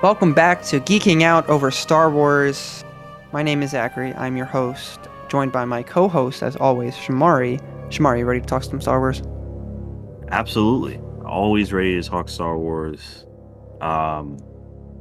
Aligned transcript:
Welcome 0.00 0.32
back 0.32 0.62
to 0.66 0.78
Geeking 0.78 1.22
Out 1.22 1.48
over 1.48 1.72
Star 1.72 2.08
Wars. 2.08 2.84
My 3.32 3.42
name 3.42 3.64
is 3.64 3.72
Zachary. 3.72 4.14
I'm 4.14 4.36
your 4.36 4.46
host, 4.46 5.00
joined 5.28 5.50
by 5.50 5.64
my 5.64 5.82
co-host, 5.82 6.40
as 6.40 6.54
always, 6.54 6.94
Shamari. 6.94 7.60
Shamari, 7.88 8.20
you 8.20 8.24
ready 8.24 8.40
to 8.40 8.46
talk 8.46 8.62
some 8.62 8.80
Star 8.80 9.00
Wars? 9.00 9.22
Absolutely. 10.28 11.00
Always 11.26 11.72
ready 11.72 12.00
to 12.00 12.08
talk 12.08 12.28
Star 12.28 12.56
Wars. 12.56 13.26
Um, 13.80 14.38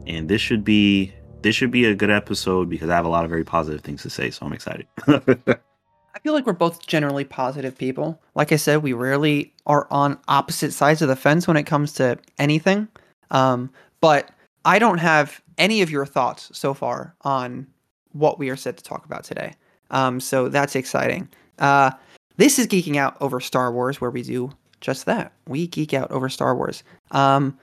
and 0.08 0.28
this 0.28 0.42
should 0.42 0.64
be 0.64 1.14
this 1.44 1.56
should 1.56 1.70
be 1.70 1.86
a 1.86 1.94
good 1.94 2.10
episode 2.10 2.68
because 2.68 2.90
I 2.90 2.96
have 2.96 3.06
a 3.06 3.10
lot 3.10 3.24
of 3.24 3.30
very 3.30 3.44
positive 3.44 3.82
things 3.82 4.02
to 4.02 4.10
say, 4.10 4.32
so 4.32 4.48
I'm 4.48 4.54
excited. 4.54 4.88
I 5.08 6.20
feel 6.24 6.34
like 6.34 6.48
we're 6.48 6.54
both 6.54 6.88
generally 6.88 7.24
positive 7.24 7.78
people. 7.78 8.20
Like 8.34 8.52
I 8.52 8.56
said, 8.56 8.82
we 8.82 8.94
rarely 8.94 9.54
are 9.68 9.88
on 9.92 10.18
opposite 10.28 10.74
sides 10.74 11.04
of 11.04 11.08
the 11.08 11.16
fence 11.16 11.48
when 11.48 11.56
it 11.56 11.68
comes 11.68 11.94
to 11.94 12.18
anything. 12.40 12.88
Um, 13.30 13.70
but 14.02 14.32
I 14.68 14.80
don't 14.80 14.98
have 14.98 15.42
any 15.58 15.82
of 15.82 15.90
your 15.90 16.06
thoughts 16.06 16.52
so 16.52 16.74
far 16.74 17.16
on 17.22 17.66
what 18.12 18.38
we 18.38 18.50
are 18.50 18.58
set 18.58 18.76
to 18.76 18.84
talk 18.84 19.06
about 19.06 19.24
today. 19.24 19.54
Um, 19.92 20.20
so 20.20 20.50
that's 20.50 20.76
exciting. 20.76 21.30
Uh, 21.58 21.92
this 22.36 22.60
is 22.60 22.68
Geeking 22.68 22.98
Out 22.98 23.16
over 23.22 23.40
Star 23.40 23.72
Wars, 23.72 24.02
where 24.02 24.12
we 24.12 24.24
do 24.24 24.52
just 24.82 25.06
that. 25.06 25.32
We 25.48 25.68
geek 25.68 25.94
out 25.94 26.12
over 26.12 26.28
Star 26.28 26.54
Wars. 26.54 26.84
Um, 27.12 27.58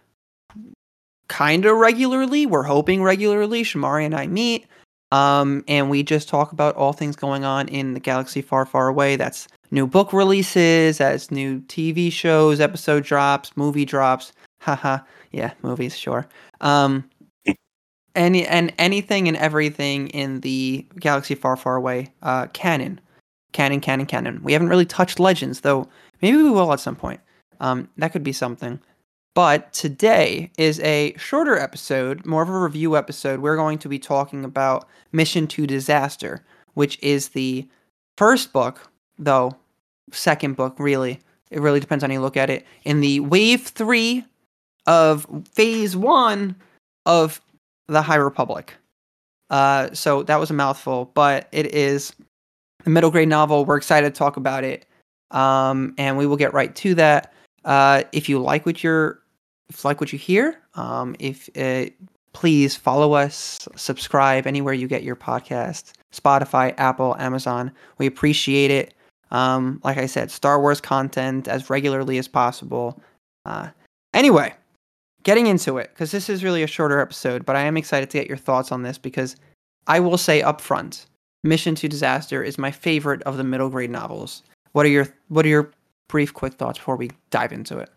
kind 1.29 1.67
of 1.67 1.77
regularly. 1.77 2.47
We're 2.47 2.63
hoping 2.63 3.03
regularly. 3.03 3.65
Shamari 3.65 4.07
and 4.07 4.15
I 4.15 4.27
meet. 4.27 4.66
Um, 5.13 5.63
and 5.69 5.91
we 5.91 6.02
just 6.02 6.27
talk 6.27 6.52
about 6.52 6.75
all 6.75 6.95
things 6.95 7.16
going 7.16 7.45
on 7.45 7.69
in 7.69 7.93
the 7.93 8.01
galaxy 8.01 8.41
far, 8.41 8.65
far 8.65 8.89
away. 8.89 9.16
That's 9.16 9.46
new 9.71 9.87
book 9.87 10.15
releases, 10.15 10.99
that's 10.99 11.30
new 11.30 11.61
TV 11.61 12.11
shows, 12.11 12.61
episode 12.61 13.05
drops, 13.05 13.55
movie 13.59 13.85
drops. 13.85 14.33
Haha. 14.65 15.01
yeah, 15.30 15.52
movies, 15.62 15.95
sure. 15.95 16.26
Um, 16.62 17.10
any 18.15 18.46
and 18.46 18.73
anything 18.79 19.29
and 19.29 19.37
everything 19.37 20.09
in 20.09 20.40
the 20.40 20.87
galaxy 20.98 21.34
far, 21.34 21.56
far 21.56 21.76
away. 21.76 22.12
Uh, 22.23 22.46
canon, 22.54 22.98
canon, 23.52 23.80
canon, 23.80 24.06
canon. 24.06 24.40
We 24.43 24.54
haven't 24.54 24.68
really 24.68 24.87
touched 24.87 25.21
legends, 25.21 25.60
though. 25.60 25.87
Maybe 26.23 26.38
we 26.38 26.51
will 26.51 26.73
at 26.73 26.80
some 26.80 26.96
point. 26.96 27.21
Um, 27.60 27.90
that 27.98 28.12
could 28.12 28.23
be 28.23 28.32
something. 28.32 28.80
But 29.34 29.71
today 29.74 30.51
is 30.56 30.80
a 30.80 31.15
shorter 31.18 31.59
episode, 31.59 32.24
more 32.24 32.43
of 32.43 32.49
a 32.49 32.59
review 32.59 32.96
episode. 32.96 33.40
We're 33.40 33.56
going 33.56 33.78
to 33.78 33.88
be 33.88 33.99
talking 33.99 34.45
about 34.46 34.88
Mission 35.12 35.46
to 35.49 35.66
Disaster, 35.66 36.43
which 36.73 36.99
is 37.02 37.30
the 37.30 37.68
first 38.16 38.52
book, 38.52 38.90
though, 39.18 39.56
second 40.10 40.56
book, 40.56 40.76
really. 40.78 41.21
It 41.51 41.60
really 41.60 41.80
depends 41.80 42.02
on 42.02 42.10
how 42.10 42.15
you 42.15 42.21
look 42.21 42.37
at 42.37 42.49
it. 42.49 42.65
In 42.84 43.01
the 43.01 43.21
wave 43.21 43.62
three 43.62 44.24
of 44.87 45.27
phase 45.52 45.96
one 45.96 46.57
of 47.07 47.40
the 47.88 48.02
High 48.02 48.16
Republic. 48.16 48.74
Uh, 49.51 49.93
so 49.93 50.23
that 50.24 50.40
was 50.40 50.51
a 50.51 50.54
mouthful, 50.54 51.10
but 51.15 51.49
it 51.52 51.66
is 51.74 52.13
a 52.87 52.90
middle 52.90 53.10
grade 53.10 53.29
novel. 53.29 53.65
We're 53.65 53.77
excited 53.77 54.15
to 54.15 54.18
talk 54.18 54.37
about 54.37 54.65
it. 54.65 54.87
Um, 55.30 55.95
and 55.99 56.16
we 56.16 56.27
will 56.27 56.37
get 56.37 56.52
right 56.55 56.74
to 56.77 56.95
that. 56.95 57.32
Uh, 57.65 58.05
if 58.12 58.29
you 58.29 58.38
like 58.38 58.66
what 58.66 58.82
you're 58.82 59.21
if 59.68 59.82
you 59.82 59.88
like 59.88 60.01
what 60.01 60.12
you 60.12 60.18
hear, 60.18 60.60
um, 60.74 61.16
if 61.18 61.49
uh, 61.57 61.90
please 62.35 62.77
follow 62.77 63.15
us, 63.15 63.66
subscribe 63.77 64.47
anywhere 64.47 64.75
you 64.75 64.87
get 64.87 65.03
your 65.03 65.16
podcast, 65.16 65.93
Spotify, 66.12 66.75
Apple, 66.77 67.16
Amazon. 67.19 67.72
We 67.99 68.06
appreciate 68.06 68.71
it. 68.71 68.94
Um, 69.31 69.81
like 69.82 69.97
I 69.97 70.06
said, 70.06 70.31
Star 70.31 70.60
Wars 70.60 70.81
content 70.81 71.49
as 71.49 71.71
regularly 71.71 72.19
as 72.19 72.28
possible. 72.28 73.01
Uh, 73.47 73.69
anyway, 74.12 74.55
getting 75.25 75.47
into 75.47 75.79
it 75.79 75.91
because 75.93 76.12
this 76.12 76.31
is 76.31 76.45
really 76.45 76.62
a 76.62 76.69
shorter 76.69 77.01
episode, 77.01 77.45
but 77.45 77.57
I 77.57 77.62
am 77.62 77.77
excited 77.77 78.11
to 78.11 78.19
get 78.19 78.29
your 78.29 78.37
thoughts 78.37 78.71
on 78.71 78.83
this 78.83 78.99
because 78.99 79.37
I 79.87 79.99
will 80.01 80.19
say 80.19 80.43
up 80.43 80.61
front, 80.61 81.07
Mission 81.43 81.75
to 81.77 81.89
Disaster 81.89 82.43
is 82.43 82.57
my 82.57 82.71
favorite 82.71 83.23
of 83.23 83.37
the 83.37 83.45
middle 83.45 83.69
grade 83.69 83.91
novels. 83.91 84.43
What 84.73 84.87
are 84.87 84.91
your 84.91 85.09
What 85.29 85.45
are 85.45 85.49
your 85.49 85.71
brief, 86.09 86.33
quick 86.33 86.55
thoughts 86.55 86.79
before 86.79 86.97
we 86.97 87.11
dive 87.31 87.53
into 87.53 87.79
it? 87.79 87.91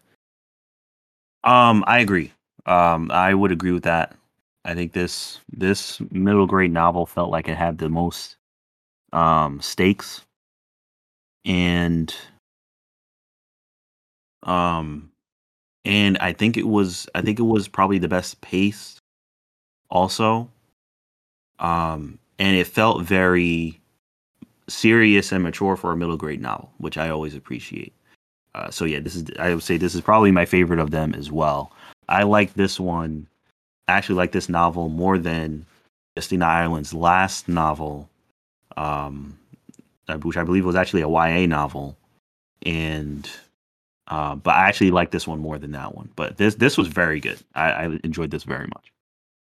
Um, 1.43 1.83
I 1.87 1.99
agree. 1.99 2.33
Um, 2.65 3.11
I 3.11 3.33
would 3.33 3.51
agree 3.51 3.71
with 3.71 3.83
that. 3.83 4.15
I 4.65 4.73
think 4.73 4.93
this 4.93 5.39
this 5.51 6.01
middle 6.11 6.45
grade 6.45 6.71
novel 6.71 7.05
felt 7.05 7.29
like 7.29 7.47
it 7.47 7.55
had 7.55 7.77
the 7.77 7.89
most 7.89 8.35
um 9.13 9.61
stakes 9.61 10.25
and 11.45 12.13
um 14.43 15.09
and 15.87 16.17
I 16.19 16.33
think 16.33 16.57
it 16.57 16.67
was 16.67 17.07
I 17.15 17.21
think 17.21 17.39
it 17.39 17.43
was 17.43 17.67
probably 17.67 17.97
the 17.97 18.07
best 18.07 18.41
paced 18.41 18.99
also. 19.89 20.49
Um 21.59 22.19
and 22.37 22.55
it 22.55 22.67
felt 22.67 23.03
very 23.03 23.79
serious 24.67 25.31
and 25.31 25.43
mature 25.43 25.75
for 25.75 25.91
a 25.91 25.97
middle 25.97 26.17
grade 26.17 26.41
novel, 26.41 26.71
which 26.77 26.97
I 26.97 27.09
always 27.09 27.33
appreciate. 27.33 27.93
Uh, 28.53 28.69
so 28.69 28.85
yeah, 28.85 28.99
this 28.99 29.15
is 29.15 29.25
I 29.39 29.53
would 29.53 29.63
say 29.63 29.77
this 29.77 29.95
is 29.95 30.01
probably 30.01 30.31
my 30.31 30.45
favorite 30.45 30.79
of 30.79 30.91
them 30.91 31.13
as 31.15 31.31
well. 31.31 31.71
I 32.09 32.23
like 32.23 32.53
this 32.53 32.79
one. 32.79 33.27
I 33.87 33.93
actually 33.93 34.15
like 34.15 34.33
this 34.33 34.49
novel 34.49 34.89
more 34.89 35.17
than 35.17 35.65
Justina 36.15 36.45
Ireland's 36.45 36.93
last 36.93 37.47
novel, 37.47 38.09
um, 38.75 39.37
uh, 40.09 40.17
which 40.17 40.37
I 40.37 40.43
believe 40.43 40.65
was 40.65 40.75
actually 40.75 41.01
a 41.01 41.09
YA 41.09 41.45
novel, 41.45 41.95
and 42.65 43.29
uh, 44.07 44.35
but 44.35 44.55
I 44.55 44.67
actually 44.67 44.91
like 44.91 45.11
this 45.11 45.27
one 45.27 45.39
more 45.39 45.57
than 45.57 45.71
that 45.71 45.95
one. 45.95 46.09
But 46.15 46.37
this 46.37 46.55
this 46.55 46.77
was 46.77 46.87
very 46.87 47.19
good. 47.19 47.39
I, 47.55 47.71
I 47.71 47.99
enjoyed 48.03 48.31
this 48.31 48.43
very 48.43 48.67
much. 48.67 48.91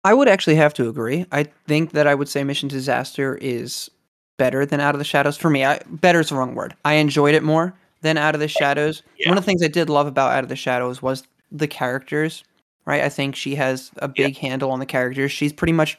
I 0.04 0.14
would 0.14 0.28
actually 0.28 0.56
have 0.56 0.74
to 0.74 0.88
agree. 0.88 1.26
I 1.30 1.44
think 1.66 1.92
that 1.92 2.06
I 2.06 2.14
would 2.14 2.28
say 2.28 2.42
Mission 2.42 2.68
Disaster 2.68 3.36
is 3.40 3.90
better 4.36 4.66
than 4.66 4.80
Out 4.80 4.94
of 4.94 4.98
the 4.98 5.04
Shadows 5.04 5.36
for 5.36 5.48
me. 5.48 5.64
I, 5.64 5.80
better 5.86 6.20
is 6.20 6.30
the 6.30 6.34
wrong 6.34 6.54
word. 6.54 6.74
I 6.84 6.94
enjoyed 6.94 7.34
it 7.34 7.44
more 7.44 7.74
than 8.00 8.18
Out 8.18 8.34
of 8.34 8.40
the 8.40 8.48
Shadows. 8.48 9.02
Yeah. 9.18 9.28
One 9.28 9.38
of 9.38 9.44
the 9.44 9.46
things 9.46 9.62
I 9.62 9.68
did 9.68 9.88
love 9.88 10.08
about 10.08 10.32
Out 10.32 10.42
of 10.42 10.48
the 10.48 10.56
Shadows 10.56 11.00
was 11.00 11.22
the 11.52 11.68
characters, 11.68 12.42
right? 12.84 13.02
I 13.02 13.08
think 13.08 13.36
she 13.36 13.54
has 13.54 13.92
a 13.98 14.08
big 14.08 14.34
yeah. 14.34 14.48
handle 14.48 14.72
on 14.72 14.80
the 14.80 14.86
characters. 14.86 15.30
She's 15.30 15.52
pretty 15.52 15.72
much 15.72 15.98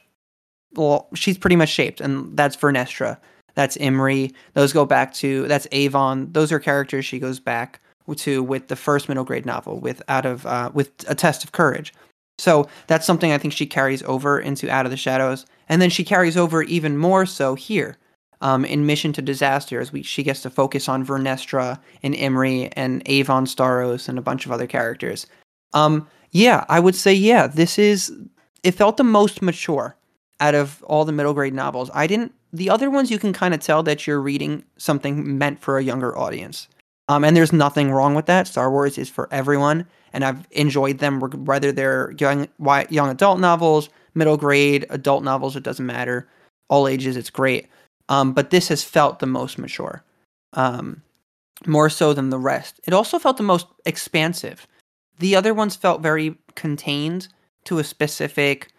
well, 0.76 1.08
she's 1.14 1.38
pretty 1.38 1.56
much 1.56 1.70
shaped, 1.70 2.02
and 2.02 2.36
that's 2.36 2.58
Vernestra. 2.58 3.20
That's 3.54 3.78
Imri. 3.78 4.34
Those 4.54 4.74
go 4.74 4.86
back 4.86 5.14
to 5.16 5.48
that's 5.48 5.68
Avon. 5.72 6.32
Those 6.32 6.52
are 6.52 6.60
characters 6.60 7.06
she 7.06 7.20
goes 7.20 7.40
back 7.40 7.80
to 8.16 8.44
with 8.44 8.68
the 8.68 8.76
first 8.76 9.08
middle 9.08 9.24
grade 9.24 9.46
novel 9.46 9.80
with 9.80 10.02
out 10.08 10.26
of 10.26 10.46
uh, 10.46 10.72
with 10.74 10.92
a 11.08 11.16
test 11.16 11.44
of 11.44 11.52
courage. 11.52 11.94
So 12.38 12.68
that's 12.88 13.06
something 13.06 13.32
I 13.32 13.38
think 13.38 13.54
she 13.54 13.66
carries 13.66 14.04
over 14.04 14.40
into 14.40 14.70
Out 14.70 14.86
of 14.86 14.92
the 14.92 14.98
Shadows, 14.98 15.46
and 15.70 15.82
then 15.82 15.90
she 15.90 16.04
carries 16.04 16.36
over 16.36 16.64
even 16.64 16.98
more 16.98 17.26
so 17.26 17.56
here 17.56 17.98
um, 18.42 18.66
in 18.66 18.86
Mission 18.86 19.14
to 19.14 19.22
Disaster, 19.22 19.80
as 19.80 19.94
we 19.94 20.04
she 20.04 20.24
gets 20.24 20.42
to 20.42 20.50
focus 20.50 20.90
on 20.90 21.06
Vernestra 21.06 21.80
and 22.04 22.14
Imri 22.14 22.70
and 22.74 23.02
Avon 23.06 23.46
starros 23.46 24.10
and 24.10 24.18
a 24.18 24.22
bunch 24.22 24.46
of 24.46 24.52
other 24.52 24.68
characters. 24.68 25.26
Um, 25.74 26.08
yeah, 26.32 26.66
I 26.70 26.80
would 26.80 26.96
say 26.96 27.14
yeah. 27.14 27.48
This 27.48 27.80
is 27.80 28.12
it 28.64 28.72
felt 28.72 28.98
the 28.98 29.04
most 29.04 29.42
mature 29.42 29.96
out 30.40 30.56
of 30.56 30.84
all 30.84 31.06
the 31.06 31.12
middle 31.12 31.34
grade 31.34 31.54
novels. 31.54 31.90
I 31.94 32.08
didn't. 32.08 32.34
The 32.52 32.70
other 32.70 32.90
ones 32.90 33.10
you 33.10 33.18
can 33.18 33.34
kind 33.34 33.54
of 33.54 33.62
tell 33.62 33.82
that 33.84 34.06
you're 34.06 34.22
reading 34.22 34.64
something 34.78 35.38
meant 35.38 35.60
for 35.60 35.78
a 35.78 35.84
younger 35.84 36.18
audience. 36.18 36.68
Um, 37.10 37.24
and 37.24 37.36
there's 37.36 37.54
nothing 37.54 37.92
wrong 37.92 38.16
with 38.16 38.28
that. 38.28 38.48
Star 38.48 38.72
Wars 38.72 38.98
is 38.98 39.10
for 39.10 39.28
everyone, 39.32 39.86
and 40.14 40.24
I've 40.24 40.48
enjoyed 40.52 41.00
them 41.00 41.20
whether 41.20 41.72
they're 41.72 42.14
young 42.18 42.48
young 42.90 43.10
adult 43.10 43.40
novels, 43.40 43.90
middle 44.16 44.38
grade 44.38 44.86
adult 44.90 45.24
novels. 45.24 45.56
It 45.56 45.64
doesn't 45.64 45.86
matter. 45.86 46.28
All 46.70 46.88
ages, 46.88 47.18
it's 47.18 47.30
great. 47.30 47.68
Um, 48.10 48.34
but 48.34 48.50
this 48.50 48.70
has 48.70 48.84
felt 48.84 49.20
the 49.20 49.26
most 49.26 49.58
mature, 49.58 50.04
um, 50.54 51.02
more 51.66 51.90
so 51.90 52.14
than 52.14 52.30
the 52.30 52.38
rest. 52.38 52.80
It 52.86 52.94
also 52.94 53.20
felt 53.20 53.38
the 53.38 53.44
most 53.44 53.68
expansive. 53.86 54.68
The 55.20 55.36
other 55.36 55.54
ones 55.54 55.76
felt 55.76 56.02
very 56.02 56.36
contained 56.56 57.28
to 57.66 57.80
a 57.80 57.84
specific 57.84 58.70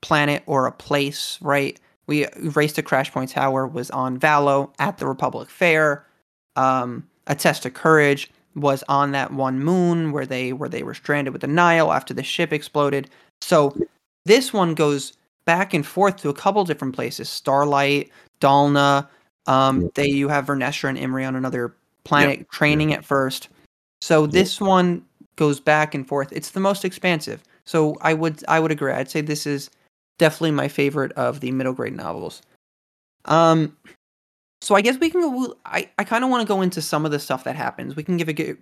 planet 0.00 0.42
or 0.46 0.66
a 0.66 0.72
place, 0.72 1.38
right? 1.40 1.78
We 2.06 2.26
Race 2.36 2.72
to 2.74 2.82
Crash 2.82 3.12
Point 3.12 3.30
Tower 3.30 3.66
was 3.66 3.90
on 3.90 4.18
Valo 4.18 4.72
at 4.78 4.98
the 4.98 5.06
Republic 5.06 5.50
Fair. 5.50 6.06
Um, 6.54 7.08
a 7.26 7.34
Test 7.34 7.66
of 7.66 7.74
Courage 7.74 8.30
was 8.54 8.82
on 8.88 9.12
that 9.12 9.32
one 9.32 9.60
moon 9.60 10.12
where 10.12 10.26
they 10.26 10.52
where 10.52 10.68
they 10.68 10.82
were 10.82 10.94
stranded 10.94 11.32
with 11.32 11.42
the 11.42 11.46
Nihil 11.46 11.92
after 11.92 12.14
the 12.14 12.22
ship 12.22 12.52
exploded. 12.52 13.10
So 13.40 13.76
this 14.24 14.52
one 14.52 14.74
goes 14.74 15.12
back 15.44 15.74
and 15.74 15.86
forth 15.86 16.16
to 16.18 16.28
a 16.28 16.34
couple 16.34 16.64
different 16.64 16.94
places. 16.94 17.28
Starlight, 17.28 18.10
Dalna. 18.40 19.06
Um, 19.46 19.90
they 19.94 20.08
you 20.08 20.28
have 20.28 20.46
Vernestra 20.46 20.88
and 20.88 20.98
Imri 20.98 21.24
on 21.24 21.36
another 21.36 21.74
planet 22.04 22.38
yep. 22.38 22.50
training 22.50 22.90
yep. 22.90 23.00
at 23.00 23.04
first. 23.04 23.48
So 24.00 24.22
yep. 24.22 24.32
this 24.32 24.60
one 24.60 25.04
goes 25.36 25.60
back 25.60 25.94
and 25.94 26.06
forth. 26.06 26.32
It's 26.32 26.50
the 26.50 26.60
most 26.60 26.84
expansive. 26.84 27.42
So 27.64 27.96
I 28.00 28.14
would 28.14 28.42
I 28.48 28.58
would 28.58 28.70
agree. 28.70 28.92
I'd 28.92 29.10
say 29.10 29.20
this 29.20 29.46
is 29.46 29.70
definitely 30.18 30.52
my 30.52 30.68
favorite 30.68 31.12
of 31.12 31.40
the 31.40 31.52
middle 31.52 31.72
grade 31.72 31.94
novels. 31.94 32.42
Um, 33.26 33.76
so 34.66 34.74
I 34.74 34.80
guess 34.80 34.98
we 34.98 35.10
can 35.10 35.20
go. 35.20 35.54
I 35.64 35.88
I 35.96 36.02
kind 36.02 36.24
of 36.24 36.30
want 36.30 36.42
to 36.42 36.52
go 36.52 36.60
into 36.60 36.82
some 36.82 37.04
of 37.04 37.12
the 37.12 37.20
stuff 37.20 37.44
that 37.44 37.54
happens. 37.54 37.94
We 37.94 38.02
can 38.02 38.16
give 38.16 38.28
a 38.28 38.56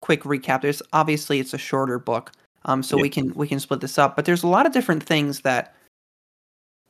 quick 0.00 0.22
recap. 0.22 0.62
There's 0.62 0.80
obviously 0.92 1.40
it's 1.40 1.52
a 1.52 1.58
shorter 1.58 1.98
book. 1.98 2.30
Um, 2.64 2.80
so 2.80 2.96
yeah. 2.96 3.02
we 3.02 3.08
can 3.08 3.34
we 3.34 3.48
can 3.48 3.58
split 3.58 3.80
this 3.80 3.98
up. 3.98 4.14
But 4.14 4.24
there's 4.24 4.44
a 4.44 4.46
lot 4.46 4.66
of 4.66 4.72
different 4.72 5.02
things 5.02 5.40
that 5.40 5.74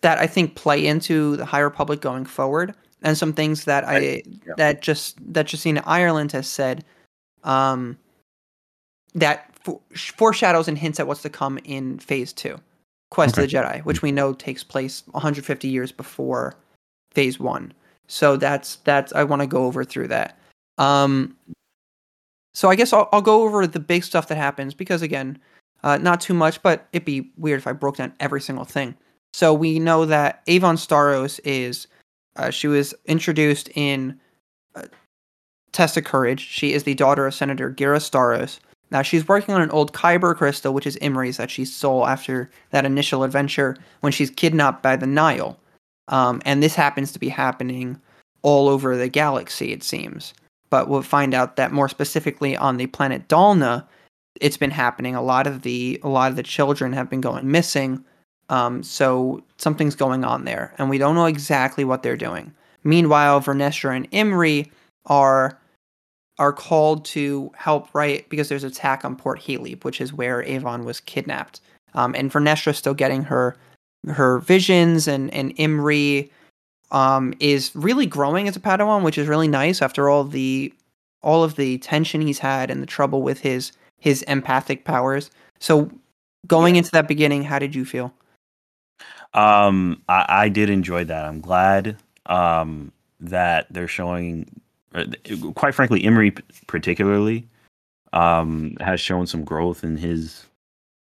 that 0.02 0.18
I 0.18 0.26
think 0.26 0.54
play 0.54 0.86
into 0.86 1.36
the 1.36 1.46
High 1.46 1.60
Republic 1.60 2.02
going 2.02 2.26
forward, 2.26 2.74
and 3.00 3.16
some 3.16 3.32
things 3.32 3.64
that 3.64 3.88
I 3.88 4.22
yeah. 4.26 4.52
that 4.58 4.82
just 4.82 5.16
that 5.32 5.50
Justina 5.50 5.82
Ireland 5.86 6.32
has 6.32 6.46
said, 6.46 6.84
um, 7.44 7.96
that 9.14 9.50
foreshadows 9.94 10.68
and 10.68 10.76
hints 10.76 11.00
at 11.00 11.06
what's 11.06 11.22
to 11.22 11.30
come 11.30 11.58
in 11.64 12.00
Phase 12.00 12.34
Two, 12.34 12.60
Quest 13.10 13.38
okay. 13.38 13.44
of 13.44 13.50
the 13.50 13.56
Jedi, 13.56 13.82
which 13.86 14.02
we 14.02 14.12
know 14.12 14.34
takes 14.34 14.62
place 14.62 15.04
150 15.12 15.68
years 15.68 15.90
before 15.90 16.54
Phase 17.14 17.40
One. 17.40 17.72
So 18.08 18.36
that's 18.36 18.76
that's 18.76 19.12
I 19.12 19.24
want 19.24 19.40
to 19.40 19.46
go 19.46 19.64
over 19.64 19.84
through 19.84 20.08
that. 20.08 20.38
Um, 20.78 21.36
so 22.54 22.68
I 22.68 22.74
guess 22.74 22.92
I'll, 22.92 23.08
I'll 23.12 23.22
go 23.22 23.42
over 23.44 23.66
the 23.66 23.78
big 23.78 24.02
stuff 24.02 24.28
that 24.28 24.36
happens 24.36 24.74
because 24.74 25.02
again, 25.02 25.38
uh, 25.84 25.98
not 25.98 26.20
too 26.20 26.34
much, 26.34 26.60
but 26.62 26.88
it'd 26.92 27.04
be 27.04 27.30
weird 27.36 27.60
if 27.60 27.66
I 27.66 27.72
broke 27.72 27.98
down 27.98 28.12
every 28.18 28.40
single 28.40 28.64
thing. 28.64 28.96
So 29.32 29.54
we 29.54 29.78
know 29.78 30.04
that 30.06 30.42
Avon 30.46 30.76
Starros 30.76 31.38
is, 31.44 31.86
uh, 32.36 32.50
she 32.50 32.66
was 32.66 32.94
introduced 33.06 33.68
in 33.74 34.18
uh, 34.74 34.84
Test 35.72 35.96
of 35.96 36.04
Courage. 36.04 36.40
She 36.40 36.72
is 36.72 36.84
the 36.84 36.94
daughter 36.94 37.26
of 37.26 37.34
Senator 37.34 37.70
Ghirra 37.72 37.98
Starros. 37.98 38.58
Now 38.90 39.02
she's 39.02 39.28
working 39.28 39.54
on 39.54 39.60
an 39.60 39.70
old 39.70 39.92
Kyber 39.92 40.34
crystal, 40.34 40.72
which 40.72 40.86
is 40.86 40.96
Imri's 40.96 41.36
that 41.36 41.50
she 41.50 41.64
stole 41.64 42.06
after 42.06 42.50
that 42.70 42.86
initial 42.86 43.22
adventure 43.22 43.76
when 44.00 44.12
she's 44.12 44.30
kidnapped 44.30 44.82
by 44.82 44.96
the 44.96 45.06
Nihil. 45.06 45.58
Um, 46.08 46.42
and 46.44 46.62
this 46.62 46.74
happens 46.74 47.12
to 47.12 47.18
be 47.18 47.28
happening 47.28 48.00
all 48.42 48.68
over 48.68 48.96
the 48.96 49.08
galaxy, 49.08 49.72
it 49.72 49.82
seems. 49.82 50.34
But 50.70 50.88
we'll 50.88 51.02
find 51.02 51.34
out 51.34 51.56
that 51.56 51.72
more 51.72 51.88
specifically 51.88 52.56
on 52.56 52.76
the 52.76 52.86
planet 52.86 53.28
Dalna, 53.28 53.86
it's 54.40 54.56
been 54.56 54.70
happening. 54.70 55.14
A 55.14 55.22
lot 55.22 55.46
of 55.46 55.62
the 55.62 56.00
a 56.02 56.08
lot 56.08 56.30
of 56.30 56.36
the 56.36 56.42
children 56.42 56.92
have 56.92 57.08
been 57.10 57.20
going 57.20 57.50
missing 57.50 58.04
um, 58.48 58.82
so 58.82 59.42
something's 59.58 59.94
going 59.94 60.24
on 60.24 60.44
there, 60.44 60.74
and 60.78 60.88
we 60.88 60.98
don't 60.98 61.14
know 61.14 61.26
exactly 61.26 61.84
what 61.84 62.02
they're 62.02 62.16
doing. 62.16 62.52
Meanwhile, 62.84 63.42
Vernestra 63.42 63.96
and 63.96 64.08
Imri 64.10 64.70
are 65.06 65.58
are 66.38 66.52
called 66.52 67.04
to 67.04 67.50
help 67.56 67.92
right 67.94 68.28
because 68.28 68.48
there's 68.48 68.62
an 68.62 68.70
attack 68.70 69.04
on 69.04 69.16
Port 69.16 69.40
Haleb, 69.40 69.84
which 69.84 70.00
is 70.00 70.12
where 70.12 70.42
Avon 70.44 70.84
was 70.84 71.00
kidnapped. 71.00 71.60
Um, 71.94 72.14
and 72.16 72.30
Vernestra's 72.30 72.78
still 72.78 72.94
getting 72.94 73.24
her 73.24 73.56
her 74.06 74.38
visions, 74.38 75.08
and 75.08 75.32
and 75.34 75.52
Imri 75.56 76.30
um, 76.90 77.34
is 77.40 77.70
really 77.74 78.06
growing 78.06 78.48
as 78.48 78.56
a 78.56 78.60
Padawan, 78.60 79.02
which 79.02 79.18
is 79.18 79.28
really 79.28 79.48
nice 79.48 79.82
after 79.82 80.08
all 80.08 80.24
the 80.24 80.72
all 81.22 81.42
of 81.42 81.56
the 81.56 81.78
tension 81.78 82.20
he's 82.20 82.38
had 82.38 82.70
and 82.70 82.82
the 82.82 82.86
trouble 82.86 83.22
with 83.22 83.40
his 83.40 83.72
his 83.98 84.22
empathic 84.22 84.84
powers. 84.84 85.30
So 85.58 85.90
going 86.46 86.76
into 86.76 86.90
that 86.92 87.08
beginning, 87.08 87.42
how 87.42 87.58
did 87.58 87.74
you 87.74 87.84
feel? 87.84 88.12
Um, 89.34 90.02
I, 90.08 90.24
I 90.28 90.48
did 90.48 90.70
enjoy 90.70 91.04
that. 91.04 91.24
I'm 91.24 91.40
glad 91.40 91.96
um, 92.26 92.92
that 93.20 93.66
they're 93.70 93.88
showing, 93.88 94.48
uh, 94.94 95.04
quite 95.54 95.74
frankly, 95.74 96.00
Imri 96.00 96.32
particularly 96.66 97.46
um, 98.12 98.76
has 98.80 99.00
shown 99.00 99.26
some 99.26 99.44
growth 99.44 99.84
in 99.84 99.96
his 99.96 100.46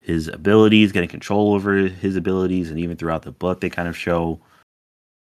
his 0.02 0.28
abilities, 0.28 0.92
getting 0.92 1.10
control 1.10 1.54
over 1.54 1.76
his 1.76 2.16
abilities, 2.16 2.70
and 2.70 2.80
even 2.80 2.98
throughout 2.98 3.24
the 3.24 3.32
book, 3.32 3.60
they 3.62 3.70
kind 3.70 3.88
of 3.88 3.98
show 3.98 4.40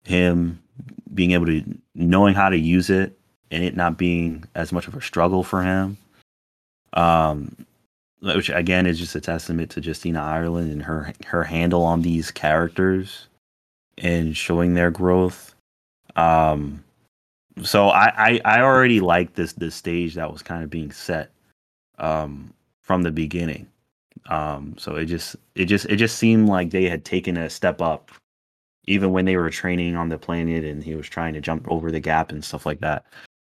him 0.04 0.62
being 1.14 1.32
able 1.32 1.46
to 1.46 1.64
knowing 1.94 2.34
how 2.34 2.48
to 2.48 2.58
use 2.58 2.90
it 2.90 3.18
and 3.50 3.64
it 3.64 3.76
not 3.76 3.98
being 3.98 4.44
as 4.54 4.72
much 4.72 4.86
of 4.86 4.94
a 4.94 5.02
struggle 5.02 5.42
for 5.42 5.62
him. 5.62 5.96
Um, 6.94 7.54
which 8.20 8.50
again 8.50 8.86
is 8.86 8.98
just 8.98 9.14
a 9.14 9.20
testament 9.20 9.70
to 9.70 9.80
Justina 9.80 10.20
Ireland 10.20 10.72
and 10.72 10.82
her 10.82 11.12
her 11.26 11.44
handle 11.44 11.84
on 11.84 12.02
these 12.02 12.30
characters 12.30 13.28
and 13.96 14.36
showing 14.36 14.74
their 14.74 14.90
growth. 14.90 15.54
Um, 16.16 16.82
so 17.62 17.88
I, 17.90 18.12
I 18.16 18.40
I 18.44 18.60
already 18.62 19.00
liked 19.00 19.34
this 19.34 19.52
this 19.52 19.74
stage 19.74 20.14
that 20.14 20.32
was 20.32 20.42
kind 20.42 20.64
of 20.64 20.70
being 20.70 20.90
set 20.90 21.30
um, 21.98 22.52
from 22.80 23.02
the 23.02 23.10
beginning. 23.10 23.68
Um, 24.26 24.74
so 24.78 24.96
it 24.96 25.06
just 25.06 25.36
it 25.54 25.66
just 25.66 25.86
it 25.86 25.96
just 25.96 26.18
seemed 26.18 26.48
like 26.48 26.70
they 26.70 26.88
had 26.88 27.04
taken 27.04 27.36
a 27.36 27.50
step 27.50 27.80
up, 27.80 28.10
even 28.86 29.12
when 29.12 29.24
they 29.24 29.36
were 29.36 29.50
training 29.50 29.96
on 29.96 30.08
the 30.08 30.18
planet 30.18 30.64
and 30.64 30.82
he 30.82 30.94
was 30.94 31.08
trying 31.08 31.34
to 31.34 31.40
jump 31.40 31.66
over 31.70 31.90
the 31.90 32.00
gap 32.00 32.30
and 32.30 32.44
stuff 32.44 32.66
like 32.66 32.80
that. 32.80 33.04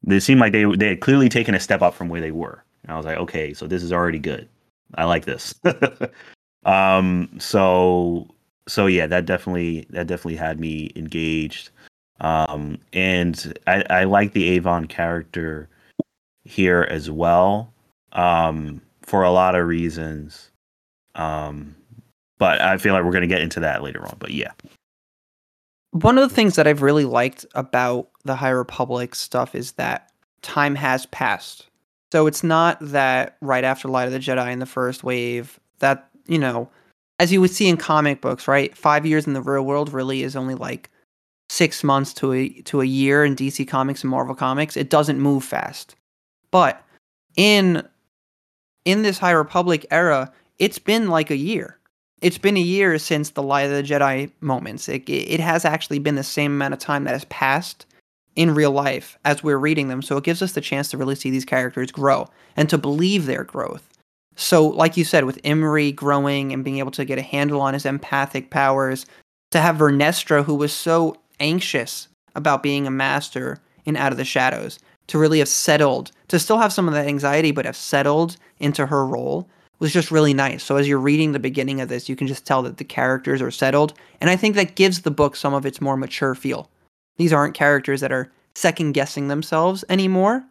It 0.06 0.20
seemed 0.20 0.40
like 0.40 0.52
they 0.52 0.64
they 0.64 0.88
had 0.88 1.00
clearly 1.00 1.28
taken 1.28 1.54
a 1.54 1.60
step 1.60 1.82
up 1.82 1.94
from 1.94 2.08
where 2.08 2.20
they 2.20 2.32
were. 2.32 2.64
And 2.82 2.92
I 2.92 2.96
was 2.96 3.06
like, 3.06 3.18
okay, 3.18 3.54
so 3.54 3.66
this 3.66 3.82
is 3.82 3.92
already 3.92 4.18
good. 4.18 4.48
I 4.94 5.04
like 5.04 5.24
this. 5.24 5.54
um, 6.64 7.30
so 7.38 8.28
so 8.68 8.86
yeah, 8.86 9.06
that 9.06 9.26
definitely 9.26 9.86
that 9.90 10.06
definitely 10.06 10.36
had 10.36 10.60
me 10.60 10.92
engaged. 10.96 11.70
Um, 12.20 12.78
and 12.92 13.58
I, 13.66 13.84
I 13.90 14.04
like 14.04 14.32
the 14.32 14.48
Avon 14.50 14.86
character 14.86 15.68
here 16.44 16.86
as 16.88 17.10
well. 17.10 17.72
Um, 18.12 18.80
for 19.02 19.22
a 19.24 19.30
lot 19.30 19.54
of 19.54 19.66
reasons. 19.66 20.51
Um, 21.14 21.74
but 22.38 22.60
I 22.60 22.76
feel 22.78 22.94
like 22.94 23.04
we're 23.04 23.12
gonna 23.12 23.26
get 23.26 23.40
into 23.40 23.60
that 23.60 23.82
later 23.82 24.04
on. 24.04 24.16
But 24.18 24.30
yeah. 24.30 24.52
One 25.92 26.16
of 26.16 26.28
the 26.28 26.34
things 26.34 26.56
that 26.56 26.66
I've 26.66 26.82
really 26.82 27.04
liked 27.04 27.44
about 27.54 28.08
the 28.24 28.34
High 28.34 28.50
Republic 28.50 29.14
stuff 29.14 29.54
is 29.54 29.72
that 29.72 30.10
time 30.40 30.74
has 30.74 31.06
passed 31.06 31.68
so 32.12 32.26
it's 32.26 32.44
not 32.44 32.76
that 32.82 33.38
right 33.40 33.64
after 33.64 33.88
Light 33.88 34.04
of 34.04 34.12
the 34.12 34.18
Jedi 34.18 34.52
in 34.52 34.58
the 34.58 34.66
first 34.66 35.02
wave, 35.02 35.58
that, 35.78 36.10
you 36.26 36.38
know, 36.38 36.68
as 37.18 37.32
you 37.32 37.40
would 37.40 37.50
see 37.50 37.70
in 37.70 37.78
comic 37.78 38.20
books, 38.20 38.46
right? 38.46 38.76
Five 38.76 39.06
years 39.06 39.26
in 39.26 39.32
the 39.32 39.40
real 39.40 39.62
world 39.62 39.90
really 39.94 40.22
is 40.22 40.36
only 40.36 40.54
like 40.54 40.90
six 41.48 41.82
months 41.82 42.12
to 42.14 42.34
a 42.34 42.50
to 42.64 42.82
a 42.82 42.84
year 42.84 43.24
in 43.24 43.34
DC 43.34 43.66
Comics 43.66 44.02
and 44.02 44.10
Marvel 44.10 44.34
Comics. 44.34 44.76
It 44.76 44.90
doesn't 44.90 45.20
move 45.20 45.42
fast. 45.42 45.96
But 46.50 46.84
in 47.34 47.82
in 48.84 49.00
this 49.00 49.18
High 49.18 49.30
Republic 49.30 49.86
era, 49.90 50.30
it's 50.58 50.78
been 50.78 51.08
like 51.08 51.30
a 51.30 51.36
year. 51.36 51.78
It's 52.20 52.38
been 52.38 52.56
a 52.56 52.60
year 52.60 52.98
since 52.98 53.30
the 53.30 53.42
Light 53.42 53.62
of 53.64 53.72
the 53.72 53.82
Jedi 53.82 54.30
moments. 54.40 54.88
It, 54.88 55.08
it 55.08 55.40
has 55.40 55.64
actually 55.64 55.98
been 55.98 56.14
the 56.14 56.22
same 56.22 56.52
amount 56.52 56.74
of 56.74 56.80
time 56.80 57.04
that 57.04 57.14
has 57.14 57.24
passed 57.26 57.84
in 58.36 58.54
real 58.54 58.70
life 58.70 59.18
as 59.24 59.42
we're 59.42 59.58
reading 59.58 59.88
them. 59.88 60.02
So 60.02 60.16
it 60.16 60.24
gives 60.24 60.40
us 60.40 60.52
the 60.52 60.60
chance 60.60 60.88
to 60.90 60.96
really 60.96 61.16
see 61.16 61.30
these 61.30 61.44
characters 61.44 61.90
grow 61.90 62.28
and 62.56 62.70
to 62.70 62.78
believe 62.78 63.26
their 63.26 63.44
growth. 63.44 63.88
So, 64.36 64.66
like 64.66 64.96
you 64.96 65.04
said, 65.04 65.24
with 65.24 65.38
Imri 65.44 65.92
growing 65.92 66.52
and 66.52 66.64
being 66.64 66.78
able 66.78 66.90
to 66.92 67.04
get 67.04 67.18
a 67.18 67.22
handle 67.22 67.60
on 67.60 67.74
his 67.74 67.84
empathic 67.84 68.48
powers, 68.48 69.04
to 69.50 69.60
have 69.60 69.76
Vernestra, 69.76 70.42
who 70.42 70.54
was 70.54 70.72
so 70.72 71.16
anxious 71.38 72.08
about 72.34 72.62
being 72.62 72.86
a 72.86 72.90
master 72.90 73.58
in 73.84 73.96
Out 73.96 74.12
of 74.12 74.18
the 74.18 74.24
Shadows, 74.24 74.78
to 75.08 75.18
really 75.18 75.40
have 75.40 75.48
settled, 75.48 76.12
to 76.28 76.38
still 76.38 76.56
have 76.56 76.72
some 76.72 76.88
of 76.88 76.94
that 76.94 77.06
anxiety, 77.06 77.50
but 77.50 77.66
have 77.66 77.76
settled 77.76 78.36
into 78.58 78.86
her 78.86 79.04
role 79.04 79.48
was 79.82 79.92
just 79.92 80.12
really 80.12 80.32
nice. 80.32 80.62
So, 80.62 80.76
as 80.76 80.86
you're 80.86 80.98
reading 80.98 81.32
the 81.32 81.40
beginning 81.40 81.80
of 81.80 81.88
this, 81.88 82.08
you 82.08 82.14
can 82.14 82.28
just 82.28 82.46
tell 82.46 82.62
that 82.62 82.76
the 82.76 82.84
characters 82.84 83.42
are 83.42 83.50
settled. 83.50 83.94
And 84.20 84.30
I 84.30 84.36
think 84.36 84.54
that 84.54 84.76
gives 84.76 85.02
the 85.02 85.10
book 85.10 85.34
some 85.34 85.54
of 85.54 85.66
its 85.66 85.80
more 85.80 85.96
mature 85.96 86.36
feel. 86.36 86.70
These 87.16 87.32
aren't 87.32 87.54
characters 87.54 88.00
that 88.00 88.12
are 88.12 88.30
second 88.54 88.92
guessing 88.92 89.26
themselves 89.26 89.84
anymore. 89.88 90.44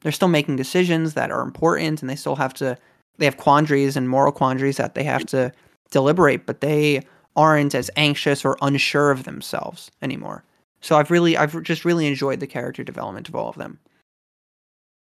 They're 0.00 0.10
still 0.10 0.28
making 0.28 0.56
decisions 0.56 1.12
that 1.14 1.30
are 1.30 1.42
important 1.42 2.00
and 2.00 2.08
they 2.08 2.16
still 2.16 2.36
have 2.36 2.54
to 2.54 2.78
they 3.18 3.26
have 3.26 3.36
quandaries 3.36 3.96
and 3.96 4.08
moral 4.08 4.32
quandaries 4.32 4.78
that 4.78 4.94
they 4.94 5.02
have 5.02 5.26
to 5.26 5.52
deliberate, 5.90 6.46
but 6.46 6.60
they 6.60 7.02
aren't 7.36 7.74
as 7.74 7.90
anxious 7.96 8.44
or 8.44 8.56
unsure 8.62 9.10
of 9.10 9.24
themselves 9.24 9.90
anymore. 10.00 10.44
So 10.80 10.96
I've 10.96 11.10
really 11.10 11.36
I've 11.36 11.62
just 11.62 11.84
really 11.84 12.06
enjoyed 12.06 12.40
the 12.40 12.46
character 12.46 12.82
development 12.84 13.28
of 13.28 13.34
all 13.34 13.50
of 13.50 13.56
them. 13.56 13.80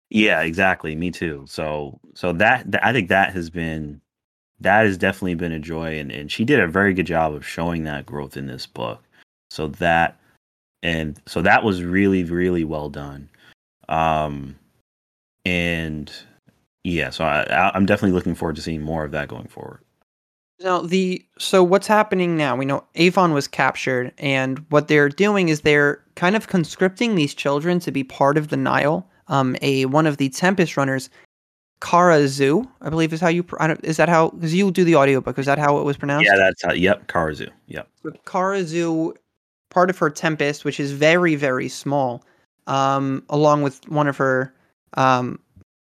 Yeah, 0.10 0.42
exactly. 0.42 0.96
Me 0.96 1.12
too. 1.12 1.46
So 1.48 2.00
so 2.14 2.32
that, 2.34 2.68
I 2.82 2.94
think 2.94 3.10
that 3.10 3.34
has 3.34 3.50
been 3.50 4.02
that 4.62 4.86
has 4.86 4.98
definitely 4.98 5.36
been 5.36 5.52
a 5.52 5.60
joy 5.60 6.00
and, 6.00 6.12
and 6.12 6.32
she 6.32 6.46
did 6.46 6.60
a 6.60 6.68
very 6.68 6.94
good 6.94 7.08
job 7.08 7.34
of 7.34 7.46
showing 7.46 7.84
that 7.84 8.06
growth 8.06 8.38
in 8.38 8.48
this 8.48 8.66
book. 8.66 9.04
So 9.50 9.68
that 9.68 10.18
and 10.86 11.20
so 11.26 11.42
that 11.42 11.64
was 11.64 11.84
really 11.84 12.24
really 12.24 12.64
well 12.64 12.90
done 12.90 13.28
um 13.90 14.56
and 15.44 16.12
yeah 16.84 17.10
so 17.10 17.24
I, 17.24 17.72
i'm 17.74 17.86
definitely 17.86 18.14
looking 18.14 18.36
forward 18.36 18.56
to 18.58 18.62
seeing 18.62 18.82
more 18.82 19.04
of 19.04 19.12
that 19.12 19.28
going 19.28 19.48
forward 19.48 19.80
now 20.62 20.82
the 20.82 21.26
so 21.40 21.64
what's 21.64 21.88
happening 21.88 22.38
now 22.38 22.56
we 22.56 22.66
know 22.66 22.86
Avon 22.96 23.34
was 23.34 23.48
captured 23.48 24.14
and 24.18 24.60
what 24.70 24.88
they're 24.88 25.10
doing 25.10 25.50
is 25.50 25.62
they're 25.62 26.02
kind 26.16 26.36
of 26.36 26.48
conscripting 26.48 27.16
these 27.16 27.34
children 27.34 27.80
to 27.80 27.92
be 27.92 28.04
part 28.04 28.38
of 28.38 28.50
the 28.50 28.58
nihil 28.58 29.10
um 29.27 29.55
a 29.62 29.86
one 29.86 30.05
of 30.05 30.17
the 30.17 30.29
tempest 30.29 30.77
runners 30.77 31.10
Kara 31.82 32.20
Xu, 32.20 32.67
I 32.82 32.89
believe 32.89 33.13
is 33.13 33.22
how 33.22 33.27
you 33.27 33.46
is 33.84 33.98
that 33.98 34.10
how 34.10 34.29
because 34.29 34.53
you 34.53 34.72
do 34.72 34.84
the 34.84 34.96
audiobook 34.96 35.38
is 35.38 35.46
that 35.46 35.60
how 35.60 35.77
it 35.77 35.84
was 35.84 35.98
pronounced? 35.98 36.25
Yeah, 36.25 36.38
that's 36.38 36.63
how. 36.63 36.74
Yep, 36.74 37.08
Kara 37.08 37.34
Xu. 37.34 37.50
Yep. 37.67 37.88
So 38.03 38.12
Kara 38.25 38.62
Xu 38.62 39.13
part 39.70 39.89
of 39.89 39.98
her 39.98 40.10
Tempest, 40.10 40.65
which 40.65 40.79
is 40.79 40.91
very 40.91 41.36
very 41.36 41.67
small, 41.67 42.24
um, 42.67 43.24
along 43.29 43.62
with 43.62 43.88
one 43.89 44.08
of 44.08 44.17
her 44.17 44.53
um, 44.96 45.39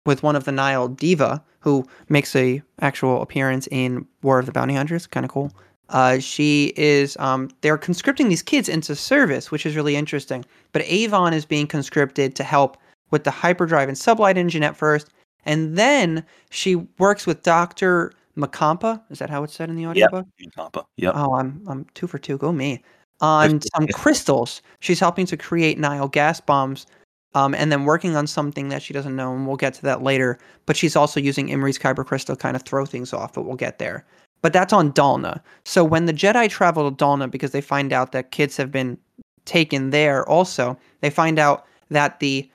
with 0.06 0.22
one 0.22 0.36
of 0.36 0.44
the 0.44 0.52
Nihil 0.52 0.88
Diva 0.88 1.42
who 1.58 1.86
makes 2.08 2.34
a 2.34 2.62
actual 2.80 3.20
appearance 3.20 3.68
in 3.70 4.06
War 4.22 4.38
of 4.38 4.46
the 4.46 4.52
Bounty 4.52 4.74
Hunters. 4.74 5.06
Kind 5.06 5.24
of 5.24 5.30
cool. 5.30 5.52
Uh, 5.90 6.18
she 6.20 6.72
is 6.76 7.16
um, 7.18 7.50
they're 7.62 7.76
conscripting 7.76 8.28
these 8.28 8.42
kids 8.42 8.68
into 8.68 8.94
service, 8.94 9.50
which 9.50 9.66
is 9.66 9.74
really 9.74 9.96
interesting. 9.96 10.44
But 10.72 10.82
Avon 10.82 11.34
is 11.34 11.44
being 11.44 11.66
conscripted 11.66 12.36
to 12.36 12.44
help 12.44 12.78
with 13.10 13.24
the 13.24 13.30
hyperdrive 13.30 13.88
and 13.88 13.96
sublight 13.96 14.36
engine 14.36 14.62
at 14.62 14.76
first, 14.76 15.08
and 15.44 15.76
then 15.76 16.24
she 16.50 16.76
works 16.98 17.26
with 17.26 17.42
Doctor 17.42 18.12
Macampa. 18.36 19.02
Is 19.10 19.18
that 19.18 19.30
how 19.30 19.42
it's 19.42 19.54
said 19.54 19.70
in 19.70 19.76
the 19.76 19.86
audiobook? 19.86 20.26
Yep. 20.38 20.52
Macampa. 20.54 20.84
Yep. 20.96 21.12
Oh, 21.16 21.34
I'm 21.34 21.62
I'm 21.66 21.86
two 21.94 22.06
for 22.06 22.18
two. 22.18 22.38
Go 22.38 22.52
me. 22.52 22.82
On 23.22 23.60
some 23.76 23.86
crystals, 23.88 24.62
she's 24.80 24.98
helping 24.98 25.26
to 25.26 25.36
create 25.36 25.78
Nihil 25.78 26.08
gas 26.08 26.40
bombs, 26.40 26.86
um, 27.34 27.54
and 27.54 27.70
then 27.70 27.84
working 27.84 28.16
on 28.16 28.26
something 28.26 28.70
that 28.70 28.82
she 28.82 28.94
doesn't 28.94 29.14
know, 29.14 29.34
and 29.34 29.46
we'll 29.46 29.56
get 29.56 29.74
to 29.74 29.82
that 29.82 30.02
later. 30.02 30.38
But 30.64 30.76
she's 30.76 30.96
also 30.96 31.20
using 31.20 31.48
Imri's 31.48 31.78
kyber 31.78 32.04
crystal 32.06 32.34
to 32.34 32.40
kind 32.40 32.56
of 32.56 32.62
throw 32.62 32.86
things 32.86 33.12
off, 33.12 33.34
but 33.34 33.42
we'll 33.42 33.56
get 33.56 33.78
there. 33.78 34.06
But 34.42 34.54
that's 34.54 34.72
on 34.72 34.92
Dalna. 34.92 35.40
So 35.64 35.84
when 35.84 36.06
the 36.06 36.14
Jedi 36.14 36.48
travel 36.48 36.90
to 36.90 36.96
Dalna 36.96 37.30
because 37.30 37.50
they 37.50 37.60
find 37.60 37.92
out 37.92 38.12
that 38.12 38.30
kids 38.30 38.56
have 38.56 38.72
been 38.72 38.96
taken 39.44 39.90
there 39.90 40.26
also, 40.26 40.78
they 41.02 41.10
find 41.10 41.38
out 41.38 41.66
that 41.90 42.20
the 42.20 42.50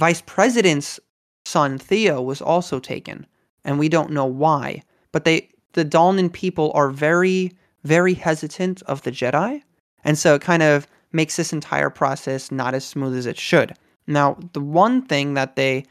vice 0.00 0.22
president's 0.22 0.98
son 1.44 1.78
Theo 1.78 2.22
was 2.22 2.40
also 2.40 2.80
taken, 2.80 3.26
and 3.64 3.78
we 3.78 3.88
don't 3.88 4.10
know 4.10 4.24
why. 4.24 4.82
But 5.12 5.24
they 5.24 5.50
the 5.74 5.84
Dalnan 5.84 6.32
people 6.32 6.72
are 6.74 6.90
very 6.90 7.52
very 7.84 8.14
hesitant 8.14 8.82
of 8.82 9.02
the 9.02 9.12
Jedi, 9.12 9.62
and 10.02 10.18
so 10.18 10.34
it 10.34 10.42
kind 10.42 10.62
of 10.62 10.86
makes 11.12 11.36
this 11.36 11.52
entire 11.52 11.90
process 11.90 12.50
not 12.50 12.74
as 12.74 12.84
smooth 12.84 13.16
as 13.16 13.26
it 13.26 13.38
should. 13.38 13.74
Now, 14.06 14.38
the 14.54 14.60
one 14.60 15.02
thing 15.02 15.34
that 15.34 15.56
they 15.56 15.84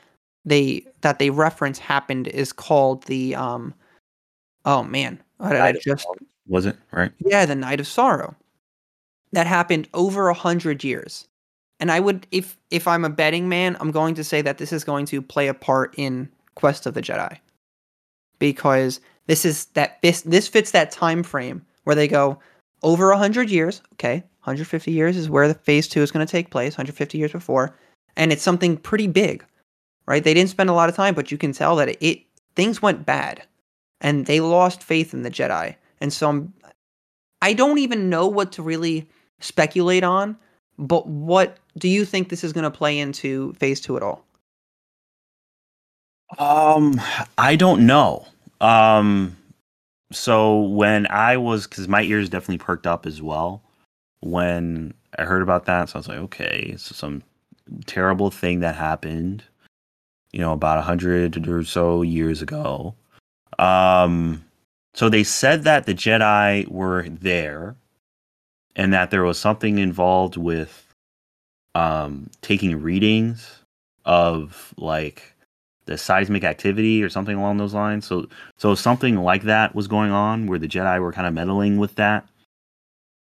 they 0.43 0.83
that 1.01 1.19
they 1.19 1.29
reference 1.29 1.77
happened 1.77 2.27
is 2.27 2.51
called 2.51 3.03
the 3.03 3.35
um 3.35 3.73
oh 4.65 4.83
man, 4.83 5.21
what 5.37 5.51
did 5.51 5.61
I 5.61 5.73
just 5.73 6.07
was 6.47 6.65
it 6.65 6.77
right? 6.91 7.11
Yeah, 7.19 7.45
the 7.45 7.55
Night 7.55 7.79
of 7.79 7.87
Sorrow. 7.87 8.35
That 9.31 9.45
happened 9.45 9.87
over 9.93 10.29
a 10.29 10.33
hundred 10.33 10.83
years. 10.83 11.28
And 11.79 11.91
I 11.91 11.99
would 11.99 12.27
if 12.31 12.57
if 12.71 12.87
I'm 12.87 13.05
a 13.05 13.09
betting 13.09 13.47
man, 13.49 13.77
I'm 13.79 13.91
going 13.91 14.15
to 14.15 14.23
say 14.23 14.41
that 14.41 14.57
this 14.57 14.73
is 14.73 14.83
going 14.83 15.05
to 15.07 15.21
play 15.21 15.47
a 15.47 15.53
part 15.53 15.93
in 15.97 16.29
Quest 16.55 16.85
of 16.85 16.93
the 16.93 17.01
Jedi. 17.01 17.37
Because 18.37 18.99
this 19.27 19.45
is 19.45 19.65
that 19.67 20.01
this 20.01 20.21
this 20.21 20.47
fits 20.47 20.71
that 20.71 20.91
time 20.91 21.23
frame 21.23 21.65
where 21.83 21.95
they 21.95 22.07
go 22.07 22.39
over 22.83 23.09
100 23.09 23.49
years, 23.49 23.81
okay? 23.93 24.23
150 24.43 24.91
years 24.91 25.17
is 25.17 25.29
where 25.29 25.47
the 25.47 25.53
phase 25.53 25.87
2 25.87 26.01
is 26.01 26.11
going 26.11 26.25
to 26.25 26.31
take 26.31 26.49
place, 26.49 26.73
150 26.73 27.17
years 27.17 27.31
before, 27.31 27.75
and 28.15 28.31
it's 28.31 28.41
something 28.41 28.77
pretty 28.77 29.07
big. 29.07 29.45
Right? 30.05 30.23
They 30.23 30.33
didn't 30.33 30.49
spend 30.49 30.69
a 30.69 30.73
lot 30.73 30.89
of 30.89 30.95
time, 30.95 31.13
but 31.13 31.31
you 31.31 31.37
can 31.37 31.51
tell 31.51 31.75
that 31.75 31.89
it, 31.89 31.97
it 32.01 32.23
things 32.55 32.81
went 32.81 33.05
bad 33.05 33.43
and 34.01 34.25
they 34.25 34.39
lost 34.39 34.81
faith 34.81 35.13
in 35.13 35.21
the 35.21 35.29
Jedi. 35.29 35.75
And 36.01 36.11
so 36.11 36.29
I'm, 36.29 36.53
I 37.41 37.53
don't 37.53 37.77
even 37.77 38.09
know 38.09 38.25
what 38.27 38.51
to 38.53 38.63
really 38.63 39.07
speculate 39.39 40.03
on, 40.03 40.37
but 40.79 41.05
what 41.07 41.57
do 41.77 41.89
you 41.89 42.05
think 42.05 42.29
this 42.29 42.43
is 42.43 42.53
going 42.53 42.63
to 42.63 42.71
play 42.71 42.97
into 42.97 43.53
phase 43.53 43.81
2 43.81 43.97
at 43.97 44.03
all? 44.03 44.25
Um, 46.37 47.01
I 47.37 47.55
don't 47.55 47.85
know. 47.85 48.25
Um, 48.61 49.35
so 50.11 50.61
when 50.61 51.05
I 51.07 51.37
was, 51.37 51.67
because 51.67 51.87
my 51.87 52.01
ears 52.01 52.29
definitely 52.29 52.59
perked 52.59 52.87
up 52.87 53.05
as 53.05 53.21
well 53.21 53.61
when 54.21 54.93
I 55.17 55.23
heard 55.23 55.41
about 55.41 55.65
that. 55.65 55.89
So 55.89 55.95
I 55.95 55.99
was 55.99 56.07
like, 56.07 56.19
okay, 56.19 56.75
so 56.77 56.95
some 56.95 57.23
terrible 57.85 58.31
thing 58.31 58.61
that 58.61 58.75
happened, 58.75 59.43
you 60.31 60.39
know, 60.39 60.53
about 60.53 60.77
a 60.77 60.83
hundred 60.83 61.47
or 61.47 61.63
so 61.65 62.03
years 62.03 62.41
ago. 62.41 62.95
Um, 63.57 64.45
so 64.93 65.09
they 65.09 65.23
said 65.23 65.63
that 65.63 65.85
the 65.85 65.93
Jedi 65.93 66.67
were 66.69 67.07
there, 67.09 67.75
and 68.75 68.93
that 68.93 69.11
there 69.11 69.23
was 69.23 69.39
something 69.39 69.77
involved 69.77 70.37
with 70.37 70.85
um 71.75 72.29
taking 72.41 72.81
readings 72.81 73.63
of 74.05 74.73
like 74.77 75.35
the 75.85 75.97
seismic 75.97 76.43
activity 76.43 77.01
or 77.01 77.09
something 77.09 77.35
along 77.35 77.57
those 77.57 77.73
lines. 77.73 78.05
So 78.05 78.27
so 78.57 78.75
something 78.75 79.17
like 79.17 79.43
that 79.43 79.73
was 79.73 79.87
going 79.87 80.11
on 80.11 80.47
where 80.47 80.59
the 80.59 80.67
Jedi 80.67 81.01
were 81.01 81.11
kind 81.11 81.27
of 81.27 81.33
meddling 81.33 81.77
with 81.77 81.95
that. 81.95 82.27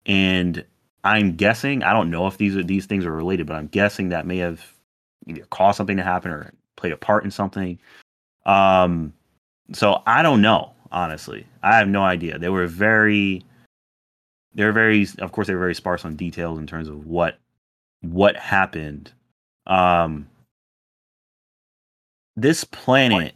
And 0.05 0.65
I'm 1.05 1.37
guessing, 1.37 1.83
I 1.85 1.93
don't 1.93 2.11
know 2.11 2.27
if 2.27 2.39
these 2.39 2.57
are 2.57 2.65
these 2.65 2.87
things 2.87 3.05
are 3.05 3.13
related, 3.13 3.47
but 3.47 3.55
I'm 3.55 3.69
guessing 3.69 4.09
that 4.09 4.27
may 4.27 4.39
have 4.39 4.75
either 5.27 5.45
caused 5.51 5.77
something 5.77 5.97
to 5.97 6.03
happen 6.03 6.31
or 6.33 6.53
played 6.77 6.93
a 6.93 6.97
part 6.97 7.25
in 7.25 7.31
something. 7.31 7.79
Um 8.47 9.13
so 9.73 10.03
I 10.07 10.23
don't 10.23 10.43
know, 10.43 10.73
honestly. 10.91 11.47
I 11.63 11.77
have 11.79 11.89
no 11.89 12.03
idea. 12.03 12.39
They 12.39 12.49
were 12.49 12.67
very 12.67 13.45
they 14.57 14.65
were 14.65 14.73
very 14.73 15.07
of 15.19 15.31
course 15.31 15.47
they're 15.47 15.59
very 15.59 15.75
sparse 15.75 16.05
on 16.05 16.17
details 16.17 16.59
in 16.59 16.67
terms 16.67 16.89
of 16.89 17.07
what 17.07 17.39
what 18.01 18.37
happened. 18.37 19.13
Um 19.67 20.27
this 22.37 22.65
planet 22.65 23.35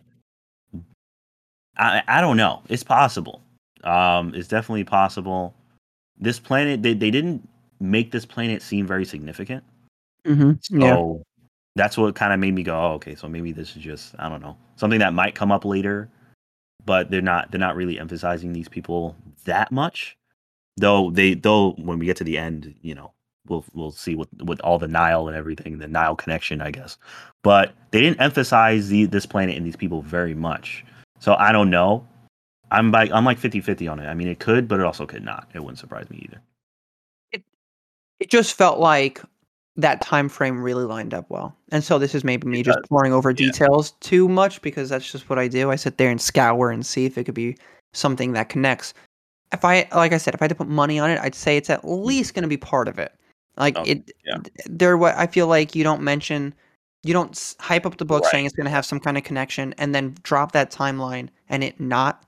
I, 1.81 2.03
I 2.07 2.21
don't 2.21 2.37
know. 2.37 2.63
It's 2.69 2.83
possible. 2.83 3.43
Um, 3.85 4.35
it's 4.35 4.49
definitely 4.49 4.85
possible. 4.85 5.55
This 6.19 6.39
planet, 6.39 6.83
they, 6.83 6.93
they 6.93 7.11
didn't 7.11 7.49
make 7.81 8.13
this 8.13 8.27
planet 8.27 8.61
seem 8.61 8.87
very 8.87 9.07
significant. 9.07 9.65
Mm-hmm. 10.27 10.81
So 10.81 11.23
that's 11.77 11.97
what 11.97 12.15
kind 12.15 12.35
of 12.35 12.39
made 12.39 12.55
me 12.55 12.63
go, 12.63 12.79
oh, 12.79 12.93
okay, 12.95 13.15
so 13.15 13.29
maybe 13.29 13.53
this 13.53 13.75
is 13.75 13.83
just 13.83 14.15
I 14.19 14.29
don't 14.29 14.43
know 14.43 14.57
something 14.77 14.99
that 14.99 15.15
might 15.15 15.35
come 15.35 15.51
up 15.51 15.65
later, 15.65 16.11
but 16.85 17.11
they're 17.11 17.23
not 17.23 17.51
they're 17.51 17.61
not 17.61 17.77
really 17.77 17.99
emphasizing 17.99 18.53
these 18.53 18.69
people 18.69 19.17
that 19.47 19.73
much. 19.73 20.17
Though 20.77 21.11
they 21.11 21.35
though 21.35 21.73
when 21.73 21.99
we 21.99 22.07
get 22.07 22.17
to 22.19 22.25
the 22.25 22.39
end, 22.39 22.75
you 22.83 22.95
know, 22.95 23.13
we'll 23.49 23.65
we'll 23.75 23.91
see 23.91 24.15
with 24.15 24.29
with 24.45 24.61
all 24.61 24.79
the 24.79 24.89
Nihil 24.89 25.29
and 25.29 25.37
everything, 25.37 25.79
the 25.79 25.89
Nihil 25.89 26.17
connection, 26.17 26.61
I 26.63 26.71
guess. 26.71 26.97
But 27.43 27.75
they 27.91 28.01
didn't 28.01 28.21
emphasize 28.21 28.89
the 28.89 29.07
this 29.07 29.27
planet 29.27 29.57
and 29.57 29.67
these 29.67 29.77
people 29.77 30.03
very 30.03 30.35
much. 30.35 30.85
So 31.19 31.35
I 31.35 31.53
don't 31.53 31.71
know. 31.71 32.07
I'm 32.71 32.93
like 32.93 33.11
I'm 33.11 33.25
like 33.25 33.39
50-50 33.39 33.91
on 33.91 33.99
it. 33.99 34.07
I 34.07 34.15
mean, 34.15 34.29
it 34.29 34.39
could, 34.39 34.69
but 34.69 34.79
it 34.81 34.87
also 34.87 35.05
could 35.07 35.25
not. 35.25 35.49
It 35.55 35.61
wouldn't 35.61 35.79
surprise 35.79 36.09
me 36.09 36.23
either. 36.25 36.41
It 37.33 37.43
it 38.21 38.31
just 38.31 38.55
felt 38.55 38.79
like 38.79 39.21
that 39.77 40.01
time 40.01 40.29
frame 40.29 40.63
really 40.63 40.85
lined 40.85 41.15
up 41.15 41.27
well. 41.31 41.57
And 41.73 41.83
so 41.83 41.99
this 41.99 42.15
is 42.15 42.23
maybe 42.25 42.47
me 42.49 42.63
just 42.63 42.79
pouring 42.89 43.13
over 43.13 43.31
Yeah. 43.31 43.47
details 43.47 43.93
too 44.01 44.29
much 44.29 44.61
because 44.63 44.89
that's 44.89 45.11
just 45.11 45.29
what 45.31 45.39
I 45.39 45.49
do. 45.49 45.71
I 45.71 45.77
sit 45.77 45.97
there 45.99 46.11
and 46.11 46.21
scour 46.21 46.71
and 46.71 46.85
see 46.85 47.07
if 47.07 47.17
it 47.17 47.25
could 47.25 47.35
be 47.35 47.57
something 47.93 48.33
that 48.33 48.49
connects. 48.49 48.95
If 49.53 49.65
I 49.65 49.89
like 49.95 50.13
I 50.13 50.19
said, 50.19 50.35
if 50.35 50.43
I 50.43 50.45
had 50.45 50.51
to 50.51 50.55
put 50.55 50.69
money 50.69 50.99
on 50.99 51.11
it, 51.11 51.19
I'd 51.21 51.35
say 51.35 51.57
it's 51.57 51.71
at 51.71 51.85
least 51.87 52.35
going 52.35 52.43
to 52.43 52.49
be 52.49 52.57
part 52.57 52.89
of 52.89 52.99
it. 52.99 53.13
Like 53.57 53.77
Oh, 53.77 53.83
it 53.85 54.11
yeah. 54.25 54.39
there 54.67 54.97
what 54.97 55.17
I 55.17 55.27
feel 55.27 55.47
like 55.49 55.75
you 55.75 55.83
don't 55.85 56.03
mention 56.03 56.55
you 57.03 57.13
don't 57.13 57.55
hype 57.59 57.87
up 57.87 57.97
the 57.97 58.05
book 58.05 58.23
Right. 58.25 58.31
saying 58.31 58.47
it's 58.47 58.55
going 58.55 58.67
to 58.67 58.71
have 58.71 58.87
some 58.87 59.01
kind 59.01 59.17
of 59.19 59.25
connection 59.25 59.75
and 59.79 59.95
then 59.95 60.15
drop 60.23 60.53
that 60.53 60.71
timeline 60.71 61.29
and 61.49 61.65
it 61.65 61.81
not 61.81 62.25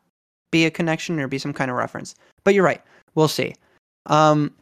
be 0.50 0.64
a 0.66 0.70
connection 0.70 1.20
or 1.20 1.28
be 1.28 1.38
some 1.38 1.52
kind 1.52 1.70
of 1.70 1.76
reference. 1.76 2.14
But 2.44 2.54
you're 2.54 2.64
right. 2.64 2.82
We'll 3.14 3.28
see. 3.28 3.54
Um 4.06 4.52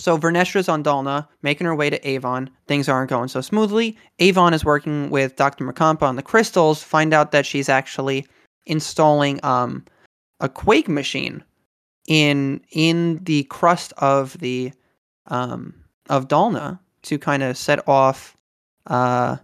so 0.00 0.16
Vernestra's 0.16 0.68
on 0.68 0.84
Dalna, 0.84 1.26
making 1.42 1.66
her 1.66 1.74
way 1.74 1.90
to 1.90 2.08
Avon. 2.08 2.48
Things 2.68 2.88
aren't 2.88 3.10
going 3.10 3.26
so 3.28 3.40
smoothly. 3.40 3.96
Avon 4.20 4.54
is 4.54 4.64
working 4.64 5.10
with 5.10 5.34
Dr. 5.34 5.64
Macampa 5.64 6.02
on 6.02 6.14
the 6.14 6.22
crystals, 6.22 6.82
find 6.84 7.12
out 7.12 7.32
that 7.32 7.44
she's 7.44 7.68
actually 7.68 8.24
installing 8.66 9.40
um, 9.42 9.84
a 10.38 10.48
quake 10.48 10.88
machine 10.88 11.42
in 12.08 12.60
in 12.72 13.22
the 13.24 13.44
crust 13.44 13.92
of 13.98 14.36
the 14.38 14.72
um, 15.26 15.74
of 16.08 16.26
Dalna 16.26 16.80
to 17.02 17.18
kind 17.18 17.42
of 17.42 17.56
set 17.56 17.86
off 17.86 18.36
uh, 18.86 19.36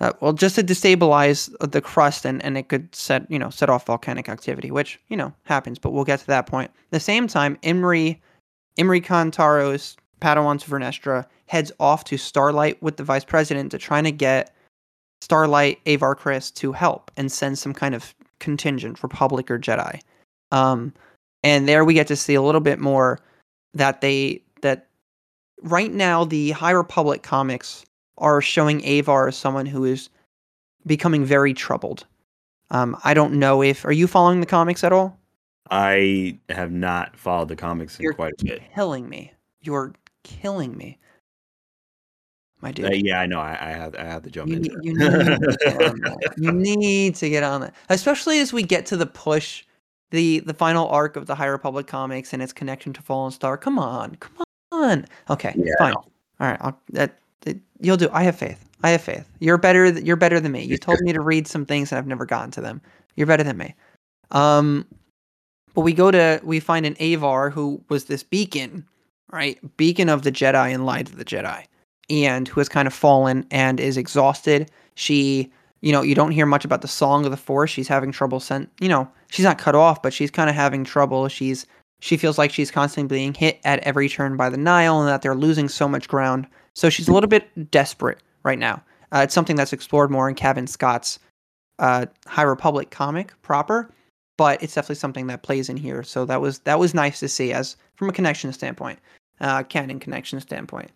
uh, 0.00 0.12
well 0.20 0.32
just 0.32 0.56
to 0.56 0.62
destabilize 0.62 1.54
the 1.70 1.80
crust 1.80 2.24
and, 2.24 2.42
and 2.42 2.56
it 2.56 2.68
could 2.68 2.92
set 2.94 3.30
you 3.30 3.38
know 3.38 3.50
set 3.50 3.70
off 3.70 3.86
volcanic 3.86 4.28
activity 4.28 4.70
which 4.70 4.98
you 5.08 5.16
know 5.16 5.32
happens 5.44 5.78
but 5.78 5.92
we'll 5.92 6.04
get 6.04 6.18
to 6.18 6.26
that 6.26 6.46
point. 6.46 6.70
At 6.70 6.90
the 6.90 7.00
same 7.00 7.28
time 7.28 7.58
imri 7.62 8.20
imri 8.76 9.00
Cantaros 9.00 9.96
padawan 10.20 10.58
to 10.60 10.70
vernestra 10.70 11.26
heads 11.46 11.70
off 11.78 12.04
to 12.04 12.16
starlight 12.16 12.82
with 12.82 12.96
the 12.96 13.04
vice 13.04 13.24
president 13.24 13.70
to 13.72 13.78
try 13.78 14.00
to 14.00 14.10
get 14.10 14.54
starlight 15.20 15.80
avar 15.86 16.16
Kriss 16.16 16.52
to 16.54 16.72
help 16.72 17.10
and 17.16 17.30
send 17.30 17.58
some 17.58 17.74
kind 17.74 17.94
of 17.94 18.14
contingent 18.38 19.02
republic 19.02 19.50
or 19.50 19.58
jedi. 19.58 20.00
Um, 20.52 20.94
and 21.42 21.68
there 21.68 21.84
we 21.84 21.94
get 21.94 22.06
to 22.08 22.16
see 22.16 22.34
a 22.34 22.42
little 22.42 22.60
bit 22.60 22.78
more 22.78 23.18
that 23.74 24.00
they 24.00 24.42
that 24.62 24.86
right 25.62 25.92
now 25.92 26.24
the 26.24 26.50
high 26.52 26.70
republic 26.70 27.22
comics 27.22 27.84
are 28.18 28.40
showing 28.40 28.84
avar 28.86 29.28
as 29.28 29.36
someone 29.36 29.66
who 29.66 29.84
is 29.84 30.08
becoming 30.86 31.24
very 31.24 31.52
troubled 31.54 32.06
um, 32.70 32.96
i 33.04 33.12
don't 33.14 33.32
know 33.32 33.62
if 33.62 33.84
are 33.84 33.92
you 33.92 34.06
following 34.06 34.40
the 34.40 34.46
comics 34.46 34.82
at 34.84 34.92
all 34.92 35.16
I 35.70 36.38
have 36.48 36.72
not 36.72 37.14
followed 37.18 37.48
the 37.48 37.56
comics 37.56 37.98
in 37.98 38.02
You're 38.04 38.14
quite 38.14 38.32
a 38.40 38.44
bit. 38.44 38.62
killing 38.74 39.06
me 39.06 39.32
you're 39.60 39.92
killing 40.24 40.74
me 40.74 40.98
my 42.62 42.70
Uh, 42.70 42.72
dude. 42.72 43.04
yeah, 43.06 43.20
I 43.20 43.26
know. 43.26 43.38
I, 43.38 43.50
I 43.60 43.70
have 43.72 43.94
I 43.94 44.04
have 44.04 44.22
to 44.22 44.30
jump 44.30 44.48
You, 44.48 44.56
into 44.56 44.70
you 44.82 44.94
need 44.96 45.10
to 45.10 45.58
get 45.60 45.82
on 45.82 46.00
that. 46.00 46.34
You 46.38 46.52
need 46.52 47.14
to 47.16 47.28
get 47.28 47.42
on 47.42 47.60
that, 47.60 47.74
especially 47.90 48.40
as 48.40 48.50
we 48.52 48.62
get 48.62 48.86
to 48.86 48.96
the 48.96 49.04
push, 49.06 49.64
the 50.10 50.40
the 50.40 50.54
final 50.54 50.88
arc 50.88 51.16
of 51.16 51.26
the 51.26 51.34
High 51.34 51.46
Republic 51.46 51.86
comics 51.86 52.32
and 52.32 52.42
its 52.42 52.52
connection 52.52 52.92
to 52.94 53.02
Fallen 53.02 53.32
Star. 53.32 53.56
Come 53.56 53.78
on, 53.78 54.16
come 54.16 54.44
on. 54.72 55.06
Okay, 55.30 55.52
Yeah, 55.56 55.72
fine. 55.78 55.94
All 55.94 56.06
right, 56.40 56.58
I'll, 56.60 56.80
that, 56.90 57.18
that 57.42 57.58
you'll 57.80 57.96
do. 57.96 58.08
I 58.12 58.22
have 58.22 58.36
faith. 58.36 58.64
I 58.84 58.90
have 58.90 59.00
faith. 59.02 59.28
You're 59.40 59.58
better. 59.58 59.90
th- 59.92 60.04
You're 60.04 60.16
better 60.16 60.38
than 60.38 60.52
me. 60.52 60.62
You 60.62 60.78
told 60.78 61.00
me 61.00 61.12
to 61.12 61.20
read 61.20 61.48
some 61.48 61.66
things 61.66 61.90
and 61.90 61.98
I've 61.98 62.06
never 62.06 62.24
gotten 62.24 62.52
to 62.52 62.60
them. 62.60 62.80
You're 63.16 63.26
better 63.26 63.42
than 63.42 63.56
me. 63.56 63.74
Um, 64.30 64.86
but 65.74 65.80
we 65.82 65.92
go 65.92 66.10
to 66.10 66.40
we 66.44 66.60
find 66.60 66.86
an 66.86 66.96
Avar 67.00 67.50
who 67.50 67.82
was 67.88 68.04
this 68.04 68.22
beacon, 68.22 68.86
right? 69.32 69.58
Beacon 69.76 70.08
of 70.08 70.22
the 70.22 70.30
Jedi 70.32 70.72
and 70.72 70.86
light 70.86 71.08
of 71.08 71.16
the 71.16 71.24
Jedi, 71.24 71.64
and 72.08 72.46
who 72.46 72.60
has 72.60 72.68
kind 72.68 72.86
of 72.86 72.94
fallen 72.94 73.46
and 73.50 73.80
is 73.80 73.96
exhausted. 73.96 74.70
She, 74.94 75.50
you 75.80 75.92
know, 75.92 76.02
you 76.02 76.14
don't 76.14 76.30
hear 76.32 76.46
much 76.46 76.64
about 76.64 76.82
the 76.82 76.88
song 76.88 77.24
of 77.24 77.30
the 77.30 77.36
Force. 77.36 77.70
She's 77.70 77.88
having 77.88 78.12
trouble 78.12 78.38
sent. 78.40 78.70
You 78.80 78.88
know, 78.88 79.08
she's 79.30 79.44
not 79.44 79.58
cut 79.58 79.74
off, 79.74 80.02
but 80.02 80.12
she's 80.12 80.30
kind 80.30 80.50
of 80.50 80.56
having 80.56 80.84
trouble. 80.84 81.28
She's 81.28 81.66
she 82.00 82.16
feels 82.16 82.38
like 82.38 82.52
she's 82.52 82.70
constantly 82.70 83.16
being 83.16 83.34
hit 83.34 83.60
at 83.64 83.80
every 83.80 84.08
turn 84.08 84.36
by 84.36 84.48
the 84.48 84.56
Nihil, 84.56 85.00
and 85.00 85.08
that 85.08 85.22
they're 85.22 85.34
losing 85.34 85.68
so 85.68 85.88
much 85.88 86.08
ground. 86.08 86.46
So 86.74 86.90
she's 86.90 87.08
a 87.08 87.12
little 87.12 87.28
bit 87.28 87.70
desperate 87.70 88.18
right 88.44 88.58
now. 88.58 88.82
Uh, 89.12 89.20
it's 89.20 89.34
something 89.34 89.56
that's 89.56 89.72
explored 89.72 90.10
more 90.10 90.28
in 90.28 90.34
Cavan 90.34 90.66
Scott's 90.66 91.18
uh, 91.78 92.06
High 92.26 92.42
Republic 92.42 92.90
comic 92.90 93.32
proper, 93.42 93.90
but 94.36 94.62
it's 94.62 94.74
definitely 94.74 94.96
something 94.96 95.26
that 95.28 95.42
plays 95.42 95.68
in 95.68 95.76
here. 95.76 96.02
So 96.02 96.24
that 96.26 96.40
was 96.40 96.60
that 96.60 96.78
was 96.78 96.94
nice 96.94 97.20
to 97.20 97.28
see 97.28 97.52
as 97.52 97.76
from 97.96 98.08
a 98.08 98.12
connection 98.12 98.52
standpoint, 98.52 98.98
uh, 99.40 99.62
canon 99.64 99.98
connection 99.98 100.40
standpoint. 100.40 100.90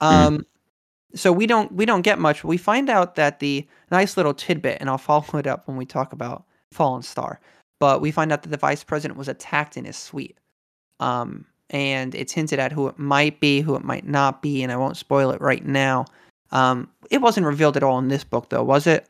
Um, 0.00 0.46
so 1.14 1.32
we 1.32 1.46
don't 1.46 1.72
we 1.72 1.86
don't 1.86 2.02
get 2.02 2.18
much. 2.18 2.42
But 2.42 2.48
we 2.48 2.56
find 2.56 2.90
out 2.90 3.14
that 3.16 3.40
the 3.40 3.66
nice 3.90 4.16
little 4.16 4.34
tidbit, 4.34 4.78
and 4.80 4.90
I'll 4.90 4.98
follow 4.98 5.38
it 5.38 5.46
up 5.46 5.66
when 5.66 5.76
we 5.76 5.86
talk 5.86 6.12
about 6.12 6.44
Fallen 6.72 7.02
Star. 7.02 7.40
But 7.80 8.00
we 8.00 8.10
find 8.10 8.32
out 8.32 8.42
that 8.42 8.48
the 8.50 8.56
vice 8.56 8.84
president 8.84 9.18
was 9.18 9.28
attacked 9.28 9.76
in 9.76 9.84
his 9.84 9.96
suite. 9.96 10.38
Um, 11.00 11.44
and 11.70 12.14
it's 12.14 12.32
hinted 12.32 12.58
at 12.58 12.72
who 12.72 12.86
it 12.88 12.98
might 12.98 13.40
be, 13.40 13.60
who 13.60 13.74
it 13.74 13.84
might 13.84 14.06
not 14.06 14.42
be, 14.42 14.62
and 14.62 14.70
I 14.70 14.76
won't 14.76 14.96
spoil 14.96 15.30
it 15.30 15.40
right 15.40 15.64
now. 15.64 16.04
Um, 16.52 16.88
it 17.10 17.20
wasn't 17.20 17.46
revealed 17.46 17.76
at 17.76 17.82
all 17.82 17.98
in 17.98 18.08
this 18.08 18.22
book, 18.24 18.48
though, 18.48 18.62
was 18.62 18.86
it? 18.86 19.08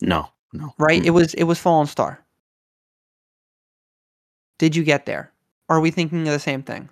no, 0.00 0.28
no. 0.52 0.74
Right? 0.78 1.00
Mm. 1.02 1.06
It 1.06 1.10
was. 1.10 1.34
It 1.34 1.44
was 1.44 1.58
Fallen 1.58 1.86
Star. 1.86 2.20
Did 4.58 4.76
you 4.76 4.84
get 4.84 5.06
there? 5.06 5.32
Are 5.68 5.80
we 5.80 5.90
thinking 5.90 6.26
of 6.26 6.32
the 6.34 6.38
same 6.38 6.62
thing? 6.62 6.88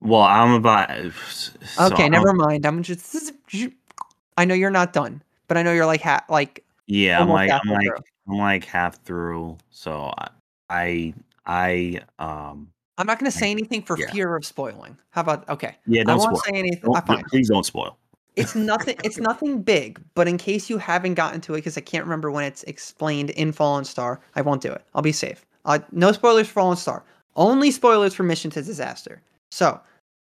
Well, 0.00 0.22
I'm 0.22 0.52
about. 0.54 0.88
so 1.12 1.86
okay, 1.86 2.04
I'm- 2.04 2.12
never 2.12 2.32
mind. 2.32 2.66
I'm 2.66 2.82
just. 2.82 3.32
I 4.36 4.44
know 4.44 4.54
you're 4.54 4.70
not 4.70 4.92
done, 4.92 5.22
but 5.46 5.56
I 5.56 5.62
know 5.62 5.72
you're 5.72 5.86
like 5.86 6.02
ha- 6.02 6.24
like 6.28 6.64
Yeah, 6.86 7.20
I'm 7.20 7.28
like 7.28 7.50
I'm 7.50 7.68
like. 7.68 7.88
I'm 8.28 8.36
like 8.36 8.64
half 8.64 9.02
through. 9.04 9.56
So 9.70 10.12
I 10.18 10.28
I, 10.70 11.14
I 11.46 12.00
um 12.18 12.68
I'm 12.98 13.06
not 13.06 13.18
going 13.20 13.30
to 13.30 13.36
say 13.38 13.50
anything 13.50 13.82
for 13.82 13.96
Yeah. 13.96 14.10
fear 14.10 14.34
of 14.36 14.44
spoiling. 14.44 14.98
How 15.10 15.20
about 15.20 15.48
okay? 15.48 15.76
yeah. 15.86 16.00
I 16.00 16.04
Don't 16.04 16.18
won't 16.18 16.36
spoil. 16.36 16.52
say 16.52 16.58
anything. 16.58 16.92
Don't, 16.92 17.26
please 17.28 17.48
don't 17.48 17.64
spoil. 17.64 17.96
It's 18.34 18.54
nothing. 18.54 18.96
It's 19.04 19.18
nothing 19.18 19.62
big. 19.62 20.00
But 20.14 20.26
in 20.28 20.36
case 20.36 20.68
you 20.68 20.78
haven't 20.78 21.14
gotten 21.14 21.40
to 21.42 21.54
it, 21.54 21.58
because 21.58 21.76
I 21.78 21.80
can't 21.80 22.04
remember 22.04 22.30
when 22.30 22.44
it's 22.44 22.64
explained 22.64 23.30
in 23.30 23.52
Fallen 23.52 23.84
Star, 23.84 24.20
I 24.34 24.42
won't 24.42 24.62
do 24.62 24.72
it. 24.72 24.82
I'll 24.94 25.02
be 25.02 25.12
safe. 25.12 25.46
Uh, 25.64 25.78
no 25.92 26.12
spoilers 26.12 26.46
for 26.48 26.54
Fallen 26.54 26.76
Star. 26.76 27.04
Only 27.36 27.70
spoilers 27.70 28.14
for 28.14 28.24
Mission 28.24 28.50
to 28.52 28.62
Disaster. 28.62 29.22
So 29.50 29.80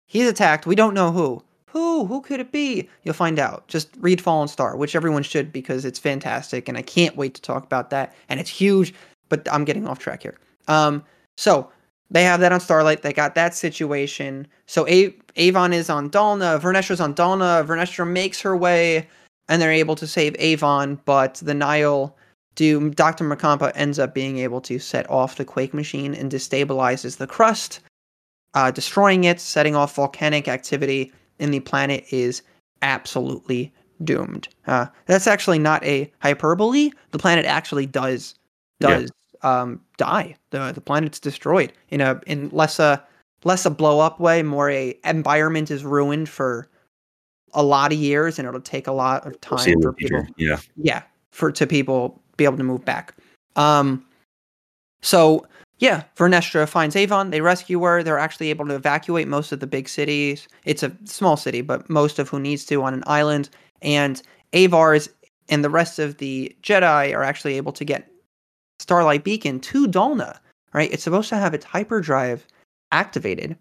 he's 0.07 0.29
attacked. 0.29 0.67
We 0.67 0.75
don't 0.77 0.95
know 0.95 1.11
who. 1.11 1.43
Who? 1.73 2.05
Who 2.05 2.21
could 2.21 2.39
it 2.39 2.53
be? 2.53 2.87
You'll 3.03 3.15
find 3.15 3.39
out. 3.39 3.67
Just 3.67 3.89
read 3.99 4.21
Fallen 4.21 4.47
Star, 4.49 4.77
which 4.77 4.95
everyone 4.95 5.23
should 5.23 5.51
because 5.53 5.87
it's 5.87 5.99
fantastic, 5.99 6.69
and 6.69 6.77
I 6.77 6.83
can't 6.83 7.17
wait 7.17 7.33
to 7.35 7.41
talk 7.41 7.65
about 7.65 7.89
that. 7.91 8.15
And 8.29 8.39
it's 8.39 8.51
huge. 8.51 8.93
But 9.31 9.49
I'm 9.51 9.65
getting 9.65 9.89
off 9.89 9.99
track 9.99 10.23
here. 10.23 10.39
Um. 10.69 11.03
So 11.39 11.71
they 12.11 12.25
have 12.25 12.41
that 12.41 12.53
on 12.53 12.61
Starlight. 12.61 13.01
They 13.01 13.15
got 13.15 13.35
that 13.37 13.55
situation. 13.55 14.47
So 14.67 14.87
A- 14.87 15.15
Avon 15.37 15.73
is 15.73 15.89
on 15.89 16.11
Dalna. 16.11 16.61
Vernestra's 16.61 17.01
on 17.01 17.15
Dalna. 17.15 17.65
Vernestra 17.65 18.07
makes 18.07 18.43
her 18.43 18.55
way, 18.55 19.09
and 19.49 19.63
they're 19.63 19.73
able 19.73 19.97
to 19.97 20.07
save 20.07 20.37
Avon. 20.39 21.01
But 21.07 21.37
the 21.37 21.55
Nihil, 21.55 22.15
do 22.55 22.91
Dr. 22.91 23.25
Macampa 23.25 23.73
ends 23.75 23.99
up 23.99 24.13
being 24.13 24.37
able 24.39 24.61
to 24.61 24.79
set 24.79 25.09
off 25.09 25.37
the 25.37 25.45
Quake 25.47 25.73
machine 25.73 26.15
and 26.15 26.31
destabilizes 26.31 27.17
the 27.17 27.27
crust, 27.27 27.81
uh, 28.53 28.71
destroying 28.71 29.25
it, 29.25 29.41
setting 29.41 29.75
off 29.75 29.95
volcanic 29.95 30.49
activity, 30.49 31.13
and 31.43 31.53
the 31.53 31.61
planet 31.61 32.05
is 32.11 32.43
absolutely 32.81 33.73
doomed. 34.05 34.49
Uh, 34.67 34.87
that's 35.07 35.27
actually 35.27 35.59
not 35.59 35.85
a 35.85 36.11
hyperbole. 36.21 36.91
The 37.11 37.19
planet 37.19 37.45
actually 37.45 37.87
does 37.87 38.35
Yeah. 38.81 39.01
does 39.01 39.11
um, 39.43 39.81
die. 39.99 40.37
the 40.51 40.73
The 40.73 40.81
planet's 40.81 41.21
destroyed 41.21 41.73
in 41.91 42.01
a 42.01 42.21
in 42.27 42.49
less 42.51 42.79
a 42.79 43.05
less 43.45 43.67
a 43.67 43.71
blow 43.71 44.01
up 44.01 44.21
way, 44.21 44.43
more 44.43 44.71
a 44.71 44.97
environment 45.05 45.71
is 45.71 45.85
ruined 45.85 46.29
for 46.29 46.69
a 47.55 47.63
lot 47.63 47.93
of 47.93 47.99
years, 47.99 48.39
and 48.39 48.49
it'll 48.49 48.61
take 48.61 48.87
a 48.87 48.93
lot 48.93 49.27
of 49.27 49.39
time 49.41 49.83
for 49.83 49.93
people. 49.93 50.25
Yeah. 50.37 50.59
yeah 50.77 51.03
for 51.33 51.51
to 51.53 51.67
people 51.67 52.23
be 52.37 52.45
able 52.45 52.57
to 52.57 52.63
move 52.65 52.85
back 52.85 53.15
um 53.57 54.05
so 55.03 55.47
yeah 55.83 56.05
vernestra 56.17 56.69
finds 56.69 56.95
avon. 56.97 57.31
They 57.31 57.41
rescue 57.43 57.83
her. 57.83 58.03
They're 58.03 58.25
actually 58.27 58.51
able 58.51 58.67
to 58.69 58.75
evacuate 58.75 59.27
most 59.29 59.53
of 59.53 59.59
the 59.61 59.67
big 59.67 59.89
cities. 59.89 60.47
It's 60.65 60.83
a 60.85 60.97
small 61.05 61.37
city 61.37 61.61
but 61.61 61.91
most 61.91 62.19
of 62.21 62.29
who 62.31 62.39
needs 62.41 62.65
to 62.67 62.83
on 62.83 62.95
an 62.95 63.05
island. 63.07 63.51
And 63.83 64.23
avars 64.53 65.09
and 65.49 65.65
the 65.65 65.71
rest 65.81 65.99
of 65.99 66.19
the 66.19 66.55
jedi 66.63 67.13
are 67.17 67.25
actually 67.25 67.57
able 67.57 67.73
to 67.73 67.85
get 67.85 68.09
starlight 68.79 69.25
beacon 69.25 69.61
to 69.61 69.87
dalna 69.89 70.39
right? 70.73 70.91
It's 70.93 71.03
supposed 71.05 71.29
to 71.31 71.37
have 71.37 71.53
its 71.55 71.65
hyperdrive 71.67 72.47
activated 72.93 73.57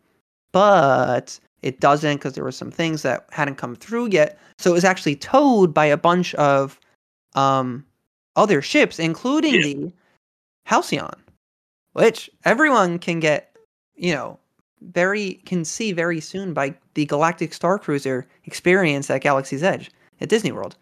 but 0.54 1.40
it 1.62 1.80
doesn't 1.80 2.18
because 2.18 2.34
there 2.34 2.44
were 2.44 2.52
some 2.52 2.72
things 2.72 3.02
that 3.04 3.26
hadn't 3.32 3.56
come 3.56 3.76
through 3.76 4.08
yet. 4.12 4.38
So 4.60 4.70
it 4.72 4.74
was 4.74 4.84
actually 4.86 5.16
towed 5.16 5.74
by 5.74 5.86
a 5.86 5.98
bunch 5.98 6.34
of 6.36 6.80
um 7.36 7.86
other 8.36 8.62
ships, 8.62 9.00
including 9.00 9.56
Yeah. 9.56 9.62
the 9.64 9.94
Halcyon, 10.66 11.16
which 11.93 12.30
everyone 12.45 12.99
can 12.99 13.19
get, 13.19 13.56
you 13.95 14.13
know, 14.13 14.38
very 14.82 15.36
can 15.45 15.63
see 15.63 15.91
very 15.91 16.19
soon 16.19 16.54
by 16.54 16.73
the 16.95 17.06
Galactic 17.06 17.54
Star 17.54 17.77
Cruiser 17.77 18.27
experience 18.45 19.10
at 19.10 19.21
Galaxy's 19.21 19.63
Edge 19.63 19.91
at 20.19 20.30
Disney 20.30 20.51
World. 20.51 20.75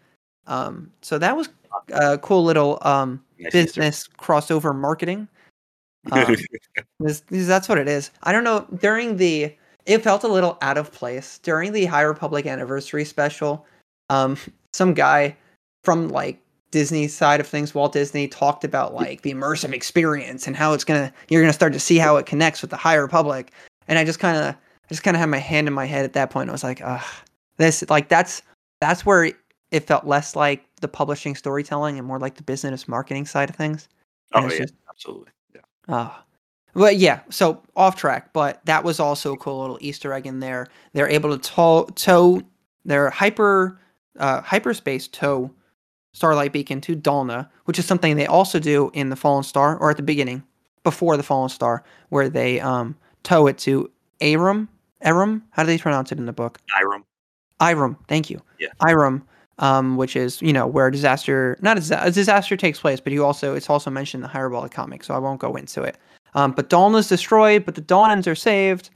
Um, 0.46 0.90
so 1.02 1.18
that 1.18 1.36
was 1.36 1.48
a 1.92 2.18
cool 2.18 2.42
little 2.44 2.78
um, 2.82 3.22
Easter. 3.38 3.50
business 3.50 4.08
crossover 4.18 4.74
marketing. 4.74 5.28
Um, 6.12 6.34
this, 6.98 7.20
this- 7.28 7.46
that's 7.46 7.68
what 7.68 7.76
it 7.76 7.86
is. 7.86 8.10
I 8.22 8.32
don't 8.32 8.42
know. 8.42 8.66
During 8.80 9.18
the, 9.18 9.54
it 9.84 9.98
felt 10.02 10.24
a 10.24 10.28
little 10.28 10.56
out 10.62 10.78
of 10.78 10.90
place 10.92 11.38
during 11.40 11.72
the 11.72 11.84
High 11.84 12.00
Republic 12.00 12.46
anniversary 12.46 13.04
special. 13.04 13.66
Um, 14.08 14.38
some 14.72 14.94
guy 14.94 15.36
from 15.84 16.08
like 16.08 16.40
Disney 16.70 17.08
side 17.08 17.40
of 17.40 17.46
things, 17.46 17.74
Walt 17.74 17.92
Disney 17.92 18.28
talked 18.28 18.64
about 18.64 18.94
like 18.94 19.22
the 19.22 19.32
immersive 19.32 19.72
experience 19.72 20.46
and 20.46 20.56
how 20.56 20.72
it's 20.72 20.84
gonna, 20.84 21.12
you're 21.28 21.42
gonna 21.42 21.52
start 21.52 21.72
to 21.72 21.80
see 21.80 21.98
how 21.98 22.16
it 22.16 22.26
connects 22.26 22.62
with 22.62 22.70
the 22.70 22.76
High 22.76 22.94
Republic. 22.94 23.52
And 23.88 23.98
I 23.98 24.04
just 24.04 24.18
kind 24.18 24.36
of, 24.36 24.54
I 24.54 24.88
just 24.88 25.02
kind 25.02 25.16
of 25.16 25.20
had 25.20 25.28
my 25.28 25.38
hand 25.38 25.66
in 25.66 25.74
my 25.74 25.86
head 25.86 26.04
at 26.04 26.12
that 26.12 26.30
point. 26.30 26.48
I 26.48 26.52
was 26.52 26.64
like, 26.64 26.80
ugh, 26.82 27.04
this 27.56 27.84
like 27.90 28.08
that's 28.08 28.42
that's 28.80 29.04
where 29.04 29.32
it 29.70 29.86
felt 29.86 30.06
less 30.06 30.34
like 30.36 30.64
the 30.80 30.88
publishing 30.88 31.34
storytelling 31.34 31.98
and 31.98 32.06
more 32.06 32.18
like 32.18 32.34
the 32.36 32.42
business 32.42 32.88
marketing 32.88 33.26
side 33.26 33.50
of 33.50 33.56
things. 33.56 33.88
oh 34.34 34.48
yeah, 34.48 34.58
just- 34.58 34.74
absolutely. 34.88 35.30
Yeah. 35.54 35.60
Ah. 35.88 36.24
But 36.72 36.98
yeah, 36.98 37.20
so 37.30 37.60
off 37.74 37.96
track, 37.96 38.32
but 38.32 38.64
that 38.66 38.84
was 38.84 39.00
also 39.00 39.32
a 39.32 39.36
cool 39.36 39.60
little 39.60 39.78
Easter 39.80 40.12
egg 40.12 40.26
in 40.26 40.38
there. 40.38 40.68
They're 40.92 41.08
able 41.08 41.36
to 41.36 41.38
tow, 41.38 41.84
tow 41.96 42.42
their 42.84 43.10
hyper 43.10 43.80
uh, 44.18 44.40
hyperspace 44.40 45.08
tow 45.08 45.50
Starlight 46.12 46.52
Beacon 46.52 46.80
to 46.82 46.96
Dalna, 46.96 47.48
which 47.64 47.78
is 47.78 47.86
something 47.86 48.16
they 48.16 48.26
also 48.26 48.58
do 48.58 48.90
in 48.94 49.10
the 49.10 49.16
Fallen 49.16 49.44
Star, 49.44 49.76
or 49.76 49.90
at 49.90 49.96
the 49.96 50.02
beginning, 50.02 50.42
before 50.82 51.16
the 51.16 51.22
Fallen 51.22 51.48
Star, 51.48 51.84
where 52.08 52.28
they 52.28 52.60
um, 52.60 52.96
tow 53.22 53.46
it 53.46 53.58
to 53.58 53.90
Arum. 54.20 54.68
Arum? 55.02 55.42
How 55.50 55.62
do 55.62 55.68
they 55.68 55.78
pronounce 55.78 56.12
it 56.12 56.18
in 56.18 56.26
the 56.26 56.32
book? 56.32 56.60
Iram. 56.78 57.04
Iram. 57.60 57.96
Thank 58.08 58.30
you. 58.30 58.40
Yeah. 58.58 58.68
Iram, 58.82 59.24
um, 59.58 59.96
which 59.96 60.16
is 60.16 60.42
you 60.42 60.52
know 60.52 60.66
where 60.66 60.88
a 60.88 60.92
disaster, 60.92 61.56
not 61.60 61.78
a, 61.78 62.04
a 62.06 62.10
disaster 62.10 62.56
takes 62.56 62.80
place, 62.80 63.00
but 63.00 63.12
you 63.12 63.24
also 63.24 63.54
it's 63.54 63.70
also 63.70 63.90
mentioned 63.90 64.20
in 64.20 64.22
the 64.22 64.28
High 64.28 64.40
Republic 64.40 64.72
comic, 64.72 65.04
so 65.04 65.14
I 65.14 65.18
won't 65.18 65.40
go 65.40 65.54
into 65.56 65.82
it. 65.82 65.96
Um, 66.34 66.52
but 66.52 66.70
Dalna's 66.70 67.08
destroyed, 67.08 67.64
but 67.64 67.74
the 67.74 67.82
Dalnans 67.82 68.26
are 68.26 68.34
saved. 68.34 68.90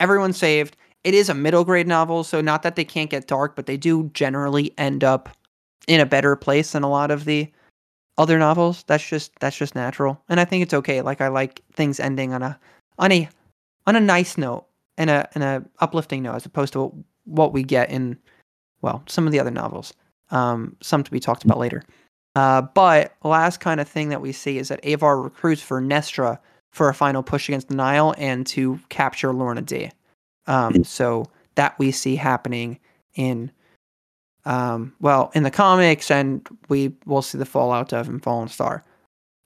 Everyone's 0.00 0.36
saved. 0.36 0.76
It 1.04 1.14
is 1.14 1.28
a 1.28 1.34
middle 1.34 1.64
grade 1.64 1.86
novel, 1.86 2.24
so 2.24 2.40
not 2.40 2.62
that 2.62 2.76
they 2.76 2.84
can't 2.84 3.10
get 3.10 3.26
dark, 3.26 3.54
but 3.56 3.66
they 3.66 3.76
do 3.76 4.10
generally 4.12 4.72
end 4.76 5.04
up 5.04 5.28
in 5.86 6.00
a 6.00 6.06
better 6.06 6.36
place 6.36 6.72
than 6.72 6.82
a 6.82 6.90
lot 6.90 7.10
of 7.10 7.24
the 7.24 7.50
other 8.18 8.38
novels. 8.38 8.84
That's 8.86 9.06
just 9.06 9.38
that's 9.40 9.56
just 9.56 9.74
natural, 9.74 10.20
and 10.28 10.40
I 10.40 10.44
think 10.44 10.62
it's 10.62 10.74
okay. 10.74 11.02
Like 11.02 11.20
I 11.20 11.28
like 11.28 11.62
things 11.72 12.00
ending 12.00 12.32
on 12.32 12.42
a 12.42 12.58
on 12.98 13.12
a 13.12 13.28
on 13.86 13.96
a 13.96 14.00
nice 14.00 14.38
note 14.38 14.66
and 14.98 15.10
a 15.10 15.28
and 15.34 15.44
a 15.44 15.64
uplifting 15.80 16.22
note, 16.22 16.34
as 16.34 16.46
opposed 16.46 16.72
to 16.74 16.92
what 17.24 17.52
we 17.52 17.62
get 17.62 17.90
in 17.90 18.18
well 18.82 19.02
some 19.06 19.26
of 19.26 19.32
the 19.32 19.40
other 19.40 19.50
novels. 19.50 19.92
Um, 20.30 20.76
some 20.80 21.04
to 21.04 21.10
be 21.10 21.20
talked 21.20 21.44
about 21.44 21.58
later. 21.58 21.84
Uh, 22.34 22.60
but 22.60 23.14
last 23.24 23.60
kind 23.60 23.80
of 23.80 23.88
thing 23.88 24.10
that 24.10 24.20
we 24.20 24.30
see 24.30 24.58
is 24.58 24.68
that 24.68 24.84
Avar 24.84 25.22
recruits 25.22 25.62
Vernestra 25.62 26.38
for 26.70 26.90
a 26.90 26.94
final 26.94 27.22
push 27.22 27.48
against 27.48 27.68
the 27.68 27.74
Nihil 27.74 28.14
and 28.18 28.46
to 28.48 28.78
capture 28.90 29.32
Lourna 29.32 29.64
Dee. 29.64 29.90
Um, 30.46 30.84
so 30.84 31.24
that 31.54 31.78
we 31.78 31.90
see 31.90 32.14
happening 32.14 32.78
in, 33.14 33.50
um, 34.46 34.94
well, 35.00 35.30
in 35.34 35.42
the 35.42 35.50
comics, 35.50 36.10
and 36.10 36.46
we 36.68 36.94
will 37.04 37.20
see 37.22 37.36
the 37.36 37.44
fallout 37.44 37.92
of 37.92 38.08
in 38.08 38.20
Fallen 38.20 38.48
Star. 38.48 38.82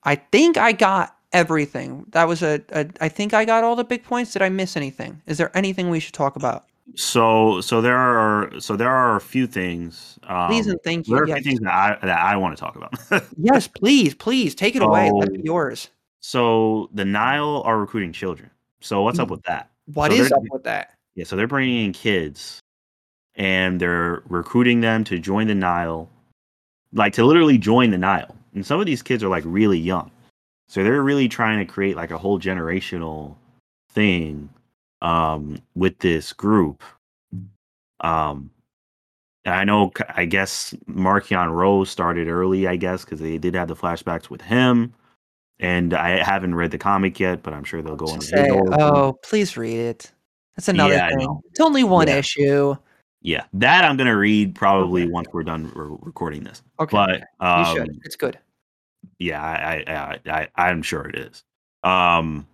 I 0.05 0.15
think 0.17 0.57
I 0.57 0.73
got 0.73 1.17
everything. 1.33 2.07
That 2.11 2.29
was 2.29 2.43
a, 2.43 2.61
a. 2.71 2.87
I 3.01 3.09
think 3.09 3.35
I 3.35 3.45
got 3.45 3.65
all 3.65 3.75
the 3.77 3.85
big 3.85 4.05
points. 4.05 4.33
Did 4.33 4.43
I 4.43 4.49
miss 4.49 4.77
anything? 4.77 5.21
Is 5.27 5.39
there 5.39 5.51
anything 5.57 5.91
we 5.91 6.01
should 6.01 6.15
talk 6.15 6.37
about? 6.37 6.67
So, 6.97 7.61
so 7.61 7.81
there 7.81 7.97
are, 7.97 8.51
so 8.59 8.75
there 8.77 8.89
are 8.91 9.15
a 9.17 9.21
few 9.21 9.47
things. 9.47 10.19
Um, 10.25 10.49
Please 10.49 10.67
and 10.67 10.79
thank 10.83 11.07
you. 11.07 11.15
There 11.15 11.23
are 11.23 11.27
a 11.27 11.35
few 11.35 11.45
things 11.45 11.61
that 11.61 11.73
I 11.73 11.99
that 12.07 12.19
I 12.19 12.37
want 12.37 12.57
to 12.57 12.61
talk 12.61 12.77
about. 12.77 12.95
yes, 13.37 13.69
please, 13.69 14.15
please 14.15 14.55
take 14.55 14.75
it 14.77 14.83
away. 14.83 15.11
Let 15.13 15.29
it 15.29 15.35
be 15.35 15.43
yours. 15.45 15.89
so 16.21 16.91
the 16.93 17.05
Nihil 17.05 17.63
are 17.65 17.79
recruiting 17.79 18.13
children. 18.13 18.51
So 18.81 19.03
what's 19.03 19.19
up 19.19 19.29
Mm. 19.29 19.33
with 19.33 19.43
that? 19.45 19.71
What 19.93 20.11
So 20.11 20.19
is 20.19 20.33
up 20.33 20.43
with 20.51 20.65
that? 20.65 20.95
Yeah, 21.15 21.25
so 21.25 21.37
they're 21.37 21.47
bringing 21.47 21.85
in 21.87 21.93
kids, 21.93 22.59
and 23.41 23.81
they're 23.81 24.23
recruiting 24.29 24.83
them 24.83 25.03
to 25.05 25.19
join 25.19 25.47
the 25.47 25.55
Nihil, 25.55 26.11
like 26.93 27.15
to 27.15 27.25
literally 27.25 27.57
join 27.57 27.91
the 27.91 27.97
Nihil. 27.97 28.37
And 28.55 28.67
some 28.67 28.81
of 28.81 28.87
these 28.87 29.03
kids 29.03 29.25
are 29.25 29.29
like 29.29 29.45
really 29.47 29.79
young, 29.79 30.11
so 30.69 30.85
they're 30.85 31.03
really 31.03 31.27
trying 31.27 31.59
to 31.59 31.65
create 31.65 31.97
like 31.97 32.11
a 32.11 32.19
whole 32.19 32.39
generational 32.39 33.35
thing 33.93 34.51
um, 35.01 35.61
with 35.75 35.99
this 36.01 36.35
group. 36.35 36.83
Um, 38.01 38.51
I 39.47 39.65
know, 39.65 39.91
I 40.15 40.27
guess 40.27 40.75
Marchion 40.87 41.51
Ro's 41.51 41.89
started 41.89 42.29
early, 42.29 42.67
I 42.67 42.77
guess, 42.77 43.07
because 43.07 43.21
they 43.21 43.39
did 43.39 43.55
have 43.55 43.69
the 43.69 43.77
flashbacks 43.77 44.29
with 44.29 44.43
him. 44.43 44.93
And 45.59 45.95
I 45.95 46.23
haven't 46.23 46.55
read 46.55 46.73
the 46.73 46.79
comic 46.79 47.19
yet, 47.19 47.43
but 47.43 47.55
I'm 47.55 47.65
sure 47.65 47.81
they'll 47.81 47.97
go 47.97 48.13
into 48.13 48.27
say, 48.27 48.51
oh, 48.51 49.19
please 49.23 49.57
read 49.57 49.79
it. 49.79 50.13
That's 50.57 50.69
another 50.69 50.95
Yeah, 50.95 51.09
thing. 51.09 51.41
It's 51.51 51.61
only 51.61 51.85
one 51.85 52.09
Yeah. 52.09 52.17
issue. 52.17 52.77
Yeah, 53.23 53.45
that 53.55 53.85
I'm 53.85 53.97
gonna 53.97 54.17
read 54.17 54.55
probably 54.55 55.03
Okay. 55.03 55.11
once 55.11 55.29
we're 55.33 55.43
done 55.43 55.71
re- 55.75 55.97
recording 56.01 56.43
this. 56.43 56.63
Okay, 56.79 56.97
But 56.97 57.21
you 57.41 57.47
um, 57.47 57.77
should. 57.77 58.01
It's 58.05 58.17
good. 58.17 58.39
yeah, 59.19 59.43
I, 59.43 59.85
I, 59.87 60.21
I, 60.31 60.49
I'm 60.57 60.83
sure 60.83 61.03
it 61.07 61.17
is. 61.17 61.45
Um, 61.83 62.47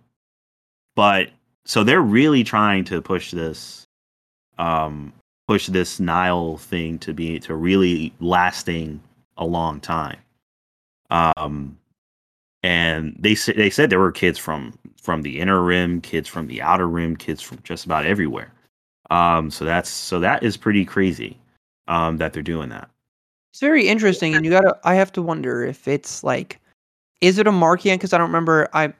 but 0.95 1.29
so 1.65 1.83
they're 1.83 2.01
really 2.01 2.43
trying 2.43 2.83
to 2.85 3.01
push 3.01 3.31
this, 3.31 3.85
um, 4.57 5.13
push 5.47 5.67
this 5.67 5.99
Nihil 5.99 6.57
thing 6.57 6.99
to 6.99 7.13
be 7.13 7.39
to 7.41 7.55
really 7.55 8.13
lasting 8.19 9.01
a 9.37 9.45
long 9.45 9.79
time. 9.79 10.17
Um, 11.09 11.77
and 12.63 13.15
they 13.19 13.35
sa- 13.35 13.53
they 13.55 13.69
said 13.69 13.89
there 13.89 13.99
were 13.99 14.11
kids 14.11 14.37
from 14.37 14.77
from 15.01 15.21
the 15.21 15.39
inner 15.39 15.61
rim, 15.63 16.01
kids 16.01 16.27
from 16.27 16.47
the 16.47 16.61
outer 16.61 16.87
rim, 16.89 17.15
kids 17.15 17.41
from 17.41 17.59
just 17.63 17.85
about 17.85 18.05
everywhere. 18.05 18.51
Um, 19.09 19.49
so 19.49 19.65
that's 19.65 19.89
so 19.89 20.19
that 20.19 20.43
is 20.43 20.57
pretty 20.57 20.85
crazy. 20.85 21.37
Um, 21.87 22.17
that 22.17 22.33
they're 22.33 22.43
doing 22.43 22.69
that. 22.69 22.89
It's 23.51 23.61
very 23.61 23.87
interesting, 23.87 24.35
and 24.35 24.43
you 24.45 24.51
gotta. 24.51 24.77
I 24.83 24.95
have 24.95 25.11
to 25.13 25.21
wonder 25.21 25.63
if 25.63 25.87
it's 25.87 26.23
like, 26.23 26.59
is 27.21 27.37
it 27.37 27.47
a 27.47 27.51
Marchion? 27.51 27.95
Because 27.95 28.13
I 28.13 28.17
don't 28.17 28.27
remember. 28.27 28.67
I 28.73 28.93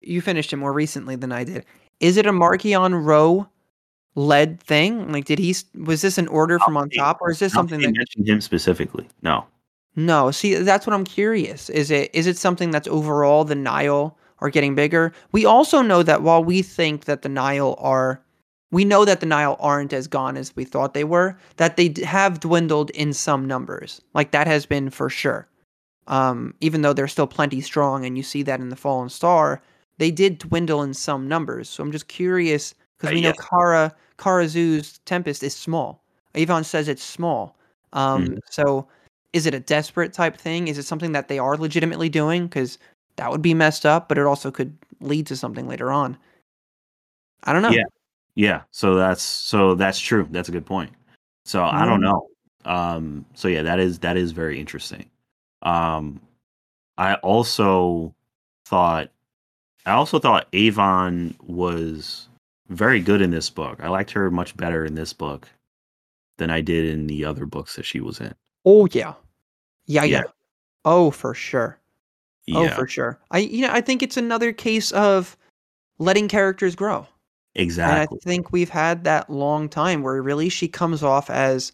you 0.00 0.20
finished 0.20 0.52
it 0.52 0.56
more 0.56 0.72
recently 0.72 1.16
than 1.16 1.32
I 1.32 1.44
did. 1.44 1.64
Is 2.00 2.16
it 2.16 2.26
a 2.26 2.32
Marchion 2.32 3.04
Ro 3.04 3.46
led 4.14 4.60
thing? 4.60 5.12
Like, 5.12 5.26
did 5.26 5.38
he? 5.38 5.54
Was 5.74 6.02
this 6.02 6.18
an 6.18 6.28
order 6.28 6.58
from 6.58 6.76
on 6.76 6.88
top, 6.90 7.18
or 7.20 7.30
is 7.30 7.38
this 7.38 7.52
something 7.52 7.80
that? 7.80 7.92
mentioned 7.94 8.28
him 8.28 8.40
specifically. 8.40 9.06
No. 9.22 9.46
No, 9.96 10.30
see, 10.30 10.54
that's 10.54 10.86
what 10.86 10.94
I'm 10.94 11.04
curious. 11.04 11.68
Is 11.68 11.90
it 11.90 12.10
is 12.14 12.26
it 12.26 12.38
something 12.38 12.70
that's 12.70 12.88
overall 12.88 13.44
the 13.44 13.54
Nihil 13.54 14.16
are 14.38 14.50
getting 14.50 14.74
bigger? 14.74 15.12
We 15.32 15.44
also 15.44 15.82
know 15.82 16.02
that 16.02 16.22
while 16.22 16.42
we 16.42 16.62
think 16.62 17.04
that 17.04 17.22
the 17.22 17.28
Nihil 17.28 17.76
are, 17.78 18.22
we 18.70 18.84
know 18.84 19.04
that 19.04 19.20
the 19.20 19.26
Nihil 19.26 19.56
aren't 19.60 19.92
as 19.92 20.06
gone 20.06 20.36
as 20.36 20.54
we 20.56 20.64
thought 20.64 20.94
they 20.94 21.04
were. 21.04 21.36
That 21.56 21.76
they 21.76 21.92
have 22.04 22.40
dwindled 22.40 22.90
in 22.90 23.12
some 23.12 23.46
numbers. 23.46 24.00
Like 24.14 24.30
that 24.32 24.46
has 24.46 24.66
been 24.66 24.90
for 24.90 25.08
sure. 25.10 25.46
Um, 26.06 26.54
even 26.60 26.82
though 26.82 26.92
they're 26.92 27.08
still 27.08 27.26
plenty 27.26 27.60
strong, 27.60 28.04
and 28.04 28.16
you 28.16 28.22
see 28.22 28.42
that 28.44 28.60
in 28.60 28.68
the 28.68 28.76
Fallen 28.76 29.08
Star, 29.08 29.62
they 29.98 30.10
did 30.10 30.38
dwindle 30.38 30.82
in 30.82 30.94
some 30.94 31.28
numbers. 31.28 31.68
So 31.68 31.82
I'm 31.82 31.92
just 31.92 32.08
curious 32.08 32.74
because 32.98 33.12
Uh, 33.12 33.14
we 33.14 33.20
know 33.20 33.28
yeah. 33.28 33.46
Kara 33.50 33.94
Karazu's 34.18 34.98
Tempest 35.04 35.42
is 35.42 35.54
small. 35.54 36.02
Avon 36.34 36.64
says 36.64 36.88
it's 36.88 37.02
small. 37.04 37.56
Um, 37.92 38.26
Mhm. 38.26 38.38
so 38.50 38.86
is 39.32 39.46
it 39.46 39.54
a 39.54 39.60
desperate 39.60 40.12
type 40.12 40.36
thing? 40.36 40.68
Is 40.68 40.78
it 40.78 40.84
something 40.84 41.12
that 41.12 41.28
they 41.28 41.38
are 41.38 41.56
legitimately 41.56 42.08
doing? 42.08 42.46
Because 42.46 42.78
that 43.16 43.30
would 43.30 43.42
be 43.42 43.54
messed 43.54 43.86
up, 43.86 44.08
but 44.08 44.18
it 44.18 44.26
also 44.26 44.50
could 44.50 44.76
lead 45.00 45.26
to 45.28 45.36
something 45.36 45.66
later 45.68 45.90
on. 45.92 46.16
I 47.44 47.52
don't 47.52 47.62
know. 47.62 47.70
Yeah. 47.70 47.84
Yeah. 48.34 48.62
So 48.70 48.94
that's 48.94 49.22
so 49.22 49.74
that's 49.74 49.98
true. 49.98 50.26
That's 50.30 50.48
a 50.48 50.52
good 50.52 50.66
point. 50.66 50.92
So 51.44 51.64
I 51.64 51.84
don't 51.84 52.00
Mm. 52.00 52.04
know. 52.04 52.26
Um 52.64 53.24
so 53.34 53.48
yeah, 53.48 53.62
that 53.62 53.78
is 53.80 53.98
that 54.00 54.16
is 54.16 54.32
very 54.32 54.60
interesting. 54.60 55.10
Um 55.62 56.20
I 56.98 57.14
also 57.16 58.14
thought 58.66 59.10
I 59.86 59.92
also 59.92 60.18
thought 60.18 60.46
Avon 60.52 61.34
was 61.42 62.28
very 62.68 63.00
good 63.00 63.20
in 63.22 63.30
this 63.30 63.50
book. 63.50 63.78
I 63.82 63.88
liked 63.88 64.10
her 64.12 64.30
much 64.30 64.56
better 64.56 64.84
in 64.84 64.94
this 64.94 65.12
book 65.12 65.48
than 66.38 66.50
I 66.50 66.60
did 66.60 66.84
in 66.86 67.06
the 67.06 67.24
other 67.24 67.46
books 67.46 67.76
that 67.76 67.84
she 67.84 68.00
was 68.00 68.20
in. 68.20 68.34
Oh 68.64 68.86
yeah. 68.92 69.14
Yeah, 69.86 70.04
yeah. 70.04 70.18
Yeah. 70.18 70.22
Oh, 70.84 71.10
for 71.10 71.34
sure. 71.34 71.78
Oh, 72.52 72.68
for 72.70 72.86
sure. 72.86 73.18
I 73.30 73.38
you 73.38 73.66
know, 73.66 73.72
I 73.72 73.80
think 73.80 74.02
it's 74.02 74.16
another 74.16 74.52
case 74.52 74.92
of 74.92 75.36
letting 75.98 76.28
characters 76.28 76.74
grow. 76.74 77.06
Exactly. 77.54 78.16
And 78.16 78.20
I 78.22 78.24
think 78.24 78.52
we've 78.52 78.70
had 78.70 79.04
that 79.04 79.30
long 79.30 79.68
time 79.68 80.02
where 80.02 80.22
really 80.22 80.48
she 80.48 80.68
comes 80.68 81.02
off 81.02 81.30
as 81.30 81.72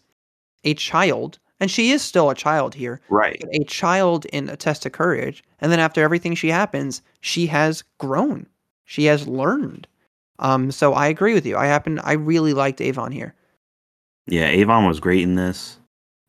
a 0.63 0.73
child, 0.73 1.39
and 1.59 1.69
she 1.69 1.91
is 1.91 2.01
still 2.01 2.29
a 2.29 2.35
child 2.35 2.75
here, 2.75 3.01
right. 3.09 3.43
a 3.53 3.63
child 3.63 4.25
in 4.25 4.49
a 4.49 4.57
test 4.57 4.85
of 4.85 4.91
courage. 4.91 5.43
And 5.59 5.71
then 5.71 5.79
after 5.79 6.03
everything 6.03 6.35
she 6.35 6.49
happens, 6.49 7.01
she 7.21 7.47
has 7.47 7.83
grown. 7.97 8.47
She 8.85 9.05
has 9.05 9.27
learned. 9.27 9.87
Um, 10.39 10.71
so 10.71 10.93
I 10.93 11.07
agree 11.07 11.33
with 11.33 11.45
you. 11.45 11.57
I 11.57 11.65
happen 11.65 11.99
I 11.99 12.13
really 12.13 12.53
liked 12.53 12.81
Avon 12.81 13.11
here. 13.11 13.33
Yeah, 14.27 14.47
Avon 14.47 14.85
was 14.85 14.99
great 14.99 15.23
in 15.23 15.35
this. 15.35 15.79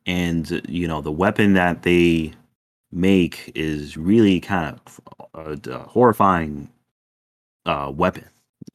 And, 0.07 0.51
uh, 0.51 0.61
you 0.67 0.89
know, 0.89 1.03
the 1.03 1.13
weapon 1.13 1.53
that 1.55 1.83
they 1.83 2.33
make 2.91 3.53
is 3.55 3.97
really 3.99 4.41
kind 4.41 4.75
of 4.75 5.01
a, 5.35 5.71
a 5.71 5.79
horrifying 5.81 6.71
uh, 7.67 7.93
weapon 7.95 8.25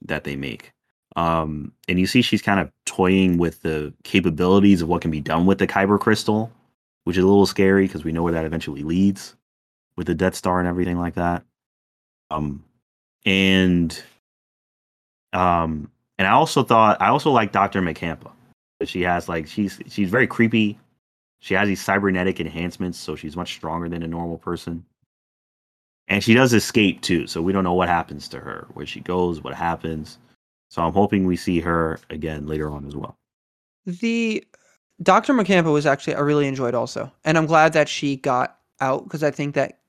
that 0.06 0.24
they 0.24 0.36
make. 0.36 0.72
Um, 1.16 1.72
and 1.88 2.00
you 2.00 2.08
see 2.08 2.22
she's 2.22 2.42
kind 2.42 2.60
of 2.60 2.72
toying 2.86 3.38
with 3.38 3.62
the 3.62 3.94
capabilities 4.04 4.82
of 4.82 4.88
what 4.88 5.02
can 5.02 5.12
be 5.12 5.22
done 5.22 5.46
with 5.46 5.60
the 5.60 5.68
Kyber 5.68 6.00
crystal, 6.00 6.52
which 7.04 7.18
is 7.18 7.24
a 7.24 7.28
little 7.28 7.46
scary 7.46 7.86
because 7.86 8.04
we 8.04 8.12
know 8.12 8.24
where 8.24 8.34
that 8.34 8.46
eventually 8.46 8.84
leads 8.84 9.36
with 9.96 10.08
the 10.08 10.16
Death 10.16 10.36
Star 10.36 10.60
and 10.60 10.68
everything 10.68 11.00
like 11.00 11.16
that. 11.16 11.44
Um, 12.32 12.64
and 13.26 14.02
um, 15.34 15.92
and 16.18 16.28
I 16.28 16.32
also 16.32 16.64
thought 16.64 17.02
I 17.02 17.10
also 17.10 17.32
like 17.32 17.52
Doctor 17.52 17.82
McCampa. 17.82 18.32
She 18.86 19.02
has 19.02 19.30
like 19.30 19.48
she's 19.48 19.80
she's 19.88 20.10
very 20.10 20.28
creepy. 20.28 20.80
She 21.40 21.54
has 21.54 21.68
these 21.68 21.82
cybernetic 21.82 22.40
enhancements, 22.40 22.98
so 22.98 23.16
she's 23.16 23.36
much 23.36 23.54
stronger 23.54 23.90
than 23.90 24.04
a 24.04 24.08
normal 24.08 24.38
person. 24.38 24.86
And 26.08 26.24
she 26.24 26.34
does 26.34 26.54
escape 26.54 27.02
too, 27.02 27.28
so 27.28 27.42
we 27.42 27.54
don't 27.54 27.64
know 27.64 27.74
what 27.74 27.88
happens 27.90 28.28
to 28.30 28.40
her, 28.40 28.68
where 28.74 28.86
she 28.86 29.00
goes, 29.00 29.42
what 29.42 29.54
happens. 29.54 30.18
So 30.70 30.82
I'm 30.82 30.94
hoping 30.94 31.26
we 31.26 31.36
see 31.38 31.60
her 31.62 32.00
again 32.10 32.46
later 32.48 32.70
on 32.70 32.86
as 32.86 32.96
well. 32.96 33.16
The 33.86 34.44
Dr. 35.02 35.34
McCampa 35.34 35.72
was 35.72 35.86
actually 35.86 36.16
I 36.16 36.20
really 36.20 36.48
enjoyed 36.48 36.74
also, 36.76 37.12
and 37.26 37.38
I'm 37.38 37.46
glad 37.46 37.74
that 37.74 37.90
she 37.90 38.18
got 38.18 38.58
out 38.82 39.04
because 39.06 39.24
I 39.24 39.32
think 39.32 39.56
that 39.56 39.80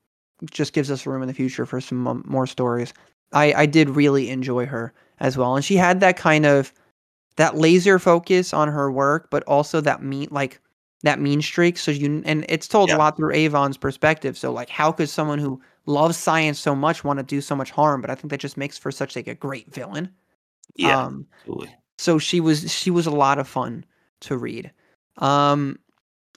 just 0.51 0.73
gives 0.73 0.91
us 0.91 1.05
room 1.05 1.21
in 1.21 1.27
the 1.27 1.33
future 1.33 1.65
for 1.65 1.79
some 1.81 2.23
more 2.25 2.47
stories. 2.47 2.93
I 3.33 3.53
I 3.53 3.65
did 3.65 3.89
really 3.89 4.29
enjoy 4.29 4.65
her 4.65 4.93
as 5.19 5.37
well, 5.37 5.55
and 5.55 5.63
she 5.65 5.75
had 5.75 5.99
that 6.01 6.17
kind 6.17 6.45
of 6.45 6.73
that 7.37 7.57
laser 7.57 7.99
focus 7.99 8.53
on 8.53 8.67
her 8.69 8.91
work, 8.91 9.29
but 9.31 9.43
also 9.43 9.81
that 9.81 10.01
mean 10.03 10.27
like 10.31 10.61
that 11.03 11.19
mean 11.19 11.41
streak. 11.41 11.77
So 11.77 11.91
you 11.91 12.21
and 12.25 12.45
it's 12.49 12.67
told 12.67 12.89
Yeah. 12.89 12.95
a 12.95 12.97
lot 12.97 13.17
through 13.17 13.33
Avon's 13.33 13.77
perspective. 13.77 14.37
So 14.37 14.51
like, 14.51 14.69
how 14.69 14.91
could 14.91 15.09
someone 15.09 15.39
who 15.39 15.61
loves 15.85 16.17
science 16.17 16.59
so 16.59 16.75
much 16.75 17.03
want 17.03 17.19
to 17.19 17.23
do 17.23 17.41
so 17.41 17.55
much 17.55 17.71
harm? 17.71 18.01
But 18.01 18.09
I 18.09 18.15
think 18.15 18.31
that 18.31 18.39
just 18.39 18.57
makes 18.57 18.77
for 18.77 18.91
such 18.91 19.15
like 19.15 19.27
a 19.27 19.35
great 19.35 19.73
villain. 19.73 20.09
Um, 20.83 21.27
absolutely. 21.39 21.75
so 21.97 22.19
she 22.19 22.39
was 22.39 22.71
she 22.71 22.91
was 22.91 23.05
a 23.05 23.11
lot 23.11 23.39
of 23.39 23.47
fun 23.47 23.85
to 24.21 24.37
read. 24.37 24.71
Um, 25.17 25.79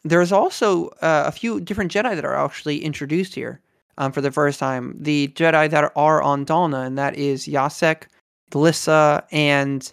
there's 0.04 0.32
also 0.32 0.88
uh, 1.02 1.24
a 1.26 1.32
few 1.32 1.60
different 1.60 1.92
Jedi 1.92 2.14
that 2.14 2.24
are 2.24 2.36
actually 2.36 2.84
introduced 2.84 3.34
here 3.34 3.60
um, 3.98 4.12
for 4.12 4.20
the 4.20 4.30
first 4.30 4.58
time. 4.58 4.96
The 4.98 5.28
Jedi 5.28 5.68
that 5.70 5.92
are 5.96 6.22
on 6.22 6.46
Dalna, 6.46 6.86
and 6.86 6.96
that 6.98 7.16
is 7.16 7.46
Yasek, 7.46 8.04
Glissa, 8.50 9.24
and 9.32 9.90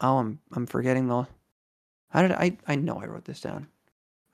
oh, 0.00 0.18
I'm 0.18 0.38
I'm 0.52 0.66
forgetting 0.66 1.08
the. 1.08 1.26
How 2.10 2.22
did 2.22 2.32
I? 2.32 2.56
I 2.66 2.74
know 2.76 2.96
I 2.96 3.06
wrote 3.06 3.24
this 3.24 3.40
down. 3.40 3.68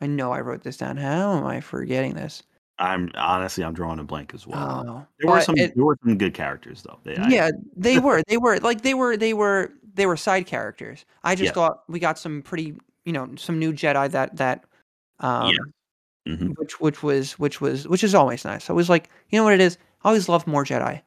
I 0.01 0.07
know 0.07 0.33
I 0.33 0.41
wrote 0.41 0.63
this 0.63 0.79
down. 0.79 0.97
How 0.97 1.37
am 1.37 1.45
I 1.45 1.61
forgetting 1.61 2.15
this? 2.15 2.43
I'm 2.81 3.11
honestly 3.15 3.63
I'm 3.63 3.75
drawing 3.75 3.99
a 3.99 4.05
blank 4.05 4.33
as 4.35 4.47
well. 4.47 4.85
Oh, 4.89 5.07
there 5.19 5.31
were 5.31 5.41
some 5.43 5.57
it, 5.59 5.75
there 5.77 5.85
were 5.85 5.99
some 6.03 6.17
good 6.17 6.33
characters 6.33 6.83
though. 6.83 6.99
They, 7.05 7.15
yeah, 7.29 7.49
I, 7.49 7.53
they 7.77 7.99
were. 8.01 8.23
They 8.27 8.39
were 8.39 8.59
like 8.59 8.81
they 8.81 8.95
were 8.95 9.17
they 9.17 9.35
were 9.35 9.71
they 9.95 10.07
were 10.07 10.17
side 10.17 10.47
characters. 10.47 11.05
I 11.23 11.35
just 11.35 11.49
yeah. 11.49 11.53
thought 11.53 11.83
we 11.89 12.01
got 12.01 12.19
some 12.19 12.43
pretty 12.43 12.75
you 13.05 13.13
know 13.13 13.29
some 13.37 13.59
new 13.59 13.73
Jedi 13.73 14.11
that 14.13 14.37
that 14.39 14.65
um, 15.19 15.53
yeah. 15.53 16.33
mm-hmm. 16.33 16.49
which 16.57 16.81
which 16.81 17.03
was 17.03 17.39
which 17.39 17.61
was 17.61 17.87
which 17.87 18.03
is 18.03 18.15
always 18.15 18.45
nice. 18.47 18.71
I 18.71 18.73
was 18.73 18.89
like 18.89 19.11
you 19.29 19.39
know 19.39 19.45
what 19.45 19.55
it 19.55 19.61
is. 19.61 19.77
I 20.03 20.09
always 20.09 20.29
love 20.29 20.47
more 20.47 20.65
Jedi. 20.65 21.03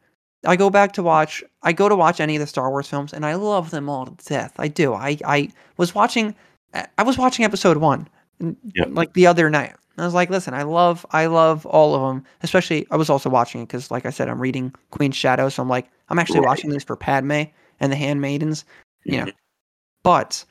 I 0.46 0.56
go 0.56 0.70
back 0.70 0.94
to 0.94 1.04
watch 1.04 1.44
I 1.64 1.74
go 1.74 1.90
to 1.90 1.96
watch 1.96 2.20
any 2.20 2.36
of 2.36 2.40
the 2.40 2.48
Star 2.48 2.70
Wars 2.70 2.88
films 2.88 3.14
and 3.14 3.26
I 3.26 3.34
love 3.34 3.72
them 3.72 3.90
all 3.90 4.06
to 4.06 4.26
death. 4.26 4.54
I 4.60 4.68
do. 4.68 4.94
I 4.94 5.18
I 5.26 5.50
was 5.78 5.96
watching 5.96 6.36
I 6.74 7.04
was 7.04 7.18
watching 7.18 7.46
episode 7.46 7.78
1 7.78 8.08
like 8.40 9.14
the 9.14 9.28
other 9.28 9.50
night. 9.50 9.76
I 9.98 10.06
was 10.06 10.14
like, 10.16 10.32
listen, 10.32 10.56
I 10.56 10.64
love, 10.64 11.06
I 11.12 11.28
love 11.28 11.68
all 11.68 11.94
of 11.94 12.02
them. 12.02 12.26
Especially, 12.42 12.88
I 12.90 12.96
was 12.96 13.10
also 13.12 13.30
watching 13.30 13.62
it 13.62 13.68
because, 13.68 13.92
like 13.92 14.08
I 14.08 14.10
said, 14.10 14.28
I'm 14.28 14.42
reading 14.42 14.74
Queen's 14.90 15.16
Shadow, 15.16 15.50
so 15.50 15.62
I'm 15.62 15.70
like, 15.70 15.88
I'm 16.10 16.18
actually 16.18 16.40
right. 16.40 16.48
watching 16.48 16.72
this 16.72 16.84
for 16.84 16.96
Padme 16.96 17.44
and 17.80 17.92
the 17.92 17.96
Handmaidens, 17.96 18.66
you 19.04 19.18
know. 19.18 19.26
Mm-hmm. 19.26 19.38
But 20.02 20.44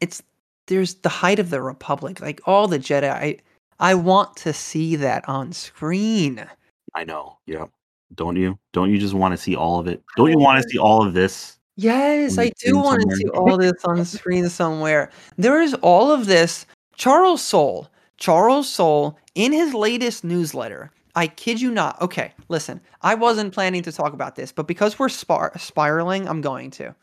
it's 0.00 0.22
there's 0.66 0.94
the 0.96 1.10
height 1.10 1.38
of 1.38 1.50
the 1.50 1.60
Republic, 1.60 2.20
like 2.20 2.40
all 2.46 2.66
the 2.66 2.78
Jedi. 2.78 3.10
I 3.10 3.38
I 3.78 3.94
want 3.94 4.36
to 4.38 4.52
see 4.52 4.96
that 4.96 5.28
on 5.28 5.52
screen. 5.52 6.46
I 6.94 7.04
know. 7.04 7.38
Yeah. 7.46 7.66
Don't 8.14 8.36
you? 8.36 8.58
Don't 8.72 8.90
you 8.90 8.98
just 8.98 9.14
want 9.14 9.32
to 9.32 9.38
see 9.38 9.56
all 9.56 9.80
of 9.80 9.86
it? 9.86 10.02
Don't 10.16 10.30
you 10.30 10.38
want 10.38 10.62
to 10.62 10.68
see 10.68 10.78
all 10.78 11.04
of 11.06 11.14
this? 11.14 11.58
Yes, 11.76 12.38
I 12.38 12.50
do 12.50 12.76
want 12.76 13.02
to 13.08 13.16
see 13.16 13.28
all 13.28 13.56
this 13.56 13.84
on 13.84 13.98
the 13.98 14.04
screen 14.04 14.48
somewhere. 14.48 15.10
There 15.36 15.60
is 15.60 15.74
all 15.74 16.12
of 16.12 16.26
this. 16.26 16.66
Charles 16.96 17.42
Soule, 17.42 17.90
Charles 18.16 18.68
Soule, 18.68 19.18
in 19.34 19.52
his 19.52 19.74
latest 19.74 20.22
newsletter, 20.22 20.92
I 21.16 21.26
kid 21.26 21.60
you 21.60 21.70
not. 21.70 22.00
Okay, 22.00 22.32
listen, 22.48 22.80
I 23.02 23.14
wasn't 23.14 23.52
planning 23.52 23.82
to 23.82 23.92
talk 23.92 24.12
about 24.12 24.36
this, 24.36 24.52
but 24.52 24.68
because 24.68 24.98
we're 24.98 25.08
spir- 25.08 25.52
spiraling, 25.58 26.28
I'm 26.28 26.40
going 26.40 26.70
to. 26.72 26.94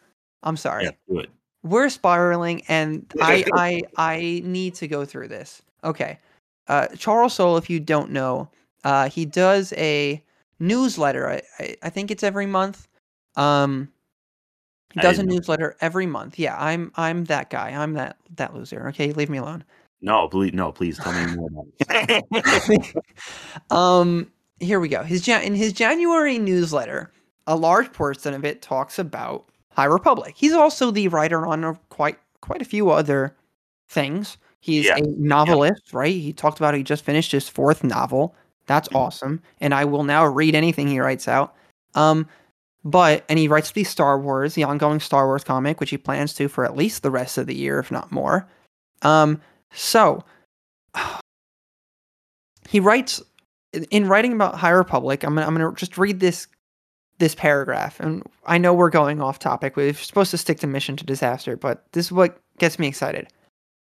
I'm 0.44 0.58
sorry. 0.58 0.86
Yeah, 0.86 0.92
do 1.10 1.20
it. 1.20 1.30
We're 1.64 1.90
spiraling, 1.90 2.64
and 2.68 3.06
I, 3.22 3.46
I, 3.54 3.82
I 3.98 4.42
need 4.44 4.76
to 4.76 4.88
go 4.88 5.06
through 5.06 5.28
this. 5.28 5.62
Okay, 5.84 6.20
uh, 6.68 6.88
Charles 6.98 7.34
Soule, 7.34 7.58
if 7.58 7.70
you 7.70 7.80
don't 7.80 8.12
know, 8.12 8.50
uh, 8.84 9.10
he 9.10 9.26
does 9.26 9.74
a 9.74 10.24
newsletter. 10.60 11.30
I, 11.30 11.42
I, 11.60 11.76
I 11.84 11.90
think 11.90 12.12
it's 12.12 12.24
every 12.24 12.48
month. 12.48 12.88
Um, 13.36 13.90
he 14.94 15.00
does 15.02 15.20
a 15.20 15.24
newsletter 15.24 15.76
every 15.82 16.06
month. 16.06 16.38
Yeah, 16.40 16.56
I'm 16.60 16.92
I'm 16.96 17.26
that 17.26 17.50
guy. 17.50 17.70
I'm 17.70 17.94
that 17.94 18.18
that 18.36 18.54
loser. 18.54 18.88
Okay, 18.90 19.12
leave 19.14 19.30
me 19.30 19.38
alone. 19.38 19.64
No, 20.02 20.28
please, 20.28 20.54
no, 20.54 20.72
please 20.72 20.98
tell 20.98 21.14
me 21.14 21.36
more 21.36 21.48
about 21.50 21.68
it. 22.32 22.96
um, 23.72 24.32
here 24.60 24.80
we 24.80 24.90
go. 24.90 25.04
His 25.04 25.22
Jan- 25.22 25.44
in 25.44 25.54
his 25.56 25.74
January 25.74 26.40
newsletter, 26.40 27.12
a 27.48 27.56
large 27.56 27.92
portion 27.94 28.34
of 28.34 28.44
it 28.46 28.62
talks 28.62 28.98
about 29.00 29.46
High 29.72 29.86
Republic. 29.86 30.34
He's 30.36 30.54
also 30.54 30.92
the 30.92 31.08
writer 31.08 31.46
on 31.46 31.78
quite 31.90 32.18
quite 32.42 32.62
a 32.62 32.66
few 32.66 32.90
other 32.90 33.36
things. 33.90 34.38
He's 34.60 34.86
Yeah. 34.86 34.98
a 34.98 35.02
novelist, 35.02 35.94
right? 35.94 36.14
He 36.14 36.34
talked 36.34 36.60
about 36.60 36.74
he 36.76 36.84
just 36.84 37.04
finished 37.06 37.32
his 37.32 37.48
fourth 37.50 37.84
novel. 37.84 38.36
That's 38.68 38.88
Mhm. 38.90 38.96
awesome, 39.00 39.42
and 39.60 39.74
I 39.74 39.86
will 39.86 40.04
now 40.04 40.26
read 40.26 40.56
anything 40.56 40.88
he 40.88 41.00
writes 41.00 41.28
out. 41.28 41.56
Um, 41.96 42.28
but 42.84 43.24
and 43.30 43.38
he 43.38 43.48
writes 43.48 43.72
the 43.72 43.84
Star 43.84 44.20
Wars, 44.20 44.56
the 44.56 44.64
ongoing 44.64 45.00
Star 45.00 45.26
Wars 45.28 45.44
comic, 45.44 45.80
which 45.80 45.92
he 45.92 45.98
plans 45.98 46.34
to 46.36 46.48
for 46.48 46.66
at 46.66 46.76
least 46.76 47.04
the 47.04 47.12
rest 47.12 47.38
of 47.38 47.48
the 47.48 47.56
year, 47.56 47.80
if 47.80 47.92
not 47.92 48.12
more. 48.12 48.48
Um, 49.02 49.42
so 49.72 50.24
he 52.70 52.80
writes 52.80 53.22
in 53.90 54.08
writing 54.08 54.34
about 54.34 54.56
High 54.56 54.70
Republic. 54.72 55.24
I'm 55.24 55.36
gonna, 55.36 55.48
I'm 55.48 55.56
gonna 55.56 55.74
just 55.76 55.98
read 55.98 56.20
this 56.20 56.48
this 57.20 57.36
paragraph, 57.36 58.00
and 58.00 58.24
I 58.48 58.58
know 58.58 58.74
we're 58.74 58.90
going 58.90 59.22
off 59.22 59.38
topic. 59.38 59.76
We're 59.76 59.94
supposed 59.94 60.32
to 60.32 60.38
stick 60.38 60.60
to 60.62 60.68
mission 60.68 60.96
to 60.98 61.06
disaster, 61.06 61.56
but 61.56 61.86
this 61.92 62.08
is 62.08 62.12
what 62.12 62.40
gets 62.58 62.80
me 62.80 62.88
excited. 62.88 63.28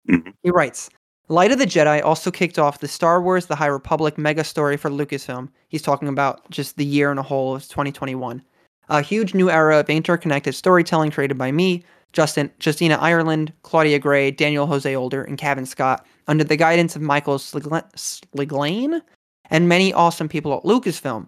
Mhm. 0.09 0.33
He 0.43 0.51
writes. 0.51 0.89
Light 1.31 1.51
of 1.51 1.59
the 1.59 1.67
Jedi 1.67 2.03
also 2.03 2.31
kicked 2.31 2.57
off 2.57 2.79
the 2.79 2.87
Star 2.87 3.21
Wars 3.21 3.45
The 3.45 3.55
High 3.55 3.67
Republic 3.67 4.17
mega 4.17 4.43
story 4.43 4.77
for 4.77 4.89
Lucasfilm. 4.89 5.49
He's 5.67 5.83
talking 5.83 6.07
about 6.07 6.49
just 6.49 6.75
the 6.75 6.83
year 6.85 7.11
and 7.11 7.19
a 7.19 7.23
whole 7.23 7.53
of 7.55 7.67
2021. 7.67 8.41
A 8.89 9.01
huge 9.01 9.33
new 9.33 9.49
era 9.49 9.79
of 9.79 9.89
interconnected 9.89 10.55
storytelling 10.55 11.11
created 11.11 11.37
by 11.37 11.51
me, 11.51 11.83
Justin, 12.11 12.51
Justina 12.59 12.95
Ireland, 12.95 13.53
Claudia 13.61 13.99
Gray, 13.99 14.31
Daniel 14.31 14.65
Jose 14.65 14.95
Older, 14.95 15.23
and 15.23 15.37
Cavan 15.37 15.65
Scott 15.65 16.05
under 16.27 16.43
the 16.43 16.55
guidance 16.55 16.95
of 16.95 17.01
Michael 17.01 17.37
Sligla- 17.37 17.89
Sliglane 17.95 19.01
and 19.49 19.69
many 19.69 19.93
awesome 19.93 20.27
people 20.27 20.57
at 20.57 20.63
Lucasfilm. 20.63 21.27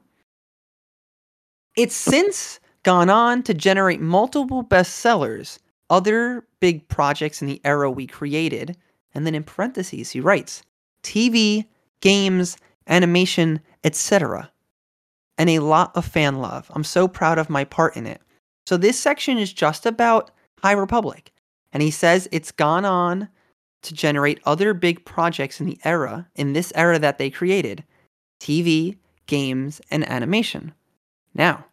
It's 1.77 1.95
since 1.95 2.59
gone 2.83 3.09
on 3.09 3.43
to 3.43 3.53
generate 3.53 4.01
multiple 4.01 4.63
bestsellers, 4.63 5.59
other 5.89 6.45
big 6.59 6.87
projects 6.87 7.41
in 7.41 7.47
the 7.47 7.61
era 7.63 7.91
we 7.91 8.07
created, 8.07 8.75
and 9.13 9.25
then 9.25 9.35
in 9.35 9.43
parentheses 9.43 10.11
he 10.11 10.19
writes 10.19 10.63
TV, 11.03 11.65
games, 12.01 12.57
animation, 12.87 13.59
etc. 13.83 14.51
And 15.41 15.49
a 15.49 15.57
lot 15.57 15.91
of 15.97 16.05
fan 16.05 16.37
love. 16.37 16.69
I'm 16.75 16.83
so 16.83 17.07
proud 17.07 17.39
of 17.39 17.49
my 17.49 17.63
part 17.63 17.97
in 17.97 18.05
it. 18.05 18.21
So 18.67 18.77
this 18.77 18.99
section 18.99 19.39
is 19.39 19.51
just 19.51 19.87
about 19.87 20.29
High 20.59 20.73
Republic. 20.73 21.31
And 21.73 21.81
he 21.81 21.89
says 21.89 22.29
it's 22.31 22.51
gone 22.51 22.85
on 22.85 23.27
to 23.81 23.91
generate 23.91 24.39
other 24.45 24.75
big 24.75 25.03
projects 25.03 25.59
in 25.59 25.65
the 25.65 25.79
era, 25.83 26.27
in 26.35 26.53
this 26.53 26.71
era 26.75 26.99
that 26.99 27.17
they 27.17 27.31
created 27.31 27.83
TV, 28.39 28.99
games, 29.25 29.81
and 29.89 30.07
animation. 30.07 30.75
Now, 31.33 31.65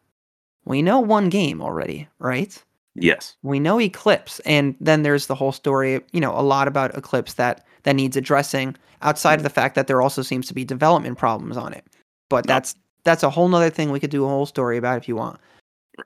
we 0.64 0.80
know 0.80 1.00
one 1.00 1.28
game 1.28 1.60
already, 1.60 2.08
right? 2.18 2.64
yes. 2.94 3.36
we 3.42 3.60
know 3.60 3.78
Eclipse, 3.78 4.40
and 4.46 4.76
then 4.80 5.02
there's 5.02 5.26
the 5.26 5.34
whole 5.34 5.52
story, 5.52 6.00
you 6.12 6.22
know, 6.22 6.32
a 6.32 6.40
lot 6.40 6.68
about 6.68 6.96
Eclipse 6.96 7.34
that 7.34 7.66
that 7.82 7.96
needs 7.96 8.16
addressing 8.16 8.76
outside 9.02 9.38
of 9.38 9.42
the 9.42 9.50
fact 9.50 9.74
that 9.74 9.88
there 9.88 10.00
also 10.00 10.22
seems 10.22 10.48
to 10.48 10.54
be 10.54 10.64
development 10.64 11.18
problems 11.18 11.58
on 11.58 11.74
it. 11.74 11.84
But 12.30 12.46
that's 12.46 12.74
that's 13.04 13.22
a 13.22 13.30
whole 13.30 13.48
nother 13.48 13.70
thing 13.70 13.90
we 13.90 14.00
could 14.00 14.10
do 14.10 14.24
a 14.24 14.28
whole 14.28 14.46
story 14.46 14.76
about 14.76 14.98
if 14.98 15.08
you 15.08 15.16
want. 15.16 15.38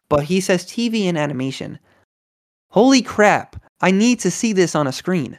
But 0.09 0.25
he 0.25 0.41
says 0.41 0.65
TV 0.65 1.05
and 1.05 1.19
animation. 1.19 1.79
Holy 2.71 3.03
crap, 3.03 3.57
I 3.81 3.91
need 3.91 4.21
to 4.21 4.31
see 4.31 4.53
this 4.53 4.75
on 4.75 4.87
a 4.87 4.93
screen. 4.93 5.39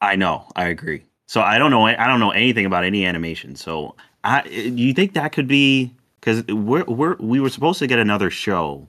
I 0.00 0.16
know. 0.16 0.46
I 0.56 0.66
agree. 0.66 1.04
So 1.26 1.40
I 1.40 1.56
don't 1.58 1.70
know. 1.70 1.86
I 1.86 2.06
don't 2.06 2.20
know 2.20 2.32
anything 2.32 2.66
about 2.66 2.84
any 2.84 3.06
animation. 3.06 3.56
So 3.56 3.94
I, 4.24 4.42
do 4.42 4.50
you 4.50 4.92
think 4.92 5.14
that 5.14 5.32
could 5.32 5.48
be 5.48 5.94
because 6.20 6.44
we're 6.48 6.84
we're 6.84 7.16
we 7.16 7.40
were 7.40 7.48
supposed 7.48 7.78
to 7.78 7.86
get 7.86 7.98
another 7.98 8.30
show, 8.30 8.86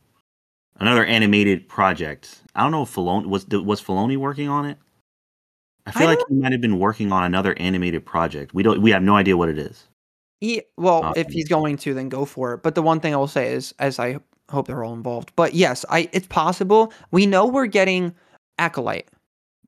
another 0.79 1.05
animated 1.05 1.67
project. 1.69 2.41
I 2.55 2.61
don't 2.61 2.71
know 2.71 2.83
if 2.83 2.93
Filoni 2.93 3.27
was 3.27 3.47
was 3.47 3.81
Filoni 3.81 4.17
working 4.17 4.49
on 4.49 4.65
it. 4.65 4.77
I 5.85 5.91
feel 5.91 6.07
I 6.07 6.15
like 6.15 6.19
he 6.29 6.35
might 6.35 6.51
have 6.51 6.61
been 6.61 6.79
working 6.79 7.11
on 7.11 7.23
another 7.23 7.57
animated 7.57 8.05
project. 8.05 8.53
We 8.53 8.63
don't. 8.63 8.81
We 8.81 8.91
have 8.91 9.03
no 9.03 9.15
idea 9.15 9.37
what 9.37 9.49
it 9.49 9.57
is. 9.57 9.87
He, 10.43 10.61
well, 10.75 11.13
if 11.15 11.29
he's 11.29 11.47
going 11.47 11.77
to, 11.77 11.93
then 11.93 12.09
go 12.09 12.25
for 12.25 12.53
it. 12.53 12.63
But 12.63 12.75
the 12.75 12.81
one 12.81 12.99
thing 12.99 13.13
I 13.13 13.17
will 13.17 13.27
say 13.29 13.53
is, 13.53 13.73
as 13.79 13.97
I 13.97 14.17
hope 14.49 14.67
they're 14.67 14.83
all 14.83 14.93
involved. 14.93 15.31
But 15.37 15.53
yes, 15.53 15.85
I 15.89 16.09
it's 16.11 16.27
possible. 16.27 16.91
We 17.11 17.25
know 17.25 17.47
we're 17.47 17.65
getting 17.65 18.13
Acolyte. 18.59 19.07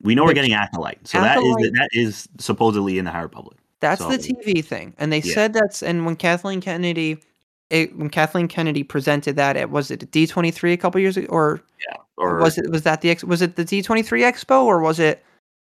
We 0.02 0.16
know 0.16 0.26
we're 0.26 0.34
getting 0.34 0.52
Acolyte. 0.52 1.08
So 1.08 1.22
that 1.22 1.38
is 1.38 1.44
Acolyte- 1.46 1.74
that 1.76 1.90
is 1.94 2.28
supposedly 2.40 2.98
in 3.00 3.06
the 3.06 3.12
High 3.12 3.22
Republic. 3.22 3.58
That's 3.80 4.02
So- 4.02 4.10
the 4.10 4.18
TV 4.18 4.62
thing, 4.62 4.94
and 4.98 5.14
they 5.14 5.22
Yeah. 5.22 5.34
said 5.34 5.54
that's 5.54 5.82
and 5.82 6.06
when 6.06 6.18
Kathleen 6.18 6.60
Kennedy, 6.60 7.20
it, 7.70 7.98
when 7.98 8.10
Kathleen 8.10 8.50
Kennedy 8.50 8.84
presented 8.84 9.38
that, 9.38 9.56
it 9.56 9.70
was 9.70 9.92
it 9.92 10.12
D 10.12 10.28
twenty 10.28 10.52
three 10.52 10.74
a 10.74 10.78
couple 10.78 11.00
years 11.00 11.16
ago, 11.16 11.28
or, 11.30 11.62
Yeah. 11.90 11.96
Or 12.18 12.40
was 12.40 12.58
it 12.58 12.70
was 12.70 12.84
that 12.84 13.00
the 13.00 13.18
was 13.26 13.42
it 13.42 13.56
the 13.56 13.64
D 13.64 13.82
twenty 13.82 14.04
three 14.04 14.24
Expo, 14.24 14.66
or 14.66 14.82
was 14.82 15.00
it 15.00 15.24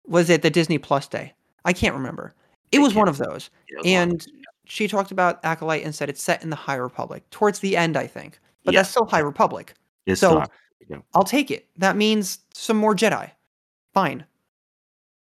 was 0.06 0.30
it 0.30 0.42
the 0.42 0.50
Disney 0.50 0.78
Plus 0.78 1.08
Day? 1.08 1.32
I 1.64 1.72
can't 1.72 1.96
remember. 1.96 2.34
It 2.74 2.80
was 2.80 2.94
one 2.94 3.08
of 3.08 3.18
those, 3.18 3.50
Yeah, 3.68 3.74
it 3.74 3.78
was 3.78 3.86
one 3.86 3.94
of 3.94 4.10
and 4.12 4.28
she 4.70 4.88
talked 4.88 5.12
about 5.12 5.44
Acolyte 5.44 5.84
and 5.84 5.94
said 5.94 6.10
it's 6.10 6.22
set 6.24 6.44
in 6.44 6.50
the 6.50 6.56
High 6.56 6.76
Republic 6.76 7.28
towards 7.32 7.60
the 7.60 7.76
end, 7.76 7.98
I 7.98 8.06
think, 8.08 8.40
but 8.64 8.74
Yeah. 8.74 8.80
that's 8.82 8.92
still 8.92 9.06
High 9.06 9.20
Republic. 9.20 9.74
It's 10.06 10.22
so- 10.22 10.40
not. 10.40 10.52
I'll 11.14 11.24
take 11.24 11.52
it. 11.52 11.68
That 11.78 11.96
means 11.98 12.40
some 12.54 12.78
more 12.78 12.96
Jedi. 12.96 13.30
Fine, 13.94 14.26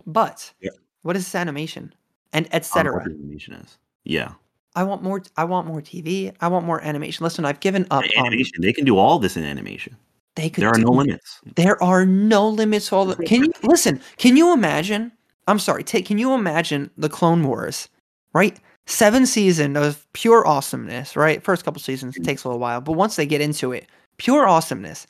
but 0.06 0.52
Yeah. 0.60 0.70
what 1.02 1.16
is 1.16 1.24
this 1.24 1.34
animation 1.34 1.94
and 2.32 2.48
etc. 2.52 2.92
what 2.94 3.06
animation 3.06 3.54
is. 3.54 3.78
Yeah. 4.04 4.32
I 4.76 4.82
want 4.82 5.02
more. 5.02 5.22
I 5.36 5.44
want 5.44 5.66
more 5.68 5.80
TV. 5.80 6.32
I 6.40 6.48
want 6.48 6.66
more 6.66 6.82
animation. 6.82 7.22
Listen, 7.24 7.44
I've 7.44 7.60
given 7.60 7.86
up 7.90 8.02
The 8.02 8.16
on. 8.18 8.26
animation. 8.26 8.60
They 8.60 8.72
can 8.72 8.84
do 8.84 8.98
all 8.98 9.18
this 9.18 9.36
in 9.36 9.44
animation. 9.44 9.96
They 10.34 10.50
could. 10.50 10.62
There 10.62 10.70
are 10.70 10.78
no 10.78 10.90
limits. 10.90 11.40
There 11.54 11.80
are 11.82 12.04
no 12.04 12.48
limits. 12.48 12.92
All 12.92 13.04
the, 13.06 13.14
can 13.24 13.44
you 13.44 13.52
listen? 13.62 14.00
Can 14.16 14.36
you 14.36 14.52
imagine? 14.52 15.12
I'm 15.46 15.60
sorry. 15.60 15.84
Take. 15.84 16.06
Can 16.06 16.18
you 16.18 16.32
imagine 16.34 16.90
the 16.98 17.08
Clone 17.08 17.46
Wars? 17.46 17.88
Right. 18.32 18.58
Seven 18.86 19.26
season 19.26 19.76
of 19.76 20.06
pure 20.12 20.46
awesomeness. 20.46 21.16
Right. 21.16 21.42
First 21.42 21.64
couple 21.64 21.80
seasons 21.80 22.16
it 22.16 22.24
takes 22.24 22.44
a 22.44 22.48
little 22.48 22.60
while, 22.60 22.80
but 22.80 22.92
once 22.92 23.16
they 23.16 23.26
get 23.26 23.40
into 23.40 23.72
it, 23.72 23.86
pure 24.18 24.46
awesomeness. 24.46 25.06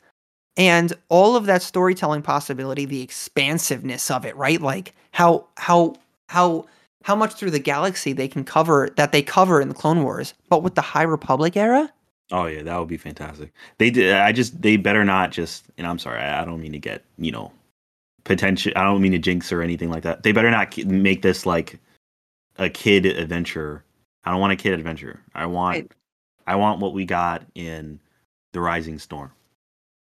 and 0.57 0.93
all 1.09 1.35
of 1.35 1.45
that 1.47 1.61
storytelling 1.61 2.21
possibility, 2.21 2.85
the 2.85 3.01
expansiveness 3.01 4.09
of 4.09 4.25
it, 4.25 4.35
right? 4.37 4.61
Like 4.61 4.93
how 5.11 5.47
how 5.57 5.95
how 6.29 6.65
how 7.03 7.15
much 7.15 7.33
through 7.33 7.51
the 7.51 7.59
galaxy 7.59 8.13
they 8.13 8.27
can 8.27 8.43
cover 8.43 8.89
that 8.97 9.11
they 9.11 9.21
cover 9.21 9.61
in 9.61 9.67
the 9.69 9.75
Clone 9.75 10.03
Wars, 10.03 10.33
but 10.49 10.63
with 10.63 10.75
the 10.75 10.81
High 10.81 11.03
Republic 11.03 11.57
era. 11.57 11.91
Oh 12.31 12.45
yeah, 12.47 12.63
that 12.63 12.77
would 12.79 12.87
be 12.87 12.97
fantastic. 12.97 13.51
They 13.77 13.89
did. 13.91 14.13
I 14.13 14.31
just 14.31 14.61
they 14.61 14.77
better 14.77 15.03
not 15.03 15.31
just. 15.31 15.65
And 15.77 15.85
I'm 15.85 15.99
sorry, 15.99 16.19
I, 16.21 16.41
I 16.41 16.45
don't 16.45 16.61
mean 16.61 16.71
to 16.71 16.79
get 16.79 17.03
you 17.17 17.31
know 17.31 17.51
potential. 18.23 18.71
I 18.75 18.83
don't 18.83 19.01
mean 19.01 19.11
to 19.11 19.19
jinx 19.19 19.51
or 19.51 19.61
anything 19.61 19.89
like 19.91 20.03
that. 20.03 20.23
They 20.23 20.31
better 20.31 20.49
not 20.51 20.75
make 20.85 21.21
this 21.21 21.45
like 21.45 21.79
a 22.57 22.69
kid 22.69 23.05
adventure. 23.05 23.83
I 24.23 24.31
don't 24.31 24.39
want 24.39 24.53
a 24.53 24.55
kid 24.55 24.73
adventure. 24.73 25.21
I 25.33 25.45
want 25.45 25.75
right. 25.75 25.91
I 26.47 26.55
want 26.55 26.79
what 26.79 26.93
we 26.93 27.05
got 27.05 27.43
in 27.55 27.99
the 28.53 28.61
Rising 28.61 28.99
Storm. 28.99 29.31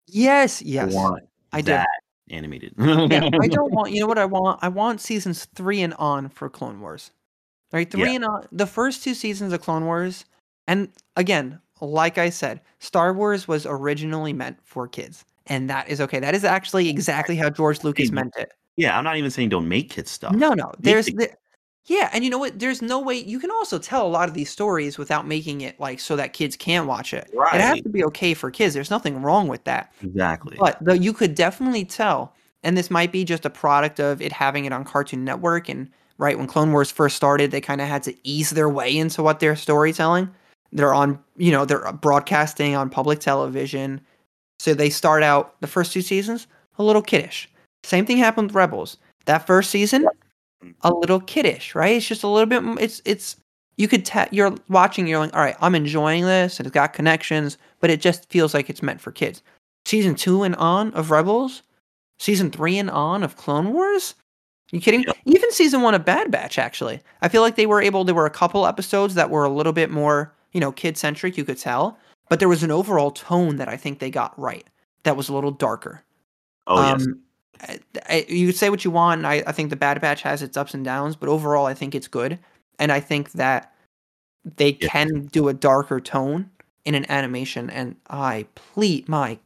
Yes, 0.07 0.63
yes. 0.63 0.93
I 0.93 0.95
want 0.95 1.25
I 1.53 1.63
that 1.63 1.89
did. 2.29 2.37
animated. 2.37 2.75
yeah, 2.79 3.31
I 3.41 3.49
don't 3.49 3.73
want. 3.73 3.93
You 3.93 4.01
know 4.01 4.07
what 4.07 4.19
I 4.19 4.25
want? 4.25 4.61
I 4.63 4.69
want 4.69 5.01
seasons 5.01 5.47
three 5.55 5.83
and 5.83 5.95
on 5.95 6.29
for 6.29 6.49
Clone 6.49 6.81
Wars. 6.81 7.11
Right, 7.73 7.89
three 7.89 8.11
yeah. 8.11 8.17
and 8.17 8.25
on. 8.25 8.49
The 8.51 8.67
first 8.67 9.05
two 9.05 9.15
seasons 9.15 9.53
of 9.53 9.61
Clone 9.61 9.85
Wars, 9.85 10.25
and 10.67 10.89
again, 11.15 11.61
like 11.81 12.19
I 12.19 12.31
said, 12.31 12.61
Star 12.81 13.13
Wars 13.13 13.47
was 13.47 13.65
originally 13.65 14.33
meant 14.33 14.59
for 14.65 14.89
kids, 14.89 15.25
and 15.47 15.71
that 15.71 15.89
is 15.89 16.01
okay. 16.01 16.19
That 16.19 16.35
is 16.35 16.45
actually 16.45 16.89
exactly 16.89 17.37
how 17.37 17.49
George 17.49 17.85
Lucas 17.85 18.11
meant 18.11 18.35
it. 18.37 18.53
Yeah, 18.77 18.97
I'm 18.97 19.05
not 19.05 19.17
even 19.17 19.31
saying 19.31 19.51
don't 19.51 19.69
make 19.69 19.91
kids 19.91 20.11
stuff. 20.11 20.35
No, 20.35 20.55
no. 20.55 20.73
There's 20.79 21.07
the, 21.07 21.31
yeah, 21.87 22.11
and 22.13 22.23
you 22.23 22.31
know 22.31 22.39
what? 22.39 22.59
There's 22.59 22.83
no 22.83 23.01
way 23.01 23.15
you 23.15 23.41
can 23.41 23.51
also 23.51 23.79
tell 23.79 24.07
a 24.07 24.09
lot 24.09 24.29
of 24.29 24.35
these 24.35 24.51
stories 24.51 24.99
without 24.99 25.27
making 25.27 25.63
it 25.63 25.79
like 25.81 25.99
so 25.99 26.15
that 26.17 26.33
kids 26.33 26.57
can 26.57 26.87
watch 26.87 27.15
it. 27.15 27.31
Right. 27.35 27.55
It 27.55 27.61
has 27.61 27.81
to 27.83 27.89
be 27.89 28.05
okay 28.05 28.35
for 28.35 28.51
kids. 28.51 28.75
There's 28.75 28.91
nothing 28.91 29.23
wrong 29.23 29.49
with 29.49 29.65
that. 29.65 29.93
Exactly. 30.03 30.57
But 30.59 30.79
though 30.81 30.93
you 30.93 31.13
could 31.13 31.35
definitely 31.35 31.85
tell, 31.85 32.35
and 32.63 32.77
this 32.77 32.91
might 32.91 33.13
be 33.13 33.25
just 33.25 33.47
a 33.47 33.51
product 33.51 33.99
of 33.99 34.21
it 34.21 34.33
having 34.33 34.67
it 34.67 34.73
on 34.73 34.85
Cartoon 34.85 35.25
Network 35.25 35.69
and 35.69 35.91
right 36.19 36.37
when 36.37 36.47
Clone 36.47 36.71
Wars 36.71 36.91
first 36.91 37.17
started, 37.17 37.51
they 37.51 37.63
kind 37.63 37.81
of 37.81 37.89
had 37.89 38.03
to 38.05 38.15
ease 38.23 38.51
their 38.51 38.69
way 38.69 38.95
into 38.97 39.23
what 39.23 39.41
they're 39.41 39.57
storytelling. 39.57 40.31
They're 40.71 40.95
on, 40.95 41.19
you 41.37 41.51
know, 41.51 41.65
they're 41.65 41.87
uh, 41.87 41.93
broadcasting 41.93 42.77
on 42.77 42.91
public 42.91 43.21
television. 43.21 44.01
So 44.61 44.75
they 44.75 44.91
start 44.91 45.23
out 45.23 45.59
the 45.61 45.67
first 45.67 45.93
two 45.93 46.03
seasons 46.03 46.47
a 46.79 46.85
little 46.85 47.03
kiddish. 47.03 47.51
Same 47.83 48.07
thing 48.07 48.19
happened 48.19 48.49
with 48.49 48.55
Rebels. 48.55 48.99
That 49.25 49.47
first 49.47 49.71
season, 49.71 50.07
a 50.83 50.93
little 50.93 51.21
kiddish, 51.21 51.75
right? 51.75 51.97
It's 51.97 52.07
just 52.07 52.23
a 52.23 52.29
little 52.29 52.47
bit. 52.47 52.83
It's 52.83 53.01
it's 53.05 53.37
you 53.77 53.89
could 53.89 54.05
tell 54.05 54.27
you're 54.31 54.55
watching. 54.69 55.07
You're 55.07 55.21
like, 55.21 55.35
all 55.35 55.43
right, 55.43 55.57
I'm 55.61 55.75
enjoying 55.75 56.25
this, 56.25 56.59
and 56.59 56.67
it's 56.67 56.75
got 56.75 56.93
connections, 56.93 57.59
but 57.81 57.91
it 57.91 58.01
just 58.01 58.31
feels 58.31 58.55
like 58.55 58.71
it's 58.71 58.83
meant 58.83 59.01
for 59.01 59.13
kids. 59.13 59.43
Season 59.85 60.15
two 60.15 60.43
and 60.43 60.55
on 60.57 60.93
of 60.95 61.11
Rebels, 61.11 61.63
season 62.19 62.51
three 62.51 62.79
and 62.79 62.91
on 62.91 63.23
of 63.23 63.37
Clone 63.37 63.73
Wars. 63.73 64.15
Are 64.73 64.77
you 64.77 64.83
kidding? 64.83 65.05
Even 65.25 65.51
season 65.51 65.83
one 65.83 65.95
of 65.95 66.05
Bad 66.05 66.31
Batch, 66.31 66.59
actually, 66.59 67.01
I 67.23 67.29
feel 67.29 67.43
like 67.43 67.57
they 67.57 67.67
were 67.67 67.83
able. 67.83 68.05
There 68.05 68.15
were 68.15 68.27
a 68.27 68.31
couple 68.31 68.67
episodes 68.67 69.15
that 69.15 69.31
were 69.31 69.45
a 69.45 69.51
little 69.51 69.73
bit 69.73 69.91
more, 69.91 70.35
you 70.53 70.61
know, 70.61 70.73
kid 70.73 70.97
centric. 70.97 71.37
You 71.37 71.45
could 71.45 71.59
tell, 71.59 71.99
but 72.29 72.39
there 72.39 72.49
was 72.49 72.63
an 72.63 72.71
overall 72.71 73.11
tone 73.11 73.57
that 73.57 73.69
I 73.69 73.77
think 73.77 73.99
they 73.99 74.11
got 74.11 74.39
right. 74.39 74.67
That 75.05 75.17
was 75.17 75.29
a 75.29 75.35
little 75.35 75.51
darker. 75.51 76.05
Oh 76.67 76.77
um, 76.77 76.99
yes 77.01 77.09
I, 78.09 78.27
you 78.29 78.53
say 78.53 78.71
what 78.71 78.85
you 78.85 78.91
want. 78.91 79.25
I, 79.25 79.43
I 79.47 79.53
think 79.53 79.71
the 79.71 79.77
Bad 79.77 80.01
Batch 80.01 80.23
has 80.23 80.43
its 80.43 80.57
ups 80.57 80.75
and 80.75 80.85
downs, 80.85 81.17
but 81.17 81.29
overall, 81.29 81.67
I 81.67 81.75
think 81.75 81.95
it's 81.95 82.09
good. 82.09 82.39
And 82.79 82.91
I 82.91 83.01
think 83.01 83.33
that 83.33 83.75
they 84.57 84.79
yeah. 84.81 84.89
can 84.89 85.27
do 85.27 85.49
a 85.49 85.55
darker 85.55 86.01
tone 86.01 86.51
in 86.85 86.95
an 86.95 87.11
animation. 87.11 87.71
And 87.71 87.97
I 88.09 88.47
plead, 88.55 89.09
Mike, 89.09 89.41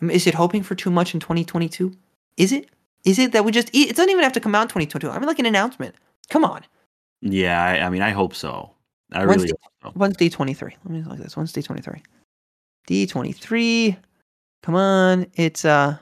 is 0.00 0.26
it 0.26 0.34
hoping 0.34 0.62
for 0.62 0.74
too 0.74 0.90
much 0.90 1.14
in 1.14 1.20
2022? 1.20 1.92
Is 2.36 2.52
it? 2.52 2.68
Is 3.04 3.18
it 3.18 3.32
that 3.32 3.44
we 3.44 3.52
just? 3.52 3.70
It 3.74 3.94
doesn't 3.96 4.10
even 4.10 4.22
have 4.22 4.32
to 4.32 4.40
come 4.40 4.54
out 4.54 4.62
in 4.62 4.68
2022. 4.68 5.10
I 5.10 5.18
mean, 5.18 5.26
like 5.26 5.38
an 5.38 5.46
announcement. 5.46 5.94
Come 6.30 6.44
on. 6.44 6.62
Yeah, 7.20 7.62
I, 7.62 7.86
I 7.86 7.90
mean, 7.90 8.02
I 8.02 8.10
hope 8.10 8.34
so. 8.34 8.70
I 9.12 9.24
when's 9.26 9.42
really. 9.42 9.52
D, 9.52 9.58
so. 9.82 9.90
When's 9.94 10.16
D23? 10.16 10.62
Let 10.62 10.84
me 10.86 11.02
look 11.02 11.18
at 11.18 11.24
this. 11.24 11.36
When's 11.36 11.52
D23? 11.52 12.00
D23. 12.88 13.96
Come 14.62 14.74
on, 14.74 15.26
it's 15.34 15.64
uh 15.64 15.96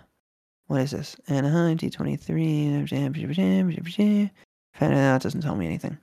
what 0.67 0.81
is 0.81 0.91
this? 0.91 1.17
Anaheim 1.29 1.79
D23. 1.79 4.31
That 4.79 5.23
doesn't 5.23 5.41
tell 5.41 5.57
me 5.57 5.67
anything. 5.67 5.99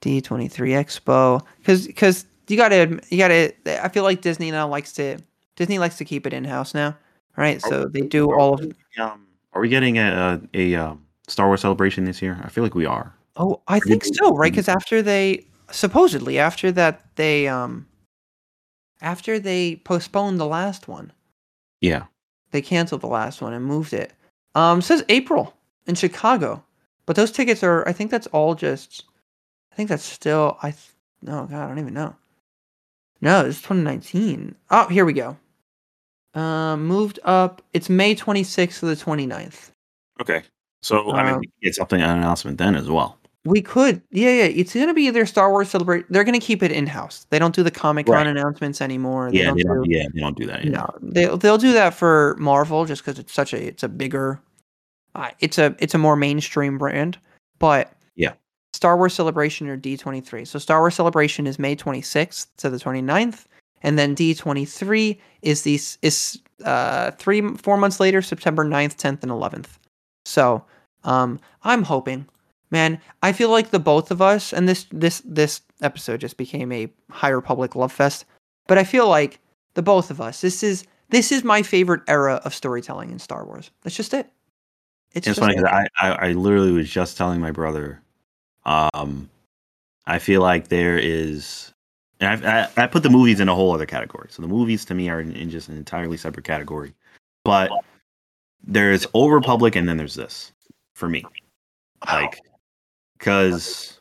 D23 0.00 0.50
Expo. 0.50 1.44
Because 1.58 1.86
because 1.86 2.24
you 2.48 2.56
gotta 2.56 3.00
you 3.08 3.18
gotta. 3.18 3.52
I 3.84 3.88
feel 3.88 4.04
like 4.04 4.22
Disney 4.22 4.50
now 4.50 4.68
likes 4.68 4.92
to 4.94 5.18
Disney 5.56 5.78
likes 5.78 5.98
to 5.98 6.04
keep 6.04 6.26
it 6.26 6.32
in 6.32 6.44
house 6.44 6.74
now, 6.74 6.96
right? 7.36 7.60
So 7.60 7.86
they 7.86 8.02
do 8.02 8.32
all 8.32 8.54
of. 8.54 8.72
Um, 8.98 9.26
are 9.52 9.60
we 9.60 9.68
getting 9.68 9.98
a, 9.98 10.40
a, 10.54 10.74
a 10.74 10.76
um, 10.76 11.04
Star 11.28 11.48
Wars 11.48 11.60
celebration 11.60 12.04
this 12.04 12.22
year? 12.22 12.40
I 12.42 12.48
feel 12.48 12.64
like 12.64 12.74
we 12.74 12.86
are. 12.86 13.14
Oh, 13.36 13.60
I 13.68 13.80
think 13.80 14.04
so, 14.04 14.36
right? 14.36 14.50
Because 14.50 14.68
after 14.68 15.02
they 15.02 15.46
supposedly 15.70 16.38
after 16.38 16.72
that 16.72 17.14
they 17.16 17.46
um 17.46 17.86
after 19.00 19.38
they 19.38 19.76
postponed 19.76 20.40
the 20.40 20.46
last 20.46 20.88
one. 20.88 21.12
Yeah. 21.80 22.04
They 22.50 22.62
canceled 22.62 23.00
the 23.00 23.06
last 23.06 23.40
one 23.40 23.52
and 23.52 23.64
moved 23.64 23.92
it. 23.92 24.12
Um, 24.54 24.80
it 24.80 24.82
says 24.82 25.04
April 25.08 25.54
in 25.86 25.94
Chicago, 25.94 26.62
but 27.06 27.16
those 27.16 27.30
tickets 27.30 27.62
are. 27.62 27.86
I 27.88 27.92
think 27.92 28.10
that's 28.10 28.26
all 28.28 28.54
just. 28.54 29.04
I 29.72 29.76
think 29.76 29.88
that's 29.88 30.04
still. 30.04 30.58
I. 30.62 30.70
Th- 30.70 30.82
oh 31.28 31.46
God, 31.46 31.52
I 31.52 31.68
don't 31.68 31.78
even 31.78 31.94
know. 31.94 32.16
No, 33.20 33.44
it's 33.44 33.60
2019. 33.60 34.54
Oh, 34.70 34.88
here 34.88 35.04
we 35.04 35.12
go. 35.12 35.36
Um, 36.34 36.86
moved 36.86 37.18
up. 37.24 37.62
It's 37.72 37.90
May 37.90 38.14
26th 38.14 38.80
to 38.80 38.86
the 38.86 38.94
29th. 38.94 39.70
Okay, 40.20 40.42
so 40.82 41.12
I 41.12 41.24
mean, 41.24 41.34
um, 41.34 41.42
it's 41.60 41.76
something 41.76 42.00
an 42.00 42.18
announcement 42.18 42.58
then 42.58 42.76
as 42.76 42.88
well. 42.88 43.18
We 43.46 43.62
could, 43.62 44.02
yeah, 44.10 44.30
yeah. 44.30 44.44
It's 44.44 44.74
gonna 44.74 44.92
be 44.92 45.04
either 45.04 45.24
Star 45.24 45.50
Wars 45.50 45.70
Celebrate. 45.70 46.04
They're 46.10 46.24
gonna 46.24 46.40
keep 46.40 46.62
it 46.62 46.70
in 46.70 46.86
house. 46.86 47.26
They 47.30 47.38
don't 47.38 47.54
do 47.54 47.62
the 47.62 47.70
Comic 47.70 48.04
Con 48.04 48.14
right. 48.14 48.26
announcements 48.26 48.82
anymore. 48.82 49.30
They 49.30 49.38
yeah, 49.38 49.44
don't 49.46 49.56
they 49.56 49.62
don't, 49.62 49.82
do, 49.82 49.90
yeah, 49.90 50.06
they 50.12 50.20
don't 50.20 50.36
do 50.36 50.46
that. 50.46 50.64
Yeah. 50.64 50.70
No, 50.70 50.94
they 51.00 51.24
they'll 51.36 51.56
do 51.56 51.72
that 51.72 51.94
for 51.94 52.36
Marvel 52.38 52.84
just 52.84 53.02
because 53.02 53.18
it's 53.18 53.32
such 53.32 53.54
a 53.54 53.66
it's 53.66 53.82
a 53.82 53.88
bigger, 53.88 54.38
uh, 55.14 55.30
it's 55.40 55.56
a 55.56 55.74
it's 55.78 55.94
a 55.94 55.98
more 55.98 56.16
mainstream 56.16 56.76
brand. 56.76 57.18
But 57.58 57.90
yeah, 58.14 58.34
Star 58.74 58.98
Wars 58.98 59.14
Celebration 59.14 59.68
or 59.68 59.76
D 59.76 59.96
twenty 59.96 60.20
three. 60.20 60.44
So 60.44 60.58
Star 60.58 60.80
Wars 60.80 60.94
Celebration 60.94 61.46
is 61.46 61.58
May 61.58 61.74
twenty 61.74 62.02
sixth 62.02 62.54
to 62.58 62.68
the 62.68 62.76
29th, 62.76 63.46
and 63.80 63.98
then 63.98 64.14
D 64.14 64.34
twenty 64.34 64.66
three 64.66 65.18
is 65.40 65.62
these 65.62 65.96
is 66.02 66.38
uh 66.66 67.12
three 67.12 67.40
four 67.56 67.78
months 67.78 68.00
later, 68.00 68.20
September 68.20 68.66
9th, 68.66 68.96
tenth, 68.96 69.22
and 69.22 69.32
eleventh. 69.32 69.78
So 70.26 70.62
um, 71.04 71.40
I'm 71.62 71.82
hoping 71.82 72.26
man, 72.70 73.00
I 73.22 73.32
feel 73.32 73.50
like 73.50 73.70
the 73.70 73.78
both 73.78 74.10
of 74.10 74.22
us, 74.22 74.52
and 74.52 74.68
this 74.68 74.86
this 74.90 75.22
this 75.24 75.62
episode 75.82 76.20
just 76.20 76.36
became 76.36 76.72
a 76.72 76.90
High 77.10 77.28
Republic 77.28 77.74
love 77.74 77.92
fest. 77.92 78.24
But 78.66 78.78
I 78.78 78.84
feel 78.84 79.08
like 79.08 79.40
the 79.74 79.82
both 79.82 80.10
of 80.10 80.20
us, 80.20 80.40
this 80.40 80.62
is 80.62 80.84
this 81.10 81.32
is 81.32 81.44
my 81.44 81.62
favorite 81.62 82.02
era 82.06 82.40
of 82.44 82.54
storytelling 82.54 83.10
in 83.10 83.18
Star 83.18 83.44
Wars. 83.44 83.70
That's 83.82 83.96
just 83.96 84.14
it. 84.14 84.30
It's, 85.12 85.26
it's 85.26 85.38
funny 85.38 85.56
because 85.56 85.70
I, 85.70 85.86
I 85.98 86.28
I 86.28 86.32
literally 86.32 86.72
was 86.72 86.88
just 86.88 87.16
telling 87.16 87.40
my 87.40 87.50
brother, 87.50 88.00
um, 88.64 89.28
I 90.06 90.18
feel 90.18 90.40
like 90.40 90.68
there 90.68 90.98
is. 90.98 91.72
And 92.22 92.44
I, 92.44 92.60
I, 92.60 92.84
I 92.84 92.86
put 92.86 93.02
the 93.02 93.08
movies 93.08 93.40
in 93.40 93.48
a 93.48 93.54
whole 93.54 93.72
other 93.72 93.86
category. 93.86 94.28
So 94.30 94.42
the 94.42 94.48
movies 94.48 94.84
to 94.84 94.94
me 94.94 95.08
are 95.08 95.20
in, 95.20 95.32
in 95.32 95.48
just 95.48 95.70
an 95.70 95.76
entirely 95.78 96.18
separate 96.18 96.44
category. 96.44 96.92
But 97.44 97.70
there's 98.62 99.06
Old 99.14 99.32
Republic 99.32 99.74
and 99.74 99.88
then 99.88 99.96
there's 99.96 100.16
this 100.16 100.52
for 100.94 101.08
me. 101.08 101.24
Like 102.06 102.38
because 103.20 104.00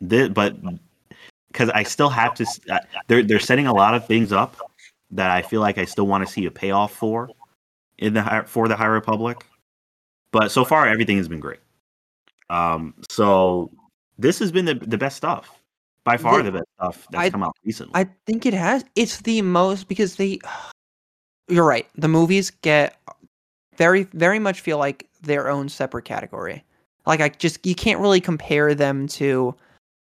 this, 0.00 0.28
but 0.28 0.54
because 1.50 1.70
I 1.70 1.82
still 1.82 2.10
have 2.10 2.34
to. 2.34 2.46
They're 3.08 3.22
they're 3.22 3.40
setting 3.40 3.66
a 3.66 3.72
lot 3.72 3.94
of 3.94 4.06
things 4.06 4.32
up 4.32 4.56
that 5.10 5.30
I 5.30 5.42
feel 5.42 5.60
like 5.60 5.78
I 5.78 5.84
still 5.84 6.06
want 6.06 6.24
to 6.24 6.32
see 6.32 6.46
a 6.46 6.50
payoff 6.50 6.94
for 6.94 7.30
in 7.98 8.14
the 8.14 8.44
for 8.46 8.68
the 8.68 8.76
High 8.76 8.86
Republic. 8.86 9.44
But 10.30 10.52
so 10.52 10.64
far, 10.64 10.86
everything 10.86 11.16
has 11.16 11.26
been 11.26 11.40
great. 11.40 11.58
Um, 12.50 12.94
so 13.08 13.70
this 14.18 14.38
has 14.38 14.52
been 14.52 14.66
the 14.66 14.74
the 14.74 14.98
best 14.98 15.16
stuff 15.16 15.60
by 16.04 16.16
far. 16.16 16.38
The, 16.42 16.50
the 16.50 16.58
best 16.58 16.68
stuff 16.78 17.08
that's 17.10 17.24
I, 17.24 17.30
come 17.30 17.42
out 17.42 17.56
recently. 17.64 17.92
I 17.94 18.08
think 18.26 18.46
it 18.46 18.54
has. 18.54 18.84
It's 18.94 19.22
the 19.22 19.42
most 19.42 19.88
because 19.88 20.16
they. 20.16 20.38
You're 21.48 21.66
right. 21.66 21.88
The 21.96 22.06
movies 22.06 22.50
get 22.50 22.96
very 23.76 24.04
very 24.12 24.38
much 24.38 24.60
feel 24.60 24.78
like 24.78 25.08
their 25.22 25.48
own 25.48 25.68
separate 25.68 26.04
category. 26.04 26.64
Like 27.06 27.20
I 27.20 27.28
just 27.30 27.64
you 27.66 27.74
can't 27.74 28.00
really 28.00 28.20
compare 28.20 28.74
them 28.74 29.06
to 29.08 29.54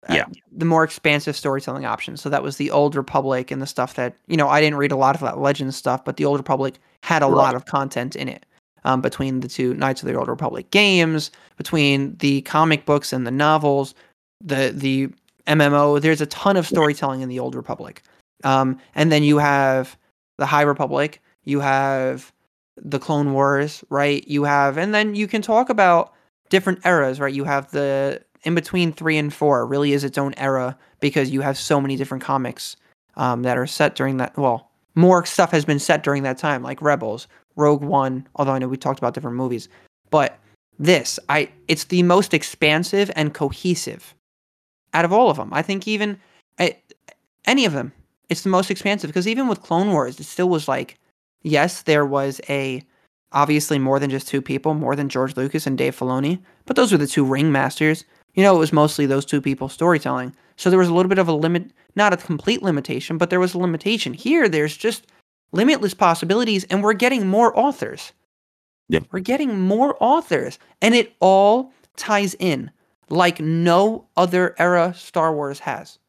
uh, 0.10 0.16
yeah. 0.16 0.26
the 0.52 0.66
more 0.66 0.84
expansive 0.84 1.36
storytelling 1.36 1.86
options. 1.86 2.22
So 2.22 2.30
that 2.30 2.44
was 2.44 2.58
the 2.58 2.72
Old 2.72 2.96
Republic 2.96 3.52
and 3.52 3.62
the 3.62 3.68
stuff 3.68 3.96
that 3.96 4.16
you 4.28 4.38
know 4.38 4.50
I 4.50 4.62
didn't 4.62 4.78
read 4.78 4.92
a 4.92 4.98
lot 4.98 5.16
of 5.16 5.22
that 5.22 5.40
Legends 5.40 5.76
stuff, 5.76 6.04
but 6.04 6.18
the 6.18 6.26
Old 6.26 6.40
Republic 6.40 6.76
had 7.02 7.24
a 7.24 7.26
right. 7.26 7.36
lot 7.36 7.56
of 7.56 7.66
content 7.66 8.16
in 8.16 8.28
it. 8.28 8.46
Um, 8.86 9.00
between 9.00 9.40
the 9.40 9.48
two 9.48 9.74
Knights 9.76 10.04
of 10.04 10.10
the 10.10 10.16
Old 10.16 10.28
Republic 10.28 10.70
games, 10.72 11.32
between 11.56 12.18
the 12.18 12.42
comic 12.42 12.86
books 12.86 13.14
and 13.14 13.26
the 13.26 13.32
novels, 13.32 13.96
the 14.42 14.74
the 14.76 15.10
MMO, 15.48 16.02
there's 16.02 16.22
a 16.22 16.26
ton 16.26 16.58
of 16.58 16.68
storytelling 16.68 17.22
in 17.22 17.30
the 17.30 17.40
Old 17.40 17.56
Republic. 17.56 18.02
Um, 18.44 18.78
and 18.96 19.12
then 19.12 19.24
you 19.24 19.38
have 19.38 19.98
the 20.38 20.46
High 20.46 20.62
Republic, 20.64 21.22
you 21.44 21.60
have 21.60 22.32
the 22.78 23.00
Clone 23.00 23.34
Wars, 23.34 23.84
right? 23.90 24.28
You 24.28 24.44
have, 24.44 24.78
and 24.78 24.94
then 24.94 25.16
you 25.16 25.28
can 25.28 25.42
talk 25.42 25.70
about 25.70 26.14
different 26.54 26.86
eras, 26.86 27.20
right? 27.20 27.34
You 27.34 27.46
have 27.46 27.72
the 27.72 28.22
in 28.44 28.54
between 28.54 28.94
three 28.94 29.18
and 29.18 29.34
four 29.34 29.66
really 29.66 29.92
is 29.92 30.04
its 30.04 30.20
own 30.20 30.36
era 30.38 30.78
because 31.00 31.32
you 31.32 31.42
have 31.42 31.58
so 31.58 31.82
many 31.82 31.96
different 31.96 32.24
comics 32.24 32.78
um, 33.16 33.42
that 33.42 33.58
are 33.58 33.66
set 33.66 33.96
during 33.96 34.18
that. 34.18 34.38
Well, 34.38 34.70
more 34.94 35.26
stuff 35.26 35.50
has 35.50 35.66
been 35.66 35.80
set 35.80 36.04
during 36.04 36.22
that 36.24 36.38
time, 36.38 36.62
like 36.62 36.80
Rebels, 36.80 37.28
Rogue 37.56 37.82
One. 37.82 38.28
Although 38.36 38.52
I 38.52 38.60
know 38.60 38.68
we 38.68 38.78
talked 38.78 39.00
about 39.00 39.16
different 39.16 39.36
movies, 39.36 39.68
but 40.12 40.38
this, 40.78 41.20
I, 41.28 41.50
it's 41.68 41.86
the 41.86 42.04
most 42.04 42.36
expansive 42.36 43.10
and 43.16 43.34
cohesive 43.34 44.14
out 44.94 45.06
of 45.06 45.12
all 45.12 45.32
of 45.32 45.38
them. 45.38 45.50
I 45.54 45.64
think 45.64 45.88
even 45.88 46.20
I, 46.60 46.78
any 47.46 47.66
of 47.66 47.74
them, 47.74 47.94
it's 48.30 48.42
the 48.42 48.50
most 48.50 48.70
expansive 48.70 49.10
because 49.10 49.28
even 49.28 49.48
with 49.48 49.64
Clone 49.64 49.92
Wars, 49.92 50.20
it 50.20 50.26
still 50.26 50.50
was 50.50 50.68
like, 50.68 51.00
yes, 51.42 51.82
there 51.82 52.06
was 52.06 52.40
a 52.48 52.84
obviously 53.34 53.80
more 53.80 54.00
than 54.00 54.10
just 54.10 54.28
two 54.28 54.42
people, 54.42 54.74
more 54.74 54.96
than 54.96 55.10
George 55.10 55.36
Lucas 55.36 55.68
and 55.68 55.78
Dave 55.78 55.98
Filoni, 55.98 56.40
but 56.66 56.76
those 56.76 56.92
were 56.92 56.98
the 56.98 57.08
two 57.08 57.26
ringmasters. 57.26 58.04
You 58.36 58.44
know, 58.44 58.56
it 58.56 58.60
was 58.60 58.74
mostly 58.74 59.06
those 59.06 59.26
two 59.26 59.42
people 59.42 59.70
storytelling. 59.70 60.36
So 60.56 60.70
there 60.70 60.80
was 60.80 60.88
a 60.88 60.94
little 60.94 61.10
bit 61.10 61.20
of 61.20 61.28
a 61.28 61.34
limit, 61.34 61.72
not 61.96 62.14
a 62.14 62.18
complete 62.18 62.64
limitation, 62.64 63.18
but 63.18 63.30
there 63.30 63.40
was 63.40 63.54
a 63.54 63.60
limitation. 63.60 64.14
Here, 64.14 64.48
there's 64.50 64.76
just 64.76 65.08
limitless 65.52 65.94
possibilities, 65.94 66.64
and 66.66 66.84
we're 66.84 66.94
getting 66.94 67.28
more 67.28 67.58
authors. 67.58 68.12
Yeah. 68.90 69.02
We're 69.12 69.20
getting 69.20 69.60
more 69.60 69.96
authors, 70.00 70.60
and 70.82 70.96
it 70.96 71.14
all 71.20 71.72
ties 71.96 72.36
in 72.40 72.72
like 73.10 73.40
no 73.40 74.08
other 74.18 74.56
era 74.58 74.94
Star 74.96 75.34
Wars 75.34 75.60
has. 75.60 76.00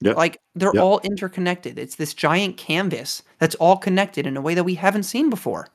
Yep. 0.00 0.16
Like 0.16 0.40
they're 0.54 0.72
Yep. 0.74 0.82
all 0.82 1.00
interconnected. 1.00 1.78
It's 1.78 1.96
this 1.96 2.14
giant 2.14 2.56
canvas 2.56 3.22
that's 3.38 3.54
all 3.56 3.76
connected 3.76 4.26
in 4.26 4.36
a 4.36 4.40
way 4.40 4.54
that 4.54 4.64
we 4.64 4.74
haven't 4.74 5.02
seen 5.04 5.28
before. 5.30 5.68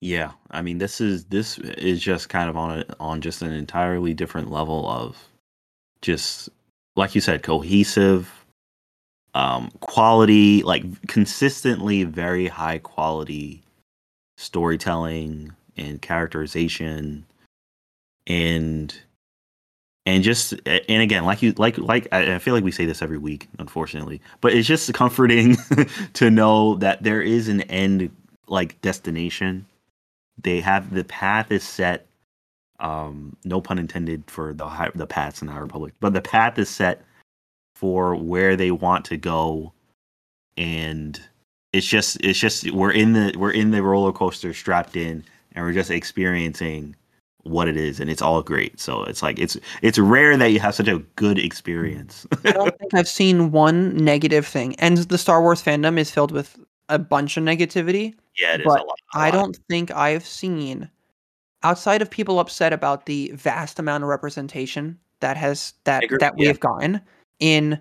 Yeah, 0.00 0.32
I 0.50 0.62
mean 0.62 0.78
this 0.78 1.00
is 1.00 1.24
this 1.26 1.58
is 1.58 2.00
just 2.00 2.28
kind 2.28 2.50
of 2.50 2.56
on 2.56 2.80
a, 2.80 2.84
on 3.00 3.20
just 3.20 3.42
an 3.42 3.52
entirely 3.52 4.14
different 4.14 4.50
level 4.50 4.88
of 4.88 5.16
just 6.02 6.48
like 6.96 7.14
you 7.14 7.20
said 7.20 7.42
cohesive 7.42 8.44
um 9.34 9.70
quality 9.80 10.62
like 10.62 10.84
consistently 11.08 12.04
very 12.04 12.46
high 12.46 12.78
quality 12.78 13.62
storytelling 14.36 15.52
and 15.76 16.02
characterization 16.02 17.24
and 18.26 18.94
and 20.06 20.22
just 20.22 20.52
and 20.66 21.02
again 21.02 21.24
like 21.24 21.42
you 21.42 21.52
like 21.56 21.78
like 21.78 22.06
I, 22.12 22.34
I 22.34 22.38
feel 22.38 22.54
like 22.54 22.64
we 22.64 22.70
say 22.70 22.84
this 22.84 23.02
every 23.02 23.18
week 23.18 23.48
unfortunately 23.58 24.20
but 24.40 24.52
it's 24.52 24.68
just 24.68 24.92
comforting 24.92 25.56
to 26.14 26.30
know 26.30 26.74
that 26.76 27.02
there 27.02 27.22
is 27.22 27.48
an 27.48 27.62
end 27.62 28.10
like 28.48 28.80
destination 28.82 29.66
they 30.40 30.60
have 30.60 30.92
the 30.92 31.04
path 31.04 31.50
is 31.50 31.62
set 31.62 32.06
um 32.80 33.36
no 33.44 33.60
pun 33.60 33.78
intended 33.78 34.24
for 34.26 34.52
the 34.52 34.66
hi- 34.66 34.90
the 34.94 35.06
paths 35.06 35.40
in 35.40 35.46
the 35.46 35.52
high 35.52 35.60
republic 35.60 35.94
but 36.00 36.12
the 36.12 36.20
path 36.20 36.58
is 36.58 36.68
set 36.68 37.04
for 37.76 38.14
where 38.16 38.56
they 38.56 38.70
want 38.70 39.04
to 39.04 39.16
go 39.16 39.72
and 40.56 41.20
it's 41.72 41.86
just 41.86 42.16
it's 42.20 42.38
just 42.38 42.70
we're 42.72 42.92
in 42.92 43.12
the 43.12 43.34
we're 43.36 43.50
in 43.50 43.70
the 43.70 43.82
roller 43.82 44.12
coaster 44.12 44.52
strapped 44.52 44.96
in 44.96 45.24
and 45.52 45.64
we're 45.64 45.72
just 45.72 45.90
experiencing 45.90 46.94
what 47.42 47.68
it 47.68 47.76
is 47.76 48.00
and 48.00 48.08
it's 48.08 48.22
all 48.22 48.42
great 48.42 48.80
so 48.80 49.04
it's 49.04 49.22
like 49.22 49.38
it's 49.38 49.56
it's 49.82 49.98
rare 49.98 50.36
that 50.36 50.50
you 50.50 50.58
have 50.58 50.74
such 50.74 50.88
a 50.88 50.98
good 51.16 51.38
experience 51.38 52.26
I 52.44 52.52
don't 52.52 52.78
think 52.78 52.94
I've 52.94 53.08
seen 53.08 53.50
one 53.50 53.96
negative 53.96 54.46
thing. 54.46 54.74
And 54.76 54.96
the 54.98 55.18
Star 55.18 55.42
Wars 55.42 55.62
fandom 55.62 55.98
is 55.98 56.10
filled 56.10 56.32
with 56.32 56.58
a 56.88 56.98
bunch 56.98 57.36
of 57.36 57.44
negativity. 57.44 58.14
Yeah 58.40 58.54
it 58.54 58.60
is 58.60 58.66
But 58.66 58.80
a 58.80 58.84
lot 58.84 58.98
a 59.14 59.18
I 59.18 59.24
lot. 59.26 59.32
don't 59.32 59.58
think 59.68 59.90
I've 59.90 60.24
seen 60.26 60.90
outside 61.62 62.02
of 62.02 62.10
people 62.10 62.38
upset 62.40 62.72
about 62.72 63.06
the 63.06 63.30
vast 63.34 63.78
amount 63.78 64.04
of 64.04 64.08
representation 64.08 64.98
that 65.20 65.36
has 65.36 65.74
that 65.84 66.04
agree, 66.04 66.18
that 66.20 66.36
we 66.36 66.42
yeah. 66.44 66.48
have 66.48 66.60
gotten 66.60 67.00
in 67.40 67.80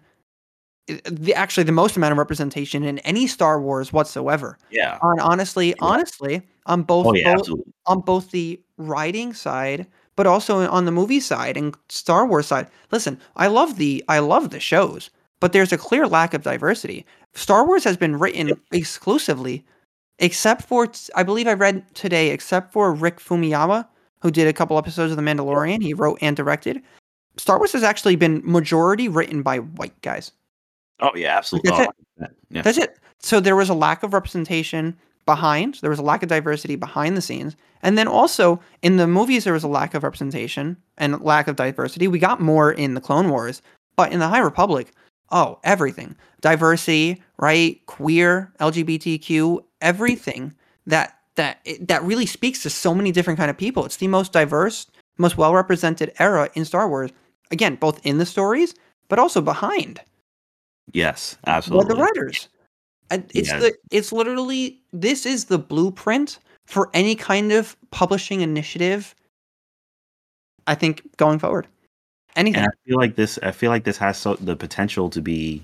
eh, 0.88 0.98
the 1.06 1.34
actually 1.36 1.64
the 1.64 1.72
most 1.72 1.98
amount 1.98 2.12
of 2.14 2.18
representation 2.18 2.84
in 2.84 3.00
any 3.00 3.28
Star 3.28 3.60
Wars 3.62 3.92
whatsoever. 3.92 4.58
yeah 4.72 4.98
On 5.02 5.20
honestly, 5.20 5.74
honestly, 5.80 6.42
on 6.66 6.84
both, 6.84 7.08
oh 7.08 7.14
yeah 7.14 7.36
both 7.36 7.50
on 7.86 8.00
both 8.02 8.32
the 8.32 8.60
writing 8.78 9.34
side 9.34 9.86
but 10.16 10.28
also 10.28 10.68
on 10.70 10.86
the 10.86 10.92
movie 10.92 11.20
side 11.20 11.58
and 11.58 11.76
Star 11.90 12.26
Wars 12.26 12.46
side. 12.48 12.68
Listen, 12.92 13.20
I 13.36 13.48
love 13.48 13.78
the 13.78 14.04
I 14.08 14.20
love 14.20 14.52
the 14.52 14.60
shows, 14.60 15.10
but 15.40 15.54
there's 15.54 15.74
a 15.74 15.78
clear 15.78 16.08
lack 16.08 16.34
of 16.34 16.44
diversity. 16.44 17.06
Star 17.34 17.66
Wars 17.66 17.84
has 17.84 17.98
been 17.98 18.20
written 18.20 18.52
exclusively 18.72 19.66
except 20.20 20.64
for 20.64 20.92
I 21.16 21.24
believe 21.24 21.48
I 21.48 21.54
read 21.54 21.84
today 21.96 22.30
except 22.30 22.72
for 22.72 22.94
Rick 22.94 23.20
Famuyiwa 23.20 23.88
who 24.22 24.32
did 24.32 24.48
a 24.48 24.54
couple 24.54 24.78
episodes 24.78 25.12
of 25.12 25.18
The 25.18 25.24
Mandalorian, 25.24 25.84
he 25.84 25.94
wrote 25.94 26.18
and 26.22 26.36
directed. 26.36 26.82
Star 27.38 27.58
Wars 27.58 27.74
has 27.74 27.84
actually 27.84 28.16
been 28.16 28.42
majority 28.46 29.10
written 29.10 29.42
by 29.42 29.58
white 29.58 30.00
guys. 30.02 30.32
oh 31.02 31.12
yeah 31.16 31.38
absolutely 31.38 31.72
That's 31.72 31.88
Oh, 32.22 32.28
yeah 32.50 32.62
That's 32.62 32.78
it. 32.78 33.00
So 33.20 33.40
there 33.40 33.56
was 33.56 33.70
a 33.70 33.74
lack 33.74 34.04
of 34.04 34.14
representation 34.14 34.98
behind, 35.26 35.76
there 35.76 35.90
was 35.90 36.00
a 36.00 36.04
lack 36.04 36.24
of 36.24 36.30
diversity 36.30 36.76
behind 36.76 37.16
the 37.16 37.22
scenes. 37.22 37.56
And 37.82 37.98
then 37.98 38.08
also 38.08 38.60
in 38.82 38.98
the 38.98 39.08
movies, 39.08 39.44
there 39.44 39.54
was 39.54 39.64
a 39.64 39.70
lack 39.70 39.94
of 39.94 40.04
representation 40.04 40.78
and 40.98 41.22
lack 41.22 41.48
of 41.48 41.56
diversity. 41.56 42.08
We 42.08 42.20
got 42.20 42.40
more 42.40 42.72
in 42.72 42.94
the 42.94 43.02
Clone 43.02 43.30
Wars, 43.30 43.62
but 43.96 44.12
in 44.12 44.20
the 44.20 44.28
High 44.28 44.40
Republic, 44.40 44.92
oh, 45.32 45.60
everything 45.64 46.16
diversity, 46.42 47.22
right? 47.38 47.86
Queer, 47.88 48.54
LGBTQ, 48.60 49.64
everything 49.84 50.56
that 50.88 51.20
that 51.36 51.60
it- 51.66 51.88
that 51.88 52.04
really 52.04 52.26
speaks 52.28 52.62
to 52.64 52.70
so 52.70 52.94
many 52.96 53.12
different 53.12 53.38
kind 53.38 53.50
of 53.50 53.58
people. 53.58 53.86
It's 53.86 53.98
the 53.98 54.08
most 54.08 54.32
diverse, 54.32 54.88
most 55.18 55.38
well 55.38 55.54
represented 55.54 56.14
era 56.20 56.50
in 56.56 56.64
Star 56.66 56.88
Wars. 56.88 57.12
Again, 57.52 57.76
both 57.76 58.00
in 58.06 58.18
the 58.18 58.26
stories, 58.26 58.74
but 59.10 59.20
also 59.20 59.42
behind 59.42 60.02
yes 60.92 61.38
absolutely 61.48 61.96
the 61.96 62.02
writers. 62.02 62.50
It's 63.12 63.50
Yeah. 63.50 63.60
the 63.60 63.74
it's 63.92 64.12
literally 64.12 64.82
this 64.92 65.26
is 65.26 65.46
the 65.46 65.58
blueprint 65.60 66.40
for 66.66 66.90
any 66.94 67.16
kind 67.16 67.52
of 67.52 67.76
publishing 67.92 68.42
initiative. 68.42 69.14
I 70.68 70.76
think 70.76 71.02
going 71.18 71.40
forward, 71.40 71.68
anything. 72.36 72.62
And 72.64 72.68
I 72.72 72.76
feel 72.88 72.98
like 72.98 73.16
this. 73.16 73.38
I 73.44 73.52
feel 73.52 73.70
like 73.70 73.84
this 73.84 73.98
has 73.98 74.18
so, 74.18 74.36
the 74.36 74.56
potential 74.56 75.10
to 75.10 75.22
be 75.22 75.64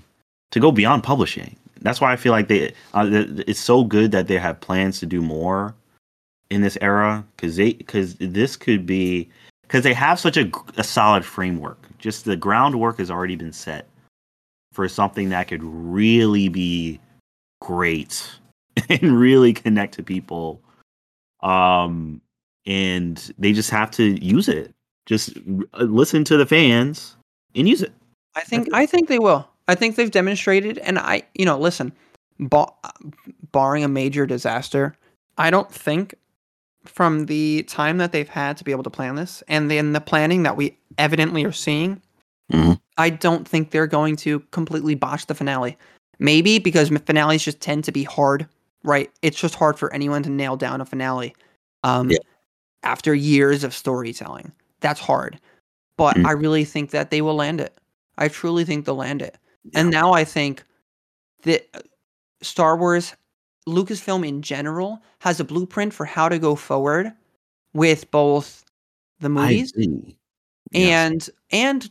to 0.50 0.60
go 0.60 0.70
beyond 0.72 1.02
publishing. 1.04 1.56
That's 1.80 2.00
why 2.00 2.12
I 2.12 2.16
feel 2.16 2.32
like 2.32 2.48
they 2.48 2.72
uh, 2.94 3.08
it's 3.46 3.60
so 3.60 3.84
good 3.84 4.12
that 4.12 4.28
they 4.28 4.38
have 4.38 4.60
plans 4.60 5.00
to 5.00 5.06
do 5.06 5.20
more 5.22 5.74
in 6.50 6.62
this 6.62 6.76
era 6.80 7.24
because 7.36 7.56
they 7.56 7.74
because 7.74 8.16
this 8.16 8.56
could 8.56 8.84
be 8.84 9.28
because 9.62 9.84
they 9.84 9.94
have 9.94 10.18
such 10.18 10.36
a, 10.36 10.50
a 10.76 10.84
solid 10.84 11.24
framework. 11.24 11.86
Just 11.98 12.24
the 12.24 12.36
groundwork 12.36 12.98
has 12.98 13.10
already 13.10 13.36
been 13.36 13.52
set 13.52 13.86
for 14.72 14.88
something 14.88 15.28
that 15.30 15.48
could 15.48 15.62
really 15.62 16.48
be 16.48 17.00
great 17.60 18.28
and 18.88 19.18
really 19.18 19.52
connect 19.52 19.94
to 19.94 20.02
people. 20.02 20.60
Um, 21.42 22.20
and 22.66 23.32
they 23.38 23.52
just 23.52 23.70
have 23.70 23.90
to 23.92 24.24
use 24.24 24.48
it. 24.48 24.74
Just 25.06 25.36
uh, 25.74 25.84
listen 25.84 26.24
to 26.24 26.36
the 26.36 26.46
fans 26.46 27.16
and 27.54 27.68
use 27.68 27.82
it. 27.82 27.92
I 28.34 28.42
think 28.42 28.68
I 28.72 28.86
think 28.86 29.08
they 29.08 29.18
will. 29.18 29.49
I 29.70 29.74
think 29.76 29.96
they've 29.96 30.10
demonstrated, 30.10 30.78
and 30.78 30.98
I 30.98 31.22
you 31.34 31.44
know 31.44 31.58
listen, 31.58 31.92
bar, 32.38 32.72
barring 33.52 33.84
a 33.84 33.88
major 33.88 34.26
disaster, 34.26 34.94
I 35.38 35.50
don't 35.50 35.70
think 35.72 36.14
from 36.84 37.26
the 37.26 37.62
time 37.64 37.98
that 37.98 38.10
they've 38.12 38.28
had 38.28 38.56
to 38.56 38.64
be 38.64 38.72
able 38.72 38.82
to 38.82 38.90
plan 38.90 39.14
this, 39.14 39.42
and 39.48 39.70
then 39.70 39.92
the 39.92 40.00
planning 40.00 40.42
that 40.42 40.56
we 40.56 40.76
evidently 40.98 41.44
are 41.44 41.52
seeing, 41.52 42.02
Mhm. 42.52 42.80
I 42.96 43.10
don't 43.10 43.46
think 43.46 43.70
they're 43.70 43.86
going 43.86 44.16
to 44.16 44.40
completely 44.50 44.94
botch 44.94 45.26
the 45.26 45.34
finale. 45.34 45.78
Maybe 46.18 46.58
because 46.58 46.88
finales 47.06 47.44
just 47.44 47.60
tend 47.60 47.84
to 47.84 47.92
be 47.92 48.02
hard, 48.04 48.46
right? 48.82 49.10
It's 49.22 49.38
just 49.38 49.54
hard 49.54 49.78
for 49.78 49.92
anyone 49.92 50.22
to 50.24 50.30
nail 50.30 50.56
down 50.56 50.80
a 50.80 50.84
finale. 50.86 51.34
Um, 51.84 52.10
Yeah. 52.10 52.18
After 52.82 53.14
years 53.14 53.62
of 53.62 53.74
storytelling, 53.74 54.52
that's 54.80 55.00
hard. 55.00 55.38
But 55.96 56.16
Mm. 56.16 56.26
I 56.26 56.32
really 56.32 56.64
think 56.64 56.90
that 56.90 57.10
they 57.10 57.20
will 57.20 57.36
land 57.36 57.60
it. 57.60 57.74
I 58.16 58.28
truly 58.28 58.64
think 58.64 58.84
they'll 58.86 58.96
land 58.96 59.20
it. 59.22 59.36
And 59.74 59.90
now 59.90 60.12
I 60.12 60.24
think 60.24 60.64
that 61.42 61.68
uh, 61.74 61.80
Star 62.42 62.76
Wars, 62.76 63.14
Lucasfilm 63.68 64.26
in 64.26 64.42
general, 64.42 65.02
has 65.20 65.40
a 65.40 65.44
blueprint 65.44 65.92
for 65.92 66.06
how 66.06 66.28
to 66.28 66.38
go 66.38 66.54
forward 66.54 67.12
with 67.72 68.10
both 68.10 68.64
the 69.20 69.28
movies. 69.28 69.72
Yes. 69.76 70.14
and 70.72 71.30
and 71.50 71.90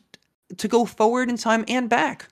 to 0.58 0.68
go 0.68 0.86
forward 0.86 1.30
in 1.30 1.38
time 1.38 1.66
and 1.68 1.90
back. 1.90 2.28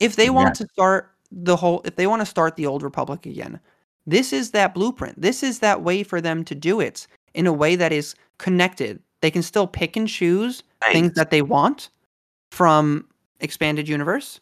If 0.00 0.16
they 0.16 0.30
want 0.30 0.54
to 0.56 0.66
start 0.72 1.12
the 1.30 1.56
whole 1.56 1.82
if 1.84 1.96
they 1.96 2.06
want 2.06 2.20
to 2.20 2.26
start 2.26 2.56
the 2.56 2.66
old 2.66 2.82
republic 2.82 3.26
again, 3.26 3.60
this 4.06 4.32
is 4.32 4.50
that 4.52 4.74
blueprint. 4.74 5.20
This 5.20 5.42
is 5.42 5.60
that 5.60 5.82
way 5.82 6.02
for 6.02 6.20
them 6.20 6.44
to 6.44 6.54
do 6.54 6.80
it 6.80 7.06
in 7.34 7.46
a 7.46 7.52
way 7.52 7.76
that 7.76 7.92
is 7.92 8.14
connected. 8.38 9.00
They 9.20 9.30
can 9.30 9.42
still 9.42 9.66
pick 9.66 9.96
and 9.96 10.08
choose 10.08 10.62
things 10.92 11.12
that 11.14 11.30
they 11.30 11.42
want 11.42 11.90
from 12.50 13.06
expanded 13.40 13.88
universe, 13.88 14.40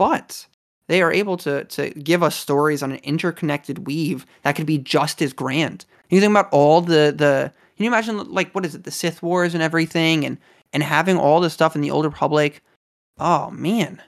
but 0.00 0.46
they 0.88 1.02
are 1.02 1.12
able 1.12 1.36
to 1.36 1.64
to 1.64 1.90
give 1.90 2.22
us 2.22 2.34
stories 2.34 2.82
on 2.82 2.92
an 2.92 3.00
interconnected 3.02 3.86
weave 3.86 4.24
that 4.44 4.56
could 4.56 4.64
be 4.64 4.78
just 4.78 5.20
as 5.20 5.34
grand. 5.34 5.84
You 6.08 6.20
think 6.20 6.30
about 6.30 6.48
all 6.52 6.80
the 6.80 7.12
the 7.14 7.52
can 7.76 7.84
you 7.84 7.90
imagine 7.90 8.32
like 8.32 8.50
what 8.52 8.64
is 8.64 8.74
it 8.74 8.84
the 8.84 8.90
Sith 8.90 9.22
Wars 9.22 9.52
and 9.52 9.62
everything 9.62 10.24
and 10.24 10.38
and 10.72 10.82
having 10.82 11.18
all 11.18 11.40
the 11.40 11.50
stuff 11.50 11.76
in 11.76 11.82
the 11.82 11.90
Old 11.90 12.06
Republic. 12.06 12.62
Oh 13.18 13.50
man, 13.50 14.00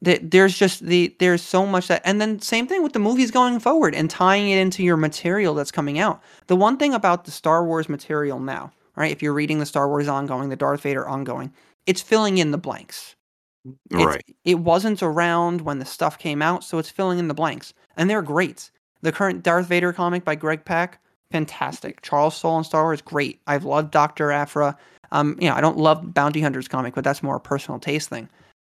there's 0.00 0.56
just 0.56 0.86
the 0.86 1.12
there's 1.18 1.42
so 1.42 1.66
much 1.66 1.88
that 1.88 2.02
and 2.04 2.20
then 2.20 2.40
same 2.40 2.68
thing 2.68 2.84
with 2.84 2.92
the 2.92 3.00
movies 3.00 3.32
going 3.32 3.58
forward 3.58 3.92
and 3.92 4.08
tying 4.08 4.48
it 4.48 4.58
into 4.58 4.84
your 4.84 4.96
material 4.96 5.54
that's 5.54 5.72
coming 5.72 5.98
out 5.98 6.22
the 6.46 6.56
one 6.56 6.76
thing 6.76 6.94
about 6.94 7.24
the 7.24 7.30
star 7.30 7.64
wars 7.64 7.88
material 7.88 8.38
now 8.38 8.72
right 8.96 9.12
if 9.12 9.22
you're 9.22 9.34
reading 9.34 9.58
the 9.58 9.66
star 9.66 9.88
wars 9.88 10.08
ongoing 10.08 10.48
the 10.48 10.56
darth 10.56 10.80
vader 10.80 11.06
ongoing 11.06 11.52
it's 11.84 12.00
filling 12.00 12.38
in 12.38 12.50
the 12.50 12.56
blanks 12.56 13.14
right. 13.90 14.24
it 14.44 14.58
wasn't 14.58 15.02
around 15.02 15.60
when 15.60 15.78
the 15.78 15.84
stuff 15.84 16.18
came 16.18 16.40
out 16.40 16.64
so 16.64 16.78
it's 16.78 16.90
filling 16.90 17.18
in 17.18 17.28
the 17.28 17.34
blanks 17.34 17.74
and 17.96 18.08
they're 18.08 18.22
great. 18.22 18.70
The 19.02 19.12
current 19.12 19.42
darth 19.42 19.66
vader 19.66 19.92
comic 19.92 20.24
by 20.24 20.34
greg 20.34 20.64
pak 20.64 21.00
fantastic. 21.30 22.02
Charles 22.02 22.36
soule 22.36 22.56
and 22.56 22.66
star 22.66 22.84
wars 22.84 23.02
great. 23.02 23.40
I've 23.46 23.64
loved 23.64 23.90
dr 23.90 24.30
aphra 24.30 24.76
um 25.12 25.36
you 25.40 25.48
know 25.48 25.56
i 25.56 25.60
don't 25.60 25.78
love 25.78 26.14
bounty 26.14 26.40
hunters 26.40 26.68
comic 26.68 26.94
but 26.94 27.04
that's 27.04 27.22
more 27.22 27.36
a 27.36 27.40
personal 27.40 27.78
taste 27.78 28.08
thing. 28.08 28.28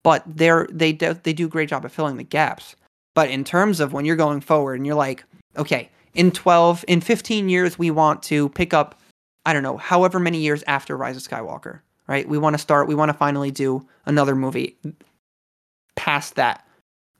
But 0.03 0.23
they're 0.25 0.67
they 0.71 0.93
do, 0.93 1.13
they 1.13 1.34
do 1.34 1.45
a 1.45 1.49
great 1.49 1.69
job 1.69 1.86
of 1.86 1.91
filling 1.91 2.17
the 2.17 2.23
gaps. 2.23 2.75
But 3.13 3.29
in 3.29 3.43
terms 3.43 3.79
of 3.79 3.93
when 3.93 4.05
you're 4.05 4.15
going 4.15 4.41
forward 4.41 4.75
and 4.75 4.86
you're 4.86 4.95
like, 4.95 5.23
okay, 5.57 5.89
in 6.13 6.32
12, 6.32 6.86
in 6.88 7.01
15 7.01 7.49
years, 7.49 7.77
we 7.77 7.91
want 7.91 8.23
to 8.23 8.49
pick 8.49 8.73
up, 8.73 8.99
I 9.45 9.53
don't 9.53 9.63
know, 9.63 9.77
however 9.77 10.19
many 10.19 10.39
years 10.39 10.63
after 10.67 10.95
Rise 10.97 11.17
of 11.17 11.23
Skywalker, 11.23 11.82
right? 12.12 12.28
We 12.28 12.38
want 12.38 12.53
to 12.55 12.57
start, 12.57 12.88
we 12.88 12.95
want 12.95 13.09
to 13.09 13.18
finally 13.18 13.51
do 13.51 13.88
another 14.05 14.36
movie 14.36 14.78
past 15.95 16.36
that. 16.36 16.68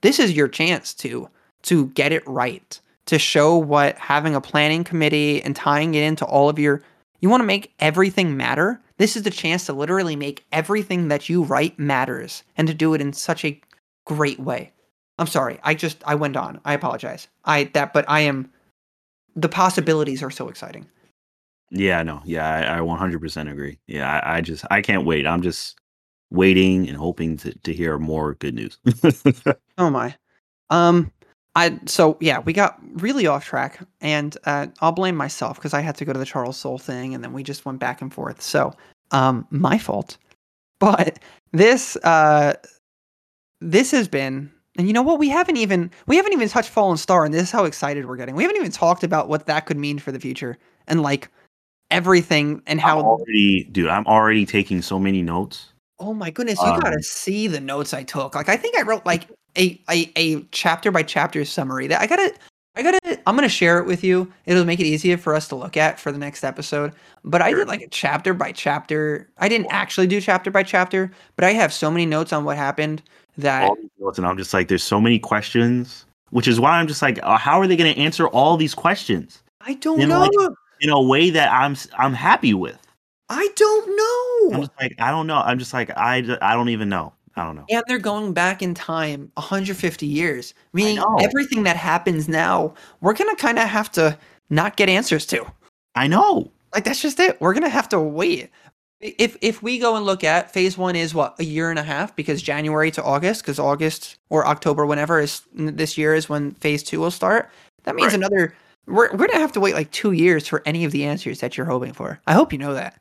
This 0.02 0.20
is 0.20 0.34
your 0.34 0.48
chance 0.48 0.94
to 0.96 1.30
to 1.64 1.88
get 1.88 2.12
it 2.12 2.28
right, 2.28 2.80
to 3.06 3.20
show 3.20 3.56
what 3.56 3.98
having 3.98 4.36
a 4.36 4.42
planning 4.42 4.84
committee 4.84 5.42
and 5.44 5.56
tying 5.56 5.94
it 5.94 6.04
into 6.04 6.26
all 6.26 6.50
of 6.50 6.60
your 6.60 6.82
you 7.20 7.30
want 7.30 7.42
to 7.42 7.46
make 7.46 7.72
everything 7.80 8.36
matter 8.36 8.82
this 9.02 9.16
is 9.16 9.24
the 9.24 9.32
chance 9.32 9.66
to 9.66 9.74
literally 9.74 10.16
make 10.16 10.46
everything 10.52 11.08
that 11.08 11.28
you 11.28 11.42
write 11.42 11.80
matters 11.80 12.44
and 12.56 12.68
to 12.68 12.74
do 12.76 12.94
it 12.94 13.02
in 13.02 13.14
such 13.14 13.44
a 13.44 13.60
great 14.06 14.40
way. 14.40 14.74
I'm 15.18 15.26
sorry. 15.26 15.58
I 15.64 15.74
just 15.74 15.98
I 16.06 16.14
went 16.14 16.38
on. 16.38 16.62
I 16.66 16.76
apologize. 16.76 17.28
I 17.44 17.64
that 17.74 17.94
but 17.94 18.06
I 18.08 18.20
am 18.20 18.52
the 19.36 19.50
possibilities 19.50 20.22
are 20.22 20.30
so 20.30 20.50
exciting. 20.50 20.86
Yeah, 21.72 22.04
no. 22.04 22.22
Yeah, 22.26 22.48
I, 22.48 22.78
I 22.78 22.80
100% 22.82 23.52
agree. 23.52 23.80
Yeah, 23.88 24.20
I, 24.24 24.38
I 24.38 24.42
just 24.42 24.66
I 24.70 24.82
can't 24.82 25.06
wait. 25.06 25.26
I'm 25.26 25.42
just 25.42 25.80
waiting 26.30 26.88
and 26.88 26.98
hoping 26.98 27.38
to, 27.38 27.58
to 27.60 27.74
hear 27.74 27.98
more 27.98 28.36
good 28.36 28.56
news. 28.56 28.78
oh 29.78 29.90
my. 29.90 30.16
Um 30.70 31.12
I 31.56 31.80
so 31.86 32.18
yeah, 32.20 32.40
we 32.40 32.54
got 32.54 32.80
really 33.02 33.28
off 33.28 33.44
track, 33.46 33.80
and 34.00 34.38
uh, 34.46 34.68
I'll 34.80 34.94
blame 34.94 35.18
myself 35.18 35.58
because 35.58 35.74
I 35.74 35.82
had 35.82 35.96
to 35.96 36.06
go 36.06 36.14
to 36.14 36.20
the 36.20 36.26
Charles 36.26 36.56
Soule 36.58 36.78
thing, 36.78 37.14
and 37.14 37.24
then 37.24 37.34
we 37.34 37.44
just 37.44 37.66
went 37.66 37.80
back 37.80 38.02
and 38.02 38.14
forth. 38.14 38.42
So, 38.42 38.74
um, 39.12 39.46
my 39.50 39.78
fault. 39.78 40.18
But 40.80 41.20
this 41.52 41.96
uh, 41.98 42.54
this 43.60 43.92
has 43.92 44.08
been, 44.08 44.52
and 44.78 44.88
you 44.88 44.94
know 44.94 45.04
what? 45.04 45.20
We 45.20 45.30
haven't 45.30 45.58
even 45.58 45.92
we 46.08 46.16
haven't 46.16 46.34
even 46.34 46.50
touched 46.50 46.70
Fallen 46.70 46.98
Star, 46.98 47.24
and 47.24 47.32
this 47.32 47.44
is 47.44 47.52
how 47.52 47.66
excited 47.66 48.08
we're 48.08 48.16
getting. 48.16 48.34
We 48.34 48.42
haven't 48.42 48.58
even 48.58 48.72
talked 48.72 49.04
about 49.04 49.28
what 49.28 49.46
that 49.46 49.68
could 49.68 49.78
mean 49.78 50.00
for 50.00 50.12
the 50.12 50.20
future, 50.20 50.58
and 50.88 51.04
like 51.04 51.30
everything, 51.92 52.62
and 52.66 52.80
how 52.82 53.00
I'm 53.00 53.06
already, 53.06 53.66
dude. 53.72 53.90
I'm 53.90 54.06
already 54.08 54.46
taking 54.46 54.82
so 54.82 55.00
many 55.00 55.22
notes. 55.22 55.68
Oh 56.00 56.14
my 56.14 56.32
goodness, 56.32 56.60
you 56.62 56.68
um, 56.68 56.80
gotta 56.80 57.04
see 57.04 57.48
the 57.48 57.60
notes 57.60 57.94
I 57.94 58.04
took. 58.04 58.34
Like 58.34 58.50
I 58.50 58.58
think 58.58 58.78
I 58.78 58.82
wrote 58.82 59.06
like 59.06 59.28
a, 59.58 59.80
a 59.90 60.12
a 60.16 60.42
chapter 60.52 60.90
by 60.92 61.04
chapter 61.04 61.46
summary 61.46 61.88
that 61.88 62.02
I 62.02 62.08
gotta 62.08 62.34
I 62.76 62.84
gotta 62.84 63.20
I'm 63.28 63.36
gonna 63.36 63.50
share 63.50 63.80
it 63.80 63.86
with 63.86 64.04
you. 64.04 64.32
It'll 64.46 64.66
make 64.66 64.80
it 64.80 64.86
easier 64.86 65.18
for 65.18 65.36
us 65.36 65.48
to 65.50 65.56
look 65.56 65.76
at 65.76 66.00
for 66.00 66.12
the 66.12 66.18
next 66.18 66.44
episode. 66.44 66.94
But 67.24 67.42
I 67.42 67.54
did 67.54 67.68
like 67.68 67.82
a 67.82 67.90
chapter 67.90 68.34
by 68.34 68.52
chapter. 68.52 69.30
I 69.38 69.50
didn't 69.50 69.68
actually 69.70 70.08
do 70.08 70.22
chapter 70.22 70.50
by 70.50 70.64
chapter, 70.64 71.12
but 71.36 71.46
I 71.46 71.52
have 71.52 71.74
so 71.74 71.92
many 71.92 72.06
notes 72.06 72.32
on 72.32 72.46
what 72.46 72.58
happened 72.58 73.04
that 73.38 73.64
all 73.64 73.76
these 73.76 73.90
notes, 74.00 74.18
and 74.18 74.26
I'm 74.26 74.38
just 74.38 74.54
like, 74.54 74.70
there's 74.70 74.84
so 74.84 75.02
many 75.02 75.20
questions, 75.20 76.06
which 76.30 76.48
is 76.48 76.60
why 76.60 76.80
I'm 76.80 76.88
just 76.88 77.02
like, 77.02 77.20
uh, 77.24 77.38
how 77.38 77.60
are 77.60 77.68
they 77.68 77.76
gonna 77.76 77.90
answer 77.90 78.28
all 78.28 78.56
these 78.56 78.74
questions? 78.74 79.44
I 79.60 79.74
don't 79.76 80.02
in 80.02 80.10
know. 80.10 80.22
Like, 80.22 80.32
in 80.82 80.90
a 80.90 81.02
way 81.02 81.30
that 81.30 81.52
I'm 81.52 81.76
I'm 81.98 82.14
happy 82.14 82.54
with. 82.54 82.78
I 83.30 83.48
don't 83.56 83.96
know. 83.96 84.56
I'm 84.56 84.62
just 84.64 84.82
like 84.82 84.96
I 85.00 85.12
don't 85.12 85.28
know. 85.28 85.38
I'm 85.38 85.58
just 85.58 85.74
like 85.74 85.90
I 85.92 86.38
I 86.42 86.54
don't 86.54 86.70
even 86.70 86.90
know. 86.90 87.14
I 87.36 87.46
don't 87.46 87.56
know. 87.56 87.66
And 87.70 87.84
they're 87.88 88.00
going 88.00 88.34
back 88.34 88.62
in 88.62 88.74
time 88.74 89.32
150 89.36 90.06
years, 90.06 90.54
meaning 90.74 91.02
everything 91.22 91.64
that 91.64 91.78
happens 91.78 92.28
now, 92.28 92.74
we're 93.00 93.14
gonna 93.14 93.36
kind 93.38 93.58
of 93.58 93.70
have 93.70 93.92
to 93.94 94.18
not 94.50 94.76
get 94.76 94.90
answers 94.90 95.26
to. 95.28 95.46
I 95.96 96.08
know. 96.08 96.52
Like 96.74 96.84
that's 96.84 97.02
just 97.02 97.20
it. 97.20 97.40
We're 97.40 97.54
gonna 97.54 97.70
have 97.70 97.88
to 97.90 98.00
wait. 98.00 98.50
If 99.00 99.38
if 99.42 99.64
we 99.64 99.80
go 99.80 99.96
and 99.96 100.06
look 100.06 100.24
at 100.24 100.52
phase 100.52 100.78
one 100.78 100.96
is 100.96 101.14
what 101.14 101.40
a 101.40 101.44
year 101.44 101.70
and 101.70 101.80
a 101.80 101.84
half 101.84 102.16
because 102.16 102.42
January 102.42 102.92
to 102.92 103.04
August 103.04 103.42
because 103.42 103.60
August 103.60 104.18
or 104.30 104.46
October 104.46 104.86
whenever 104.86 105.20
is 105.20 105.42
this 105.54 105.98
year 105.98 106.14
is 106.14 106.28
when 106.28 106.52
phase 106.56 106.84
two 106.84 107.00
will 107.00 107.12
start. 107.12 107.50
That 107.84 107.96
means 107.96 108.14
right. 108.14 108.16
another. 108.16 108.54
We're 108.88 109.12
we're 109.12 109.28
gonna 109.28 109.40
have 109.40 109.52
to 109.54 109.60
wait 109.60 109.76
like 109.76 109.92
two 109.92 110.12
years 110.12 110.48
for 110.48 110.62
any 110.66 110.86
of 110.86 110.92
the 110.92 111.06
answers 111.06 111.40
that 111.40 111.58
you're 111.58 111.66
hoping 111.66 111.94
for. 111.94 112.20
I 112.28 112.34
hope 112.34 112.52
you 112.52 112.60
know 112.60 112.74
that. 112.74 113.00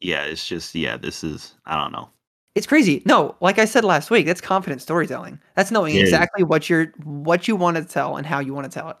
Yeah, 0.00 0.24
it's 0.24 0.46
just 0.46 0.74
yeah. 0.74 0.96
This 0.96 1.22
is 1.22 1.54
I 1.66 1.80
don't 1.80 1.92
know. 1.92 2.08
It's 2.54 2.66
crazy. 2.66 3.02
No, 3.04 3.36
like 3.40 3.58
I 3.58 3.66
said 3.66 3.84
last 3.84 4.10
week, 4.10 4.26
that's 4.26 4.40
confident 4.40 4.82
storytelling. 4.82 5.38
That's 5.54 5.70
knowing 5.70 5.94
yeah. 5.94 6.02
exactly 6.02 6.42
what 6.42 6.68
you're 6.68 6.92
what 7.04 7.46
you 7.46 7.56
want 7.56 7.76
to 7.76 7.84
tell 7.84 8.16
and 8.16 8.26
how 8.26 8.40
you 8.40 8.54
want 8.54 8.70
to 8.70 8.78
tell 8.78 8.90
it. 8.90 8.96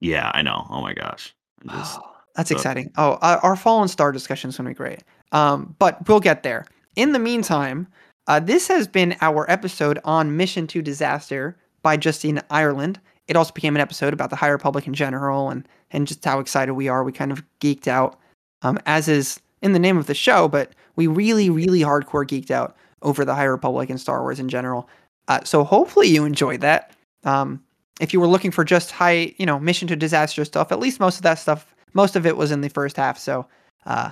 Yeah, 0.00 0.30
I 0.34 0.42
know. 0.42 0.66
Oh 0.70 0.80
my 0.80 0.92
gosh. 0.92 1.34
Just, 1.70 1.98
oh, 1.98 2.10
that's 2.36 2.50
so. 2.50 2.54
exciting. 2.56 2.92
Oh, 2.96 3.14
our 3.22 3.56
fallen 3.56 3.88
star 3.88 4.12
discussion 4.12 4.50
is 4.50 4.56
going 4.56 4.66
to 4.66 4.70
be 4.70 4.74
great. 4.74 5.02
Um, 5.32 5.74
but 5.78 6.06
we'll 6.08 6.20
get 6.20 6.42
there. 6.42 6.66
In 6.94 7.12
the 7.12 7.18
meantime, 7.18 7.88
uh, 8.26 8.40
this 8.40 8.68
has 8.68 8.86
been 8.86 9.16
our 9.20 9.50
episode 9.50 9.98
on 10.04 10.36
Mission 10.36 10.66
to 10.68 10.82
Disaster 10.82 11.56
by 11.82 11.98
Justina 12.00 12.44
Ireland. 12.50 13.00
It 13.26 13.36
also 13.36 13.52
became 13.52 13.74
an 13.74 13.80
episode 13.80 14.12
about 14.12 14.30
the 14.30 14.36
High 14.36 14.48
Republic 14.48 14.86
in 14.86 14.94
general 14.94 15.50
and 15.50 15.66
and 15.90 16.06
just 16.06 16.24
how 16.24 16.40
excited 16.40 16.74
we 16.74 16.88
are. 16.88 17.04
We 17.04 17.12
kind 17.12 17.32
of 17.32 17.42
geeked 17.60 17.88
out, 17.88 18.18
um, 18.62 18.78
as 18.86 19.08
is 19.08 19.40
in 19.62 19.72
the 19.72 19.78
name 19.78 19.96
of 19.96 20.06
the 20.06 20.14
show, 20.14 20.48
but 20.48 20.72
we 20.96 21.06
really, 21.06 21.48
really 21.50 21.80
hardcore 21.80 22.26
geeked 22.26 22.50
out 22.50 22.76
over 23.02 23.24
the 23.24 23.34
High 23.34 23.44
Republic 23.44 23.90
and 23.90 24.00
Star 24.00 24.22
Wars 24.22 24.40
in 24.40 24.48
general. 24.48 24.88
Uh, 25.28 25.42
so 25.44 25.64
hopefully 25.64 26.08
you 26.08 26.24
enjoyed 26.24 26.60
that. 26.60 26.92
Um, 27.24 27.62
if 28.00 28.12
you 28.12 28.20
were 28.20 28.26
looking 28.26 28.50
for 28.50 28.64
just 28.64 28.90
high, 28.90 29.34
you 29.38 29.46
know, 29.46 29.58
mission 29.58 29.88
to 29.88 29.96
disaster 29.96 30.44
stuff, 30.44 30.72
at 30.72 30.80
least 30.80 31.00
most 31.00 31.16
of 31.16 31.22
that 31.22 31.38
stuff, 31.38 31.74
most 31.92 32.16
of 32.16 32.26
it 32.26 32.36
was 32.36 32.50
in 32.50 32.60
the 32.60 32.68
first 32.68 32.96
half. 32.96 33.18
So, 33.18 33.46
uh, 33.86 34.10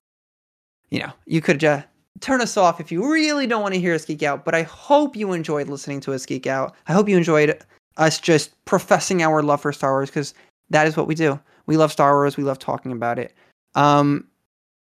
you 0.91 1.01
know, 1.01 1.13
you 1.27 1.41
could 1.41 1.59
just 1.59 1.87
turn 2.21 2.41
us 2.41 2.57
off 2.57 2.81
if 2.81 2.93
you 2.93 3.11
really 3.11 3.47
don't 3.47 3.63
want 3.63 3.75
to 3.75 3.81
hear 3.81 3.95
us 3.95 4.05
geek 4.05 4.23
out. 4.23 4.45
But 4.45 4.55
I 4.55 4.63
hope 4.63 5.17
you 5.17 5.33
enjoyed 5.33 5.69
listening 5.69 6.01
to 6.01 6.13
us 6.13 6.25
geek 6.25 6.47
out. 6.47 6.75
I 6.87 6.93
hope 6.93 7.09
you 7.09 7.17
enjoyed 7.17 7.59
us 7.97 8.19
just 8.19 8.65
professing 8.65 9.23
our 9.23 9.43
love 9.43 9.61
for 9.61 9.73
Star 9.73 9.93
Wars 9.93 10.11
because 10.11 10.35
that 10.71 10.87
is 10.87 10.97
what 10.97 11.07
we 11.07 11.15
do. 11.15 11.39
We 11.67 11.77
love 11.77 11.93
Star 11.93 12.15
Wars. 12.15 12.37
We 12.37 12.45
love 12.45 12.59
talking 12.59 12.93
about 12.93 13.19
it. 13.19 13.35
Um, 13.75 14.27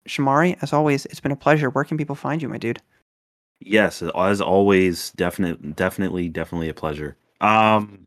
Shamari, 0.08 0.56
as 0.62 0.72
always, 0.72 1.06
it's 1.06 1.20
been 1.20 1.32
a 1.32 1.36
pleasure. 1.36 1.70
Where 1.70 1.84
can 1.84 1.96
people 1.96 2.14
find 2.14 2.42
you, 2.42 2.48
my 2.48 2.58
dude? 2.58 2.80
Yes, 3.60 4.02
as 4.02 4.40
always, 4.40 5.10
definitely, 5.12 5.72
definitely, 5.72 6.28
definitely 6.28 6.68
a 6.68 6.74
pleasure. 6.74 7.16
Um, 7.40 8.06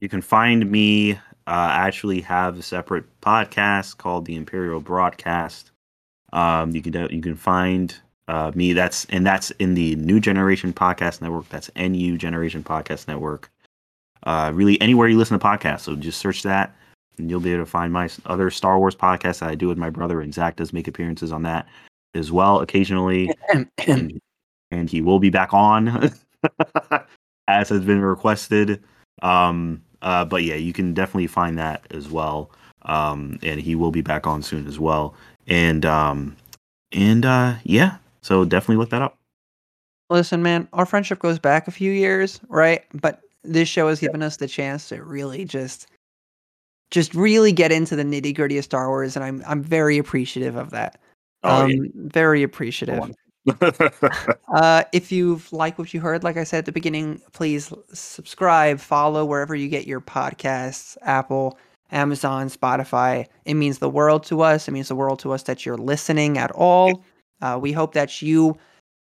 you 0.00 0.08
can 0.08 0.22
find 0.22 0.70
me. 0.70 1.12
Uh, 1.48 1.70
actually, 1.70 2.20
have 2.22 2.58
a 2.58 2.62
separate 2.62 3.04
podcast 3.20 3.98
called 3.98 4.24
the 4.24 4.34
Imperial 4.34 4.80
Broadcast. 4.80 5.70
Um, 6.32 6.72
you 6.72 6.82
can 6.82 6.92
you 7.10 7.22
can 7.22 7.36
find 7.36 7.94
uh, 8.26 8.50
me. 8.54 8.72
That's 8.72 9.04
and 9.06 9.24
that's 9.24 9.52
in 9.52 9.74
the 9.74 9.94
New 9.96 10.18
Generation 10.18 10.72
Podcast 10.72 11.22
Network. 11.22 11.48
That's 11.48 11.70
NU 11.76 12.16
Generation 12.18 12.64
Podcast 12.64 13.06
Network. 13.06 13.50
Uh, 14.26 14.52
really, 14.54 14.78
anywhere 14.80 15.08
you 15.08 15.16
listen 15.16 15.38
to 15.38 15.44
podcasts. 15.44 15.80
So 15.80 15.96
just 15.96 16.18
search 16.18 16.42
that 16.42 16.76
and 17.18 17.30
you'll 17.30 17.40
be 17.40 17.52
able 17.52 17.64
to 17.64 17.70
find 17.70 17.92
my 17.92 18.08
other 18.26 18.50
Star 18.50 18.78
Wars 18.78 18.94
podcasts 18.94 19.38
that 19.38 19.48
I 19.48 19.54
do 19.54 19.68
with 19.68 19.78
my 19.78 19.90
brother, 19.90 20.20
and 20.20 20.34
Zach 20.34 20.56
does 20.56 20.72
make 20.72 20.88
appearances 20.88 21.32
on 21.32 21.42
that 21.42 21.66
as 22.14 22.32
well 22.32 22.60
occasionally. 22.60 23.30
and, 23.52 23.68
and 24.70 24.90
he 24.90 25.00
will 25.00 25.18
be 25.18 25.30
back 25.30 25.52
on 25.54 25.88
as 27.48 27.68
has 27.68 27.84
been 27.84 28.00
requested. 28.00 28.82
Um, 29.22 29.82
uh, 30.02 30.24
but 30.24 30.42
yeah, 30.42 30.56
you 30.56 30.72
can 30.72 30.94
definitely 30.94 31.26
find 31.26 31.58
that 31.58 31.86
as 31.90 32.08
well. 32.08 32.50
Um, 32.82 33.38
and 33.42 33.60
he 33.60 33.74
will 33.74 33.90
be 33.90 34.02
back 34.02 34.26
on 34.26 34.42
soon 34.42 34.66
as 34.66 34.78
well. 34.78 35.14
And 35.46 35.84
um, 35.84 36.36
and 36.92 37.24
uh, 37.24 37.54
yeah, 37.64 37.96
so 38.22 38.44
definitely 38.44 38.76
look 38.76 38.90
that 38.90 39.02
up. 39.02 39.16
Listen, 40.08 40.42
man, 40.42 40.68
our 40.72 40.86
friendship 40.86 41.18
goes 41.18 41.38
back 41.38 41.66
a 41.66 41.72
few 41.72 41.90
years, 41.90 42.40
right? 42.48 42.84
But 42.94 43.22
this 43.46 43.68
show 43.68 43.88
has 43.88 44.00
given 44.00 44.22
us 44.22 44.36
the 44.36 44.48
chance 44.48 44.88
to 44.88 45.02
really 45.02 45.44
just 45.44 45.86
just 46.90 47.14
really 47.14 47.52
get 47.52 47.72
into 47.72 47.96
the 47.96 48.04
nitty 48.04 48.34
gritty 48.34 48.58
of 48.58 48.64
Star 48.64 48.88
Wars, 48.88 49.16
and 49.16 49.24
I'm 49.24 49.42
I'm 49.46 49.62
very 49.62 49.98
appreciative 49.98 50.56
of 50.56 50.70
that. 50.70 51.00
Oh, 51.42 51.64
um, 51.64 51.70
yeah. 51.70 51.90
very 51.94 52.42
appreciative. 52.42 53.14
uh, 54.48 54.82
if 54.92 55.12
you've 55.12 55.52
liked 55.52 55.78
what 55.78 55.94
you 55.94 56.00
heard, 56.00 56.24
like 56.24 56.36
I 56.36 56.44
said 56.44 56.58
at 56.58 56.66
the 56.66 56.72
beginning, 56.72 57.20
please 57.32 57.72
subscribe, 57.92 58.80
follow 58.80 59.24
wherever 59.24 59.54
you 59.54 59.68
get 59.68 59.86
your 59.86 60.00
podcasts, 60.00 60.96
Apple, 61.02 61.56
Amazon, 61.92 62.48
Spotify. 62.48 63.26
It 63.44 63.54
means 63.54 63.78
the 63.78 63.88
world 63.88 64.24
to 64.24 64.40
us. 64.40 64.66
It 64.66 64.72
means 64.72 64.88
the 64.88 64.96
world 64.96 65.20
to 65.20 65.32
us 65.32 65.44
that 65.44 65.64
you're 65.64 65.76
listening 65.76 66.38
at 66.38 66.50
all. 66.52 67.04
Uh, 67.40 67.58
we 67.60 67.70
hope 67.70 67.94
that 67.94 68.20
you 68.20 68.56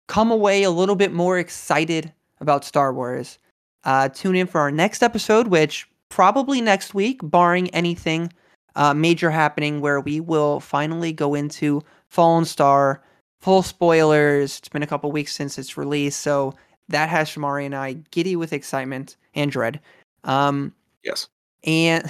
come 0.08 0.30
away 0.30 0.64
a 0.64 0.70
little 0.70 0.96
bit 0.96 1.12
more 1.12 1.40
excited 1.40 2.14
about 2.40 2.66
Star 2.66 2.94
Wars. 2.94 3.40
Uh, 3.86 4.10
tune 4.10 4.36
in 4.36 4.48
for 4.48 4.60
our 4.60 4.72
next 4.72 5.04
episode, 5.04 5.48
which 5.48 5.88
probably 6.10 6.60
next 6.60 6.94
week, 6.94 7.20
barring 7.24 7.70
anything 7.70 8.32
uh, 8.76 8.94
major 8.94 9.32
happening, 9.32 9.80
where 9.80 10.02
we 10.02 10.20
will 10.20 10.60
finally 10.60 11.14
go 11.14 11.34
into 11.34 11.82
Fallen 12.10 12.46
Star. 12.46 13.02
Full 13.42 13.62
spoilers. 13.62 14.58
It's 14.58 14.70
been 14.70 14.82
a 14.82 14.88
couple 14.88 15.12
weeks 15.12 15.36
since 15.36 15.60
its 15.60 15.78
release, 15.78 16.16
so 16.16 16.56
that 16.90 17.10
has 17.10 17.30
Shamari 17.30 17.66
and 17.66 17.76
I 17.76 17.94
giddy 18.12 18.36
with 18.36 18.54
excitement 18.54 19.18
and 19.36 19.52
dread. 19.52 19.80
Um, 20.24 20.74
yes. 21.04 21.28
And 21.64 22.10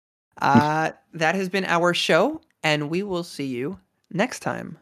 uh, 0.42 0.90
that 1.14 1.34
has 1.34 1.48
been 1.48 1.64
our 1.64 1.94
show, 1.94 2.40
and 2.62 2.90
we 2.90 3.02
will 3.02 3.24
see 3.24 3.46
you 3.46 3.78
next 4.12 4.40
time. 4.40 4.78